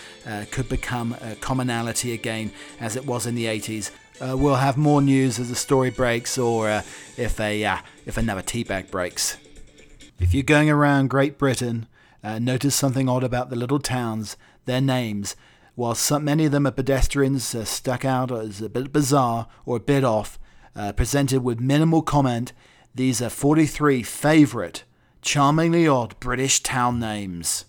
could 0.51 0.69
become 0.69 1.15
a 1.21 1.35
commonality 1.35 2.13
again 2.13 2.51
as 2.79 2.95
it 2.95 3.07
was 3.07 3.25
in 3.25 3.33
the 3.33 3.45
80s. 3.45 3.89
Uh, 4.21 4.37
we'll 4.37 4.55
have 4.55 4.77
more 4.77 5.01
news 5.01 5.39
as 5.39 5.49
the 5.49 5.55
story 5.55 5.89
breaks 5.89 6.37
or 6.37 6.69
uh, 6.69 6.81
if 7.17 7.39
a 7.39 7.65
uh, 7.65 7.77
if 8.05 8.17
another 8.17 8.41
teabag 8.41 8.91
breaks. 8.91 9.37
If 10.19 10.33
you're 10.33 10.43
going 10.43 10.69
around 10.69 11.09
Great 11.09 11.37
Britain, 11.37 11.87
uh, 12.23 12.39
notice 12.39 12.75
something 12.75 13.09
odd 13.09 13.23
about 13.23 13.49
the 13.49 13.55
little 13.55 13.79
towns, 13.79 14.37
their 14.65 14.81
names. 14.81 15.35
While 15.75 15.95
some, 15.95 16.23
many 16.23 16.45
of 16.45 16.51
them 16.51 16.67
are 16.67 16.71
pedestrians 16.71 17.53
uh, 17.55 17.65
stuck 17.65 18.05
out 18.05 18.31
as 18.31 18.61
a 18.61 18.69
bit 18.69 18.93
bizarre 18.93 19.47
or 19.65 19.77
a 19.77 19.81
bit 19.81 20.03
off, 20.03 20.37
uh, 20.75 20.93
presented 20.93 21.43
with 21.43 21.59
minimal 21.59 22.03
comment, 22.03 22.53
these 22.93 23.21
are 23.21 23.29
43 23.29 24.03
favourite, 24.03 24.83
charmingly 25.21 25.87
odd 25.87 26.19
British 26.19 26.61
town 26.61 26.99
names. 26.99 27.65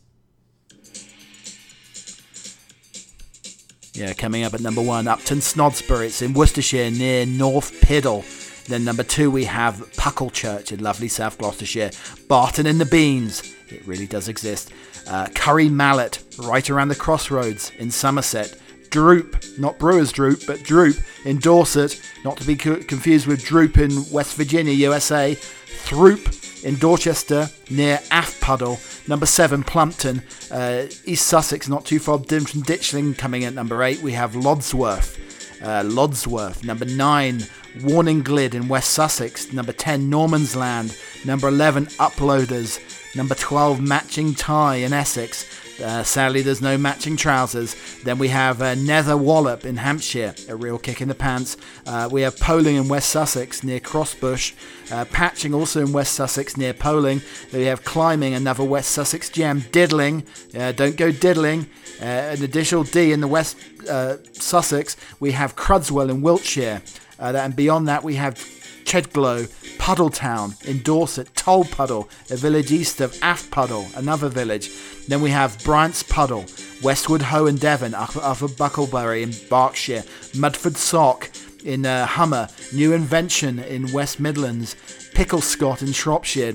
Yeah, 3.94 4.12
coming 4.12 4.42
up 4.42 4.54
at 4.54 4.60
number 4.60 4.82
one, 4.82 5.06
Upton 5.06 5.38
Snodsbury. 5.38 6.06
It's 6.06 6.20
in 6.20 6.34
Worcestershire 6.34 6.90
near 6.90 7.24
North 7.24 7.80
Piddle. 7.80 8.24
Then 8.66 8.84
number 8.84 9.04
two, 9.04 9.30
we 9.30 9.44
have 9.44 9.76
Pucklechurch 9.92 10.72
in 10.72 10.82
lovely 10.82 11.06
South 11.06 11.38
Gloucestershire. 11.38 11.92
Barton 12.28 12.66
in 12.66 12.78
the 12.78 12.86
Beans. 12.86 13.54
It 13.68 13.86
really 13.86 14.08
does 14.08 14.26
exist. 14.28 14.72
Uh, 15.06 15.28
Curry 15.36 15.68
Mallet, 15.68 16.24
right 16.38 16.68
around 16.68 16.88
the 16.88 16.96
crossroads 16.96 17.70
in 17.78 17.88
Somerset. 17.88 18.56
Droop, 18.90 19.36
not 19.58 19.78
Brewer's 19.78 20.10
Droop, 20.10 20.40
but 20.44 20.64
Droop 20.64 20.96
in 21.24 21.38
Dorset, 21.38 22.00
not 22.24 22.36
to 22.38 22.46
be 22.46 22.56
co- 22.56 22.82
confused 22.82 23.28
with 23.28 23.44
Droop 23.44 23.78
in 23.78 23.90
West 24.10 24.34
Virginia, 24.34 24.72
USA. 24.72 25.34
Throop 25.34 26.64
in 26.64 26.76
Dorchester 26.78 27.48
near 27.70 27.98
Affpuddle. 28.10 28.93
Number 29.06 29.26
seven, 29.26 29.62
Plumpton, 29.62 30.22
uh, 30.50 30.86
East 31.04 31.26
Sussex, 31.26 31.68
not 31.68 31.84
too 31.84 31.98
far 31.98 32.18
from 32.18 32.26
Ditchling. 32.26 33.16
Coming 33.18 33.44
at 33.44 33.52
number 33.52 33.82
eight, 33.82 34.00
we 34.00 34.12
have 34.12 34.32
Lodsworth. 34.32 35.18
Uh, 35.62 35.82
Lodsworth. 35.82 36.64
Number 36.64 36.84
nine, 36.84 37.42
Warning 37.82 38.22
Warninglid 38.22 38.54
in 38.54 38.68
West 38.68 38.90
Sussex. 38.90 39.52
Number 39.52 39.72
10, 39.72 40.08
Norman's 40.08 40.54
Land. 40.54 40.96
Number 41.24 41.48
11, 41.48 41.86
Uploaders. 41.86 42.78
Number 43.16 43.34
12, 43.34 43.80
Matching 43.80 44.34
Tye 44.34 44.76
in 44.76 44.92
Essex. 44.92 45.44
Uh, 45.82 46.02
sadly, 46.02 46.40
there's 46.40 46.62
no 46.62 46.78
matching 46.78 47.16
trousers. 47.16 47.74
Then 48.04 48.18
we 48.18 48.28
have 48.28 48.62
uh, 48.62 48.74
Nether 48.74 49.16
Wallop 49.16 49.64
in 49.64 49.76
Hampshire, 49.76 50.34
a 50.48 50.54
real 50.54 50.78
kick 50.78 51.00
in 51.00 51.08
the 51.08 51.14
pants. 51.14 51.56
Uh, 51.86 52.08
we 52.10 52.22
have 52.22 52.38
Poling 52.38 52.76
in 52.76 52.88
West 52.88 53.08
Sussex 53.08 53.64
near 53.64 53.80
Crossbush. 53.80 54.52
Uh, 54.90 55.04
patching 55.06 55.52
also 55.52 55.80
in 55.80 55.92
West 55.92 56.12
Sussex 56.12 56.56
near 56.56 56.72
Poling. 56.72 57.22
Then 57.50 57.60
we 57.60 57.66
have 57.66 57.84
Clymping, 57.84 58.34
another 58.34 58.64
West 58.64 58.92
Sussex 58.92 59.28
gem. 59.28 59.62
Didling, 59.72 60.24
uh, 60.58 60.72
don't 60.72 60.96
go 60.96 61.10
diddling. 61.10 61.66
Uh, 62.00 62.04
an 62.04 62.42
additional 62.42 62.84
D 62.84 63.12
in 63.12 63.20
the 63.20 63.28
West 63.28 63.56
Sussex. 64.32 64.96
We 65.18 65.32
have 65.32 65.56
Crudwell 65.56 66.10
in 66.10 66.22
Wiltshire. 66.22 66.82
and 67.18 67.56
beyond 67.56 67.88
that, 67.88 68.04
we 68.04 68.14
have 68.14 68.34
Chedglow, 68.84 69.48
Puddletown 69.78 70.62
in 70.66 70.82
Dorset, 70.82 71.32
Tolpuddle, 71.34 72.08
a 72.30 72.36
village 72.36 72.72
east 72.72 73.00
of 73.00 73.12
Affpuddle, 73.14 73.94
another 73.96 74.28
village. 74.28 74.70
Then 75.08 75.20
we 75.20 75.30
have 75.30 75.58
Briantspuddle, 75.58 76.82
Westwood 76.82 77.22
Hoe 77.22 77.46
in 77.46 77.56
Devon, 77.56 77.94
Upper 77.94 78.48
Bucklebury 78.48 79.22
in 79.22 79.32
Berkshire, 79.48 80.04
Mudford 80.34 80.76
Sock 80.76 81.30
in 81.64 81.86
uh, 81.86 82.06
Hummer, 82.06 82.48
New 82.72 82.92
Invention 82.92 83.58
in 83.58 83.90
West 83.92 84.20
Midlands, 84.20 84.76
Picklescott 85.14 85.82
in 85.82 85.92
Shropshire. 85.92 86.54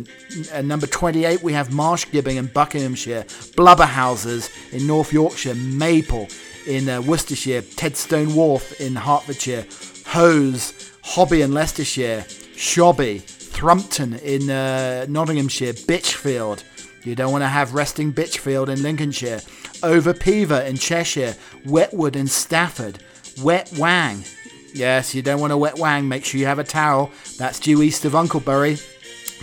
Number 0.62 0.88
28, 0.88 1.42
we 1.42 1.54
have 1.54 1.74
Marsh 1.74 2.06
Gibbing 2.12 2.38
in 2.38 2.48
Buckinghamshire, 2.48 3.24
Blubberhouses 3.56 4.50
in 4.74 4.86
North 4.86 5.12
Yorkshire, 5.12 5.56
Maple 5.56 6.28
in 6.68 6.90
uh, 6.90 7.02
Worcestershire, 7.02 7.62
Tedstone 7.62 8.36
Wharf 8.36 8.80
in 8.80 8.96
Hertfordshire, 8.96 9.66
Hose, 10.08 10.74
Hoby 11.04 11.44
in 11.44 11.54
Leicestershire, 11.54 12.26
Shoby, 12.60 13.19
Thrumpton 13.19 14.15
in 14.15 14.50
uh, 14.50 15.06
Nottinghamshire, 15.08 15.74
Bitchfield, 15.74 16.63
you 17.06 17.15
don't 17.15 17.32
want 17.32 17.41
to 17.41 17.48
have 17.48 17.74
resting 17.74 18.12
Bitchfield 18.12 18.67
in 18.67 18.84
Lincolnshire, 18.84 19.39
Over 19.82 20.13
Peover 20.13 20.60
in 20.60 20.76
Cheshire, 20.76 21.36
Wetwood 21.65 22.17
in 22.17 22.28
Stafford, 22.28 23.02
Wet 23.41 23.72
Wang. 23.78 24.26
Yes, 24.74 25.15
you 25.15 25.22
don't 25.22 25.39
want 25.39 25.54
a 25.54 25.58
wet 25.58 25.80
wang. 25.80 26.08
Make 26.08 26.26
sure 26.26 26.39
you 26.39 26.45
have 26.48 26.60
a 26.60 26.63
towel. 26.63 27.12
That's 27.38 27.60
due 27.60 27.82
east 27.82 28.04
of 28.04 28.13
Unclebury. 28.13 28.76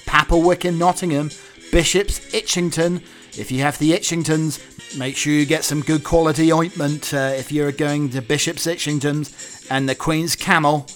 Papplewick 0.04 0.66
in 0.66 0.78
Nottingham, 0.78 1.30
Bishops, 1.72 2.20
Itchington. 2.32 3.02
If 3.38 3.50
you 3.50 3.62
have 3.62 3.78
the 3.78 3.92
Itchingtons, 3.92 4.98
make 4.98 5.16
sure 5.16 5.32
you 5.32 5.46
get 5.46 5.64
some 5.64 5.80
good 5.80 6.04
quality 6.04 6.52
ointment 6.52 7.12
uh, 7.12 7.32
if 7.34 7.50
you're 7.50 7.72
going 7.72 8.10
to 8.10 8.20
Bishop's 8.20 8.66
Itchingtons 8.66 9.66
and 9.70 9.88
the 9.88 9.94
Queen's 9.94 10.36
Camel. 10.36 10.86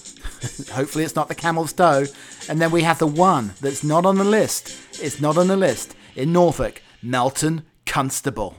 Hopefully, 0.71 1.03
it's 1.03 1.15
not 1.15 1.27
the 1.27 1.35
Camel's 1.35 1.73
Toe. 1.73 2.05
And 2.49 2.61
then 2.61 2.71
we 2.71 2.83
have 2.83 2.99
the 2.99 3.07
one 3.07 3.53
that's 3.61 3.83
not 3.83 4.05
on 4.05 4.17
the 4.17 4.23
list. 4.23 4.75
It's 5.01 5.21
not 5.21 5.37
on 5.37 5.47
the 5.47 5.57
list 5.57 5.95
in 6.15 6.33
Norfolk, 6.33 6.81
Melton 7.01 7.63
Constable. 7.85 8.55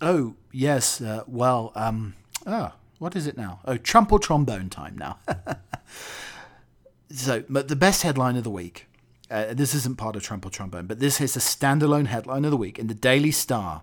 Oh, 0.00 0.34
yes, 0.52 1.00
uh, 1.00 1.24
well, 1.26 1.72
um, 1.74 2.14
oh, 2.46 2.72
what 2.98 3.16
is 3.16 3.26
it 3.26 3.36
now? 3.36 3.60
Oh, 3.64 3.76
trump 3.76 4.12
or 4.12 4.18
trombone 4.18 4.68
time 4.68 4.98
now. 4.98 5.18
so, 7.10 7.44
but 7.48 7.68
the 7.68 7.76
best 7.76 8.02
headline 8.02 8.36
of 8.36 8.44
the 8.44 8.50
week, 8.50 8.86
uh, 9.30 9.54
this 9.54 9.74
isn't 9.74 9.96
part 9.96 10.16
of 10.16 10.22
trump 10.22 10.44
or 10.44 10.50
trombone, 10.50 10.86
but 10.86 11.00
this 11.00 11.20
is 11.20 11.36
a 11.36 11.40
standalone 11.40 12.06
headline 12.06 12.44
of 12.44 12.50
the 12.50 12.56
week 12.56 12.78
in 12.78 12.88
the 12.88 12.94
Daily 12.94 13.30
Star. 13.30 13.82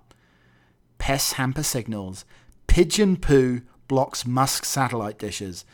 Pests 1.00 1.34
hamper 1.34 1.64
signals. 1.64 2.26
Pigeon 2.68 3.18
poo 3.18 3.62
blocks 3.88 4.26
Musk 4.26 4.64
satellite 4.64 5.18
dishes. 5.18 5.66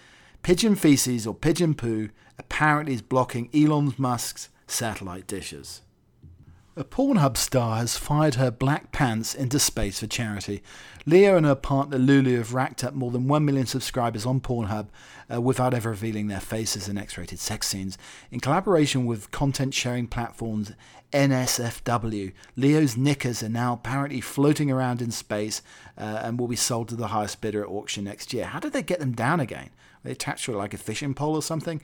Pigeon 0.43 0.76
feces 0.76 1.28
or 1.28 1.34
pigeon 1.34 1.73
poo 1.73 2.10
apparently 2.38 2.93
is 2.93 3.02
blocking 3.02 3.50
Elon 3.54 3.93
Musk's 3.97 4.50
satellite 4.67 5.28
dishes. 5.28 5.82
A 6.78 6.84
Pornhub 6.84 7.38
star 7.38 7.78
has 7.78 7.97
fired 7.97 8.36
her 8.36 8.52
black 8.52 8.91
pants 8.91 9.34
into 9.34 9.58
space 9.58 10.00
for 10.00 10.06
charity. 10.06 10.62
Leo 11.08 11.36
and 11.36 11.43
her 11.43 11.56
partner 11.56 11.97
Lulu 11.97 12.38
have 12.38 12.54
racked 12.54 12.84
up 12.84 12.93
more 12.93 13.10
than 13.10 13.28
1 13.28 13.43
million 13.43 13.65
subscribers 13.65 14.28
on 14.28 14.39
Pornhub 14.39 14.89
uh, 15.34 15.41
without 15.41 15.73
ever 15.73 15.89
revealing 15.89 16.28
their 16.28 16.39
faces 16.39 16.88
in 16.88 16.95
X 16.95 17.17
rated 17.17 17.39
sex 17.39 17.67
scenes. 17.67 17.97
In 18.30 18.39
collaboration 18.39 19.08
with 19.08 19.32
content 19.32 19.73
sharing 19.73 20.06
platforms 20.06 20.73
NSFW, 21.12 22.32
Leo's 22.56 22.95
knickers 22.95 23.41
are 23.41 23.50
now 23.50 23.73
apparently 23.73 24.21
floating 24.21 24.69
around 24.69 25.02
in 25.02 25.10
space 25.10 25.63
uh, 25.97 26.21
and 26.23 26.39
will 26.39 26.47
be 26.47 26.56
sold 26.56 26.89
to 26.89 26.95
the 26.95 27.08
highest 27.08 27.41
bidder 27.41 27.63
at 27.63 27.69
auction 27.69 28.04
next 28.04 28.34
year. 28.34 28.45
How 28.45 28.60
did 28.60 28.73
they 28.73 28.84
get 28.84 29.00
them 29.00 29.13
down 29.13 29.39
again? 29.39 29.71
Attached 30.05 30.45
to 30.45 30.53
it 30.53 30.57
like 30.57 30.73
a 30.73 30.77
fishing 30.77 31.13
pole 31.13 31.36
or 31.36 31.41
something? 31.41 31.81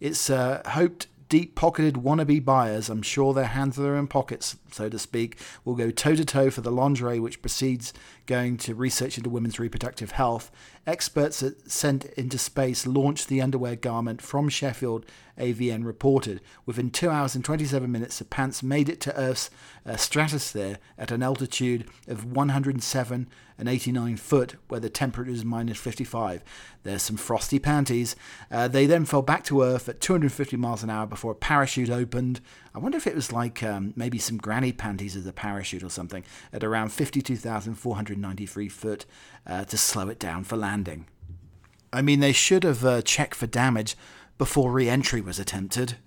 It's 0.00 0.30
uh, 0.30 0.62
hoped 0.66 1.06
deep 1.28 1.54
pocketed 1.54 1.94
wannabe 1.94 2.44
buyers, 2.44 2.88
I'm 2.88 3.02
sure 3.02 3.34
their 3.34 3.46
hands 3.46 3.78
are 3.78 3.96
in 3.96 4.06
pockets, 4.06 4.56
so 4.70 4.88
to 4.88 4.98
speak, 4.98 5.38
will 5.64 5.74
go 5.74 5.90
toe 5.90 6.14
to 6.14 6.24
toe 6.24 6.50
for 6.50 6.60
the 6.60 6.70
lingerie 6.70 7.18
which 7.18 7.40
precedes 7.40 7.92
going 8.26 8.56
to 8.58 8.74
research 8.74 9.16
into 9.18 9.30
women's 9.30 9.58
reproductive 9.58 10.12
health. 10.12 10.50
Experts 10.86 11.42
at 11.42 11.70
Sent 11.70 12.04
into 12.16 12.38
Space 12.38 12.86
launched 12.86 13.28
the 13.28 13.40
underwear 13.40 13.76
garment 13.76 14.20
from 14.20 14.48
Sheffield, 14.48 15.06
AVN 15.38 15.84
reported. 15.84 16.40
Within 16.66 16.90
2 16.90 17.10
hours 17.10 17.34
and 17.34 17.44
27 17.44 17.90
minutes, 17.90 18.18
the 18.18 18.24
pants 18.24 18.62
made 18.62 18.88
it 18.88 19.00
to 19.02 19.16
Earth's 19.16 19.50
uh, 19.86 19.96
stratosphere 19.96 20.78
at 20.98 21.10
an 21.10 21.22
altitude 21.22 21.88
of 22.06 22.24
107 22.24 23.28
and 23.56 23.68
89 23.68 24.16
foot, 24.16 24.56
where 24.68 24.80
the 24.80 24.90
temperature 24.90 25.30
is 25.30 25.44
minus 25.44 25.78
55. 25.78 26.42
There's 26.82 27.02
some 27.02 27.16
frosty 27.16 27.58
panties. 27.58 28.16
Uh, 28.50 28.68
they 28.68 28.86
then 28.86 29.04
fell 29.04 29.22
back 29.22 29.44
to 29.44 29.62
Earth 29.62 29.88
at 29.88 30.00
250 30.00 30.56
miles 30.56 30.82
an 30.82 30.90
hour 30.90 31.06
before 31.06 31.32
a 31.32 31.36
parachute 31.36 31.90
opened. 31.90 32.40
I 32.74 32.80
wonder 32.80 32.98
if 32.98 33.06
it 33.06 33.14
was 33.14 33.32
like 33.32 33.62
um, 33.62 33.92
maybe 33.94 34.18
some 34.18 34.36
granny 34.36 34.72
panties 34.72 35.14
as 35.14 35.26
a 35.26 35.32
parachute 35.32 35.84
or 35.84 35.90
something 35.90 36.24
at 36.52 36.64
around 36.64 36.90
52,493 36.90 38.68
foot 38.68 39.06
uh, 39.46 39.64
to 39.64 39.76
slow 39.76 40.08
it 40.08 40.18
down 40.18 40.42
for 40.42 40.56
landing. 40.56 41.06
I 41.92 42.02
mean, 42.02 42.18
they 42.18 42.32
should 42.32 42.64
have 42.64 42.84
uh, 42.84 43.02
checked 43.02 43.36
for 43.36 43.46
damage 43.46 43.96
before 44.38 44.72
re 44.72 44.88
entry 44.88 45.20
was 45.20 45.38
attempted. 45.38 45.98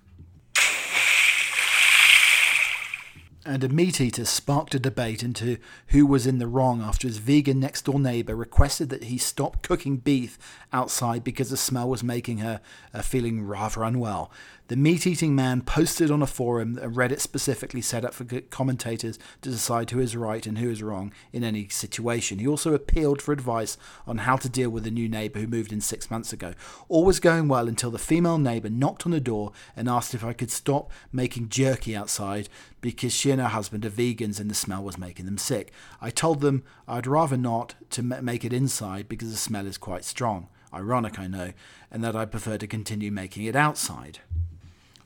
and 3.48 3.64
a 3.64 3.68
meat 3.70 3.98
eater 3.98 4.26
sparked 4.26 4.74
a 4.74 4.78
debate 4.78 5.22
into 5.22 5.56
who 5.88 6.04
was 6.04 6.26
in 6.26 6.36
the 6.36 6.46
wrong 6.46 6.82
after 6.82 7.08
his 7.08 7.16
vegan 7.16 7.58
next 7.58 7.86
door 7.86 7.98
neighbour 7.98 8.36
requested 8.36 8.90
that 8.90 9.04
he 9.04 9.16
stop 9.16 9.62
cooking 9.62 9.96
beef 9.96 10.38
outside 10.70 11.24
because 11.24 11.48
the 11.48 11.56
smell 11.56 11.88
was 11.88 12.04
making 12.04 12.38
her 12.38 12.60
uh, 12.92 13.00
feeling 13.00 13.42
rather 13.42 13.84
unwell. 13.84 14.30
The 14.68 14.76
meat 14.76 15.06
eating 15.06 15.34
man 15.34 15.62
posted 15.62 16.10
on 16.10 16.20
a 16.20 16.26
forum 16.26 16.74
that 16.74 16.90
Reddit 16.90 17.20
specifically 17.20 17.80
set 17.80 18.04
up 18.04 18.12
for 18.12 18.26
commentators 18.50 19.18
to 19.40 19.48
decide 19.48 19.88
who 19.88 19.98
is 19.98 20.14
right 20.14 20.46
and 20.46 20.58
who 20.58 20.68
is 20.68 20.82
wrong 20.82 21.10
in 21.32 21.42
any 21.42 21.68
situation. 21.68 22.38
He 22.38 22.46
also 22.46 22.74
appealed 22.74 23.22
for 23.22 23.32
advice 23.32 23.78
on 24.06 24.18
how 24.18 24.36
to 24.36 24.46
deal 24.46 24.68
with 24.68 24.86
a 24.86 24.90
new 24.90 25.08
neighbour 25.08 25.38
who 25.38 25.46
moved 25.46 25.72
in 25.72 25.80
six 25.80 26.10
months 26.10 26.34
ago. 26.34 26.52
All 26.90 27.06
was 27.06 27.18
going 27.18 27.48
well 27.48 27.66
until 27.66 27.90
the 27.90 27.98
female 27.98 28.36
neighbour 28.36 28.68
knocked 28.68 29.06
on 29.06 29.12
the 29.12 29.20
door 29.20 29.52
and 29.74 29.88
asked 29.88 30.12
if 30.12 30.22
I 30.22 30.34
could 30.34 30.50
stop 30.50 30.90
making 31.10 31.48
jerky 31.48 31.96
outside 31.96 32.50
because 32.82 33.14
she 33.14 33.30
and 33.30 33.40
her 33.40 33.48
husband 33.48 33.86
are 33.86 33.90
vegans 33.90 34.38
and 34.38 34.50
the 34.50 34.54
smell 34.54 34.82
was 34.82 34.98
making 34.98 35.24
them 35.24 35.38
sick. 35.38 35.72
I 35.98 36.10
told 36.10 36.42
them 36.42 36.62
I'd 36.86 37.06
rather 37.06 37.38
not 37.38 37.74
to 37.88 38.02
make 38.02 38.44
it 38.44 38.52
inside 38.52 39.08
because 39.08 39.30
the 39.30 39.38
smell 39.38 39.66
is 39.66 39.78
quite 39.78 40.04
strong. 40.04 40.48
Ironic, 40.74 41.18
I 41.18 41.26
know, 41.26 41.54
and 41.90 42.04
that 42.04 42.14
I 42.14 42.26
prefer 42.26 42.58
to 42.58 42.66
continue 42.66 43.10
making 43.10 43.44
it 43.44 43.56
outside. 43.56 44.18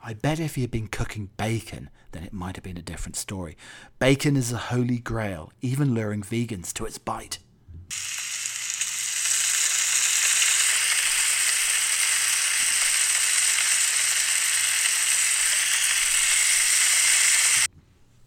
I 0.05 0.15
bet 0.15 0.41
if 0.41 0.57
he 0.57 0.63
had 0.63 0.71
been 0.73 0.89
cooking 0.89 1.31
bacon, 1.37 1.89
then 2.11 2.25
it 2.25 2.33
might 2.33 2.57
have 2.57 2.65
been 2.65 2.77
a 2.77 2.83
different 2.83 3.15
story. 3.15 3.57
Bacon 4.01 4.37
is 4.37 4.51
a 4.51 4.59
holy 4.59 4.99
grail, 4.99 5.53
even 5.61 5.95
luring 5.95 6.23
vegans 6.23 6.73
to 6.75 6.85
its 6.85 6.99
bite. 6.99 7.39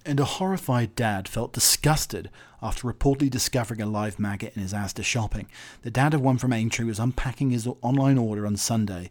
And 0.05 0.19
a 0.19 0.25
horrified 0.25 0.95
dad 0.95 1.27
felt 1.27 1.53
disgusted 1.53 2.29
after 2.61 2.91
reportedly 2.91 3.29
discovering 3.29 3.81
a 3.81 3.85
live 3.85 4.19
maggot 4.19 4.55
in 4.55 4.61
his 4.61 4.73
Asda 4.73 5.03
shopping. 5.03 5.47
The 5.81 5.91
dad 5.91 6.13
of 6.13 6.21
one 6.21 6.37
from 6.37 6.53
Aintree 6.53 6.85
was 6.85 6.99
unpacking 6.99 7.49
his 7.49 7.67
online 7.81 8.17
order 8.17 8.45
on 8.45 8.55
Sunday 8.55 9.09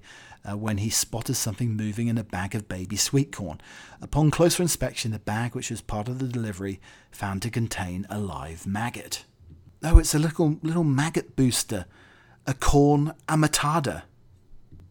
uh, 0.49 0.57
when 0.57 0.79
he 0.79 0.91
spotted 0.91 1.35
something 1.35 1.77
moving 1.77 2.09
in 2.09 2.19
a 2.19 2.25
bag 2.25 2.55
of 2.55 2.69
baby 2.69 2.97
sweet 2.97 3.33
corn. 3.33 3.61
Upon 4.01 4.31
closer 4.31 4.63
inspection, 4.63 5.11
the 5.11 5.19
bag, 5.19 5.55
which 5.55 5.71
was 5.71 5.81
part 5.81 6.09
of 6.09 6.19
the 6.19 6.29
delivery, 6.29 6.81
found 7.11 7.43
to 7.43 7.51
contain 7.51 8.07
a 8.09 8.19
live 8.19 8.67
maggot. 8.67 9.25
Oh, 9.83 9.99
it's 9.99 10.15
a 10.15 10.19
little 10.19 10.59
little 10.63 10.85
maggot 10.85 11.37
booster, 11.37 11.87
a 12.47 12.55
corn 12.55 13.13
amatada. 13.29 14.03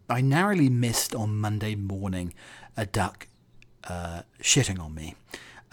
I 0.10 0.22
narrowly 0.22 0.70
missed 0.70 1.16
on 1.16 1.38
Monday 1.38 1.76
morning 1.76 2.34
a 2.76 2.86
duck 2.86 3.28
uh, 3.86 4.24
shitting 4.42 4.80
on 4.80 4.94
me. 4.94 5.16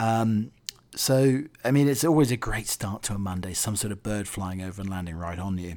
Um, 0.01 0.51
so, 0.97 1.43
I 1.63 1.71
mean, 1.71 1.87
it's 1.87 2.05
always 2.05 2.33
a 2.33 2.37
great 2.37 2.67
start 2.67 3.03
to 3.05 3.15
a 3.15 3.19
Monday, 3.19 3.53
some 3.53 3.77
sort 3.77 3.93
of 3.93 4.03
bird 4.03 4.27
flying 4.27 4.63
over 4.63 4.81
and 4.81 4.91
landing 4.91 5.15
right 5.15 5.39
on 5.39 5.59
you. 5.59 5.77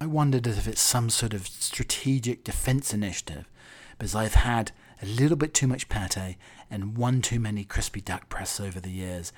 I 0.00 0.06
wondered 0.06 0.46
if 0.46 0.68
it's 0.68 0.80
some 0.80 1.10
sort 1.10 1.34
of 1.34 1.48
strategic 1.48 2.44
defense 2.44 2.94
initiative, 2.94 3.50
because 3.98 4.14
I've 4.14 4.34
had 4.34 4.70
a 5.02 5.06
little 5.06 5.36
bit 5.36 5.52
too 5.52 5.66
much 5.66 5.88
pate 5.88 6.36
and 6.70 6.96
one 6.96 7.20
too 7.20 7.40
many 7.40 7.64
crispy 7.64 8.00
duck 8.00 8.28
breasts 8.28 8.60
over 8.60 8.78
the 8.78 8.90
years, 8.90 9.32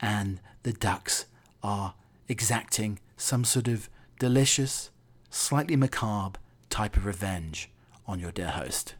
and 0.00 0.40
the 0.62 0.72
ducks 0.72 1.26
are 1.62 1.94
exacting 2.26 3.00
some 3.18 3.44
sort 3.44 3.68
of 3.68 3.90
delicious, 4.18 4.90
slightly 5.28 5.76
macabre 5.76 6.38
type 6.70 6.96
of 6.96 7.04
revenge 7.04 7.70
on 8.06 8.18
your 8.18 8.32
dear 8.32 8.48
host. 8.48 8.94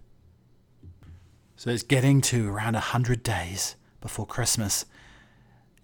So 1.56 1.70
it's 1.70 1.82
getting 1.82 2.20
to 2.22 2.50
around 2.50 2.74
a 2.74 2.80
hundred 2.80 3.22
days 3.22 3.76
before 4.04 4.26
Christmas. 4.26 4.84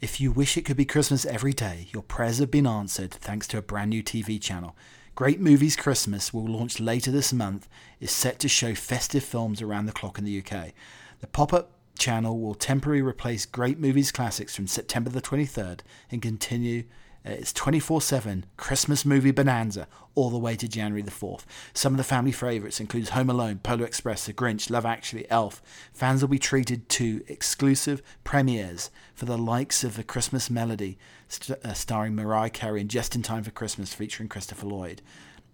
If 0.03 0.21
you 0.21 0.31
wish 0.31 0.59
it 0.59 0.67
could 0.67 0.77
be 0.77 0.85
Christmas 0.85 1.25
every 1.25 1.55
day, 1.55 1.89
your 1.91 2.03
prayers 2.03 2.39
have 2.39 2.51
been 2.51 2.67
answered 2.67 3.11
thanks 3.11 3.49
to 3.49 3.59
a 3.59 3.63
brand 3.63 3.89
new 3.89 4.03
TV 4.03 4.39
channel. 4.39 4.77
Great 5.15 5.41
Movies 5.41 5.75
Christmas 5.75 6.33
will 6.33 6.47
launch 6.47 6.79
later 6.79 7.11
this 7.11 7.33
month, 7.33 7.67
is 7.99 8.11
set 8.11 8.39
to 8.41 8.49
show 8.49 8.75
festive 8.75 9.25
films 9.25 9.63
around 9.63 9.87
the 9.87 9.93
clock 9.93 10.19
in 10.19 10.25
the 10.25 10.39
UK. 10.39 10.73
The 11.21 11.29
pop 11.29 11.55
up 11.55 11.73
channel 11.99 12.39
will 12.39 12.55
temporarily 12.55 13.01
replace 13.01 13.47
Great 13.47 13.79
Movies 13.79 14.13
Classics 14.13 14.55
from 14.55 14.67
September 14.67 15.09
the 15.09 15.23
23rd 15.23 15.81
and 16.11 16.21
continue 16.21 16.85
it's 17.25 17.53
24 17.53 18.01
7 18.01 18.47
Christmas 18.57 19.05
movie 19.05 19.31
bonanza 19.31 19.87
all 20.15 20.31
the 20.31 20.39
way 20.39 20.57
to 20.57 20.67
January 20.67 21.03
the 21.03 21.11
4th. 21.11 21.45
Some 21.75 21.93
of 21.93 21.99
the 21.99 22.05
family 22.05 22.33
favourites 22.33 22.81
include 22.81 23.11
Home 23.11 23.31
Alone, 23.31 23.59
Polar 23.63 23.85
Express, 23.85 24.27
The 24.27 24.33
Grinch, 24.33 24.71
Love 24.71 24.87
Actually, 24.87 25.31
Elf. 25.31 25.63
Fans 25.93 26.23
will 26.23 26.29
be 26.29 26.39
treated 26.39 26.89
to 26.91 27.23
exclusive 27.29 28.03
premieres 28.25 28.91
for 29.15 29.27
the 29.27 29.39
likes 29.39 29.85
of 29.85 29.97
The 29.97 30.03
Christmas 30.03 30.51
Melody, 30.51 30.99
st- 31.29 31.59
uh, 31.65 31.75
starring 31.75 32.15
Mariah 32.15 32.51
Carey 32.51 32.81
and 32.81 32.91
Just 32.91 33.15
in 33.15 33.23
Time 33.23 33.45
for 33.45 33.51
Christmas, 33.51 33.95
featuring 33.95 34.29
Christopher 34.29 34.67
Lloyd. 34.67 35.03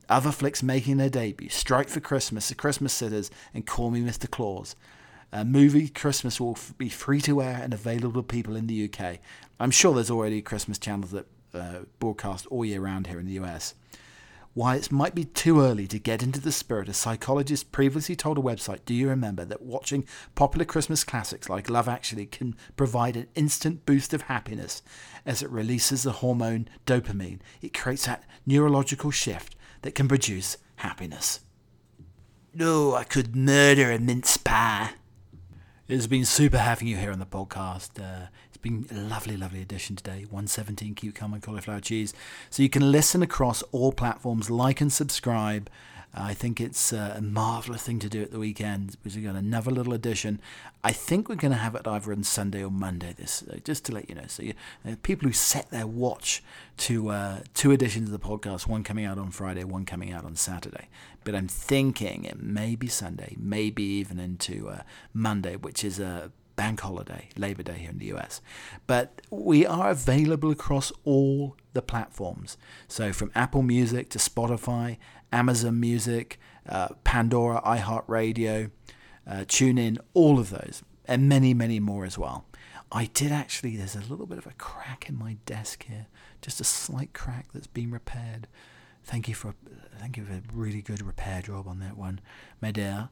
Other 0.08 0.30
flicks 0.30 0.62
making 0.62 0.98
their 0.98 1.10
debut 1.10 1.48
Strike 1.48 1.88
for 1.88 2.00
Christmas, 2.00 2.48
The 2.48 2.54
Christmas 2.54 2.92
Sitters, 2.92 3.30
and 3.52 3.66
Call 3.66 3.90
Me 3.90 4.00
Mr. 4.00 4.30
Claus. 4.30 4.76
A 5.32 5.44
movie 5.44 5.88
Christmas 5.88 6.40
will 6.40 6.52
f- 6.52 6.74
be 6.78 6.88
free 6.88 7.20
to 7.22 7.42
air 7.42 7.60
and 7.60 7.74
available 7.74 8.22
to 8.22 8.26
people 8.26 8.54
in 8.54 8.68
the 8.68 8.88
UK. 8.88 9.18
I'm 9.58 9.72
sure 9.72 9.94
there's 9.94 10.10
already 10.10 10.40
Christmas 10.40 10.78
channels 10.78 11.10
that 11.10 11.26
uh, 11.56 11.84
broadcast 11.98 12.46
all 12.46 12.64
year 12.64 12.80
round 12.80 13.06
here 13.06 13.18
in 13.18 13.26
the 13.26 13.40
US. 13.40 13.74
Why 14.56 14.76
it 14.76 14.90
might 14.90 15.14
be 15.14 15.24
too 15.24 15.60
early 15.60 15.86
to 15.88 15.98
get 15.98 16.22
into 16.22 16.40
the 16.40 16.50
spirit, 16.50 16.88
a 16.88 16.94
psychologist 16.94 17.72
previously 17.72 18.16
told 18.16 18.38
a 18.38 18.40
website, 18.40 18.86
Do 18.86 18.94
you 18.94 19.06
remember, 19.06 19.44
that 19.44 19.60
watching 19.60 20.06
popular 20.34 20.64
Christmas 20.64 21.04
classics 21.04 21.50
like 21.50 21.68
Love 21.68 21.88
Actually 21.88 22.24
can 22.24 22.56
provide 22.74 23.18
an 23.18 23.26
instant 23.34 23.84
boost 23.84 24.14
of 24.14 24.22
happiness 24.22 24.82
as 25.26 25.42
it 25.42 25.50
releases 25.50 26.04
the 26.04 26.12
hormone 26.12 26.68
dopamine? 26.86 27.40
It 27.60 27.74
creates 27.74 28.06
that 28.06 28.24
neurological 28.46 29.10
shift 29.10 29.56
that 29.82 29.94
can 29.94 30.08
produce 30.08 30.56
happiness. 30.76 31.40
No, 32.54 32.94
I 32.94 33.04
could 33.04 33.36
murder 33.36 33.90
a 33.90 33.98
mince 33.98 34.38
pie. 34.38 34.92
It's 35.86 36.06
been 36.06 36.24
super 36.24 36.56
having 36.56 36.88
you 36.88 36.96
here 36.96 37.12
on 37.12 37.18
the 37.18 37.26
podcast. 37.26 38.02
Uh, 38.02 38.28
been 38.66 38.86
a 38.90 39.00
lovely, 39.00 39.36
lovely 39.36 39.62
edition 39.62 39.94
today. 39.94 40.24
117 40.28 40.94
cucumber 40.94 41.38
cauliflower 41.38 41.80
cheese. 41.80 42.12
So 42.50 42.62
you 42.64 42.68
can 42.68 42.90
listen 42.90 43.22
across 43.22 43.62
all 43.70 43.92
platforms, 43.92 44.50
like 44.50 44.80
and 44.80 44.92
subscribe. 44.92 45.70
I 46.12 46.32
think 46.34 46.60
it's 46.60 46.92
a 46.92 47.20
marvelous 47.22 47.82
thing 47.82 47.98
to 47.98 48.08
do 48.08 48.22
at 48.22 48.30
the 48.30 48.38
weekend 48.38 48.96
because 49.02 49.16
we've 49.16 49.24
got 49.24 49.36
another 49.36 49.70
little 49.70 49.92
edition. 49.92 50.40
I 50.82 50.90
think 50.90 51.28
we're 51.28 51.36
going 51.36 51.52
to 51.52 51.58
have 51.58 51.74
it 51.74 51.86
either 51.86 52.10
on 52.10 52.24
Sunday 52.24 52.64
or 52.64 52.70
Monday. 52.70 53.14
This 53.16 53.42
uh, 53.42 53.58
just 53.62 53.84
to 53.84 53.92
let 53.92 54.08
you 54.08 54.14
know. 54.14 54.26
So 54.26 54.42
you, 54.42 54.54
uh, 54.84 54.96
people 55.02 55.28
who 55.28 55.34
set 55.34 55.70
their 55.70 55.86
watch 55.86 56.42
to 56.78 57.10
uh, 57.10 57.40
two 57.54 57.70
editions 57.70 58.08
of 58.10 58.18
the 58.18 58.26
podcast, 58.26 58.66
one 58.66 58.82
coming 58.82 59.04
out 59.04 59.18
on 59.18 59.30
Friday, 59.30 59.62
one 59.62 59.84
coming 59.84 60.10
out 60.10 60.24
on 60.24 60.36
Saturday. 60.36 60.88
But 61.22 61.34
I'm 61.34 61.48
thinking 61.48 62.24
it 62.24 62.40
may 62.40 62.76
be 62.76 62.88
Sunday, 62.88 63.36
maybe 63.38 63.82
even 63.82 64.18
into 64.18 64.70
uh, 64.70 64.82
Monday, 65.12 65.56
which 65.56 65.84
is 65.84 66.00
a 66.00 66.32
bank 66.56 66.80
holiday, 66.80 67.28
Labor 67.36 67.62
Day 67.62 67.78
here 67.78 67.90
in 67.90 67.98
the 67.98 68.12
US. 68.14 68.40
But 68.86 69.22
we 69.30 69.66
are 69.66 69.90
available 69.90 70.50
across 70.50 70.90
all 71.04 71.56
the 71.74 71.82
platforms. 71.82 72.56
So 72.88 73.12
from 73.12 73.30
Apple 73.34 73.62
Music 73.62 74.08
to 74.10 74.18
Spotify, 74.18 74.96
Amazon 75.32 75.78
Music, 75.78 76.38
uh, 76.68 76.88
Pandora, 77.04 77.60
iHeartRadio, 77.64 78.70
uh, 79.26 79.32
TuneIn, 79.46 79.98
all 80.14 80.38
of 80.38 80.50
those, 80.50 80.82
and 81.04 81.28
many, 81.28 81.54
many 81.54 81.80
more 81.80 82.04
as 82.04 82.18
well. 82.18 82.46
I 82.92 83.06
did 83.06 83.32
actually, 83.32 83.76
there's 83.76 83.96
a 83.96 84.00
little 84.00 84.26
bit 84.26 84.38
of 84.38 84.46
a 84.46 84.52
crack 84.52 85.08
in 85.08 85.18
my 85.18 85.36
desk 85.44 85.86
here, 85.88 86.06
just 86.40 86.60
a 86.60 86.64
slight 86.64 87.12
crack 87.12 87.46
that's 87.52 87.66
been 87.66 87.90
repaired. 87.90 88.46
Thank 89.04 89.28
you 89.28 89.34
for 89.34 89.54
thank 89.98 90.16
you 90.16 90.24
for 90.24 90.32
a 90.32 90.42
really 90.52 90.82
good 90.82 91.00
repair 91.00 91.40
job 91.42 91.68
on 91.68 91.78
that 91.78 91.96
one, 91.96 92.20
Medea. 92.60 93.10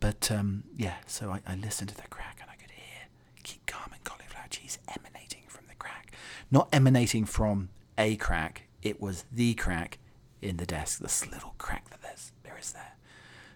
But 0.00 0.30
um, 0.30 0.64
yeah, 0.76 0.96
so 1.06 1.30
I, 1.30 1.40
I 1.46 1.54
listened 1.54 1.88
to 1.90 1.96
the 1.96 2.08
crack 2.08 2.38
and 2.40 2.50
I 2.50 2.54
could 2.56 2.70
hear 2.70 3.06
keep 3.46 3.64
calm 3.66 3.90
and 3.92 4.02
cauliflower 4.02 4.48
cheese 4.50 4.78
emanating 4.88 5.44
from 5.46 5.64
the 5.68 5.74
crack. 5.76 6.12
Not 6.50 6.68
emanating 6.72 7.24
from 7.24 7.68
a 7.96 8.16
crack, 8.16 8.66
it 8.82 9.00
was 9.00 9.24
the 9.32 9.54
crack 9.54 9.98
in 10.42 10.56
the 10.56 10.66
desk, 10.66 10.98
this 10.98 11.26
little 11.30 11.54
crack 11.56 11.88
that 11.90 12.02
there's, 12.02 12.32
there 12.42 12.58
is 12.58 12.72
there. 12.72 12.96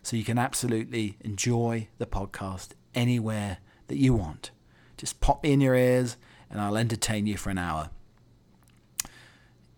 So 0.02 0.16
you 0.16 0.24
can 0.24 0.38
absolutely 0.38 1.18
enjoy 1.20 1.88
the 1.98 2.06
podcast 2.06 2.70
anywhere 2.94 3.58
that 3.88 3.98
you 3.98 4.14
want. 4.14 4.52
Just 4.96 5.20
pop 5.20 5.42
me 5.42 5.52
in 5.52 5.60
your 5.60 5.74
ears 5.74 6.16
and 6.48 6.60
I'll 6.60 6.76
entertain 6.76 7.26
you 7.26 7.36
for 7.36 7.50
an 7.50 7.58
hour. 7.58 7.90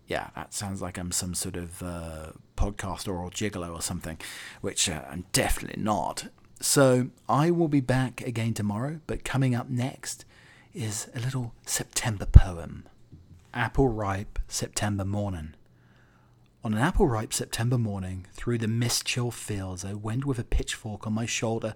Yeah, 0.07 0.29
that 0.35 0.53
sounds 0.53 0.81
like 0.81 0.97
I'm 0.97 1.11
some 1.11 1.33
sort 1.33 1.55
of 1.55 1.81
uh, 1.81 2.31
podcast 2.55 3.07
or 3.07 3.29
gigolo 3.31 3.73
or 3.73 3.81
something, 3.81 4.17
which 4.61 4.89
uh, 4.89 5.01
I'm 5.09 5.25
definitely 5.31 5.81
not. 5.81 6.27
So 6.63 7.09
I 7.27 7.51
will 7.51 7.67
be 7.67 7.81
back 7.81 8.21
again 8.21 8.53
tomorrow, 8.53 9.01
but 9.05 9.25
coming 9.25 9.53
up 9.53 9.69
next 9.69 10.23
is 10.73 11.09
a 11.13 11.19
little 11.19 11.53
September 11.65 12.25
poem. 12.25 12.87
Apple 13.53 13.89
ripe 13.89 14.39
September 14.47 15.03
morning 15.03 15.55
On 16.63 16.73
an 16.73 16.79
apple 16.79 17.05
ripe 17.05 17.33
September 17.33 17.77
morning, 17.77 18.27
through 18.31 18.59
the 18.59 18.69
mist 18.69 19.05
chill 19.05 19.29
fields, 19.29 19.83
I 19.83 19.93
went 19.93 20.23
with 20.23 20.39
a 20.39 20.45
pitchfork 20.45 21.05
on 21.05 21.11
my 21.11 21.25
shoulder, 21.25 21.75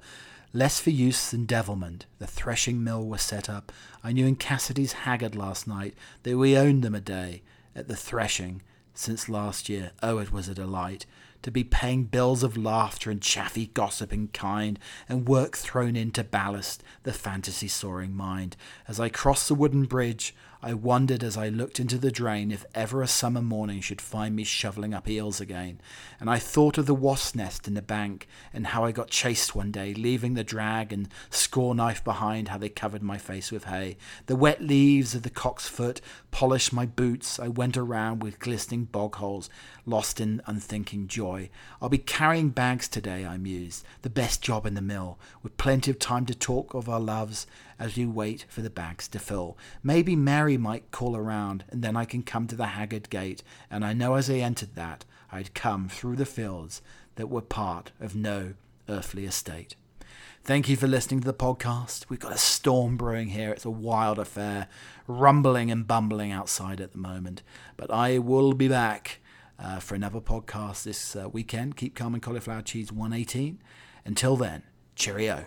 less 0.53 0.79
for 0.79 0.91
use 0.91 1.31
than 1.31 1.45
devilment. 1.45 2.05
The 2.19 2.25
threshing 2.25 2.81
mill 2.81 3.05
was 3.05 3.21
set 3.21 3.49
up. 3.49 3.73
I 4.05 4.13
knew 4.13 4.25
in 4.25 4.37
Cassidy's 4.37 4.93
haggard 5.03 5.35
last 5.35 5.67
night 5.67 5.95
that 6.23 6.37
we 6.37 6.57
owned 6.57 6.81
them 6.81 6.95
a 6.95 7.01
day 7.01 7.43
at 7.75 7.89
the 7.89 7.97
threshing 7.97 8.61
since 8.93 9.27
last 9.27 9.67
year. 9.67 9.91
Oh, 10.01 10.19
it 10.19 10.31
was 10.31 10.47
a 10.47 10.55
delight 10.55 11.05
to 11.41 11.51
be 11.51 11.63
paying 11.63 12.05
bills 12.05 12.43
of 12.43 12.57
laughter 12.57 13.11
and 13.11 13.21
chaffy 13.21 13.67
gossip 13.67 13.97
gossiping 13.97 14.27
kind, 14.29 14.79
and 15.09 15.27
work 15.27 15.57
thrown 15.57 15.95
into 15.95 16.23
ballast 16.23 16.83
the 17.03 17.13
fantasy 17.13 17.67
soaring 17.67 18.15
mind. 18.15 18.55
As 18.87 18.99
I 18.99 19.09
crossed 19.09 19.47
the 19.47 19.55
wooden 19.55 19.85
bridge, 19.85 20.35
I 20.61 20.73
wondered 20.73 21.23
as 21.23 21.37
I 21.37 21.49
looked 21.49 21.79
into 21.79 21.97
the 21.97 22.11
drain 22.11 22.51
if 22.51 22.65
ever 22.73 23.01
a 23.01 23.07
summer 23.07 23.41
morning 23.41 23.79
should 23.79 24.01
find 24.01 24.35
me 24.35 24.43
shoveling 24.43 24.93
up 24.93 25.07
eels 25.07 25.39
again. 25.39 25.79
And 26.19 26.29
I 26.29 26.39
thought 26.39 26.77
of 26.77 26.87
the 26.87 26.95
wasp 26.95 27.35
nest 27.35 27.67
in 27.67 27.75
the 27.75 27.81
bank 27.81 28.27
and 28.51 28.67
how 28.67 28.83
I 28.83 28.91
got 28.91 29.09
chased 29.09 29.55
one 29.55 29.71
day, 29.71 29.93
leaving 29.93 30.33
the 30.33 30.43
drag 30.43 30.91
and 30.91 31.09
score 31.29 31.75
knife 31.75 32.03
behind, 32.03 32.47
how 32.47 32.57
they 32.57 32.69
covered 32.69 33.03
my 33.03 33.17
face 33.17 33.51
with 33.51 33.65
hay. 33.65 33.97
The 34.25 34.35
wet 34.35 34.61
leaves 34.61 35.13
of 35.13 35.21
the 35.21 35.29
cock's 35.29 35.67
foot 35.67 36.01
polished 36.31 36.73
my 36.73 36.85
boots. 36.87 37.39
I 37.39 37.49
went 37.49 37.77
around 37.77 38.23
with 38.23 38.39
glistening 38.39 38.85
bog 38.85 39.15
holes, 39.15 39.49
lost 39.85 40.19
in 40.19 40.41
unthinking 40.47 41.07
joy. 41.07 41.26
I'll 41.81 41.89
be 41.89 41.97
carrying 41.97 42.49
bags 42.49 42.87
today, 42.87 43.25
I 43.25 43.37
mused, 43.37 43.85
the 44.01 44.09
best 44.09 44.41
job 44.41 44.65
in 44.65 44.73
the 44.73 44.81
mill, 44.81 45.19
with 45.43 45.57
plenty 45.57 45.91
of 45.91 45.99
time 45.99 46.25
to 46.27 46.35
talk 46.35 46.73
of 46.73 46.87
our 46.87 46.99
loves 46.99 47.47
as 47.77 47.97
we 47.97 48.05
wait 48.05 48.45
for 48.47 48.61
the 48.61 48.69
bags 48.69 49.07
to 49.09 49.19
fill. 49.19 49.57
Maybe 49.83 50.15
Mary 50.15 50.57
might 50.57 50.91
call 50.91 51.15
around, 51.15 51.65
and 51.69 51.83
then 51.83 51.95
I 51.95 52.05
can 52.05 52.23
come 52.23 52.47
to 52.47 52.55
the 52.55 52.67
haggard 52.67 53.09
gate, 53.09 53.43
and 53.69 53.83
I 53.83 53.93
know 53.93 54.15
as 54.15 54.29
I 54.29 54.35
entered 54.35 54.75
that 54.75 55.05
I'd 55.31 55.53
come 55.53 55.89
through 55.89 56.15
the 56.15 56.25
fields 56.25 56.81
that 57.15 57.29
were 57.29 57.41
part 57.41 57.91
of 57.99 58.15
no 58.15 58.53
earthly 58.87 59.25
estate. 59.25 59.75
Thank 60.43 60.69
you 60.69 60.77
for 60.77 60.87
listening 60.87 61.19
to 61.19 61.27
the 61.27 61.33
podcast. 61.33 62.05
We've 62.07 62.21
got 62.21 62.31
a 62.31 62.37
storm 62.37 62.95
brewing 62.95 63.27
here. 63.29 63.51
It's 63.51 63.65
a 63.65 63.69
wild 63.69 64.17
affair, 64.17 64.69
rumbling 65.05 65.69
and 65.69 65.85
bumbling 65.85 66.31
outside 66.31 66.79
at 66.79 66.93
the 66.93 66.97
moment. 66.97 67.43
But 67.75 67.91
I 67.91 68.19
will 68.19 68.53
be 68.53 68.69
back 68.69 69.19
uh, 69.59 69.79
for 69.79 69.95
another 69.95 70.21
podcast 70.21 70.83
this 70.83 71.15
uh, 71.15 71.29
weekend. 71.29 71.75
Keep 71.75 71.95
calm 71.95 72.13
and 72.13 72.23
cauliflower 72.23 72.61
cheese 72.61 72.91
118. 72.91 73.59
Until 74.05 74.35
then, 74.37 74.63
cheerio. 74.95 75.45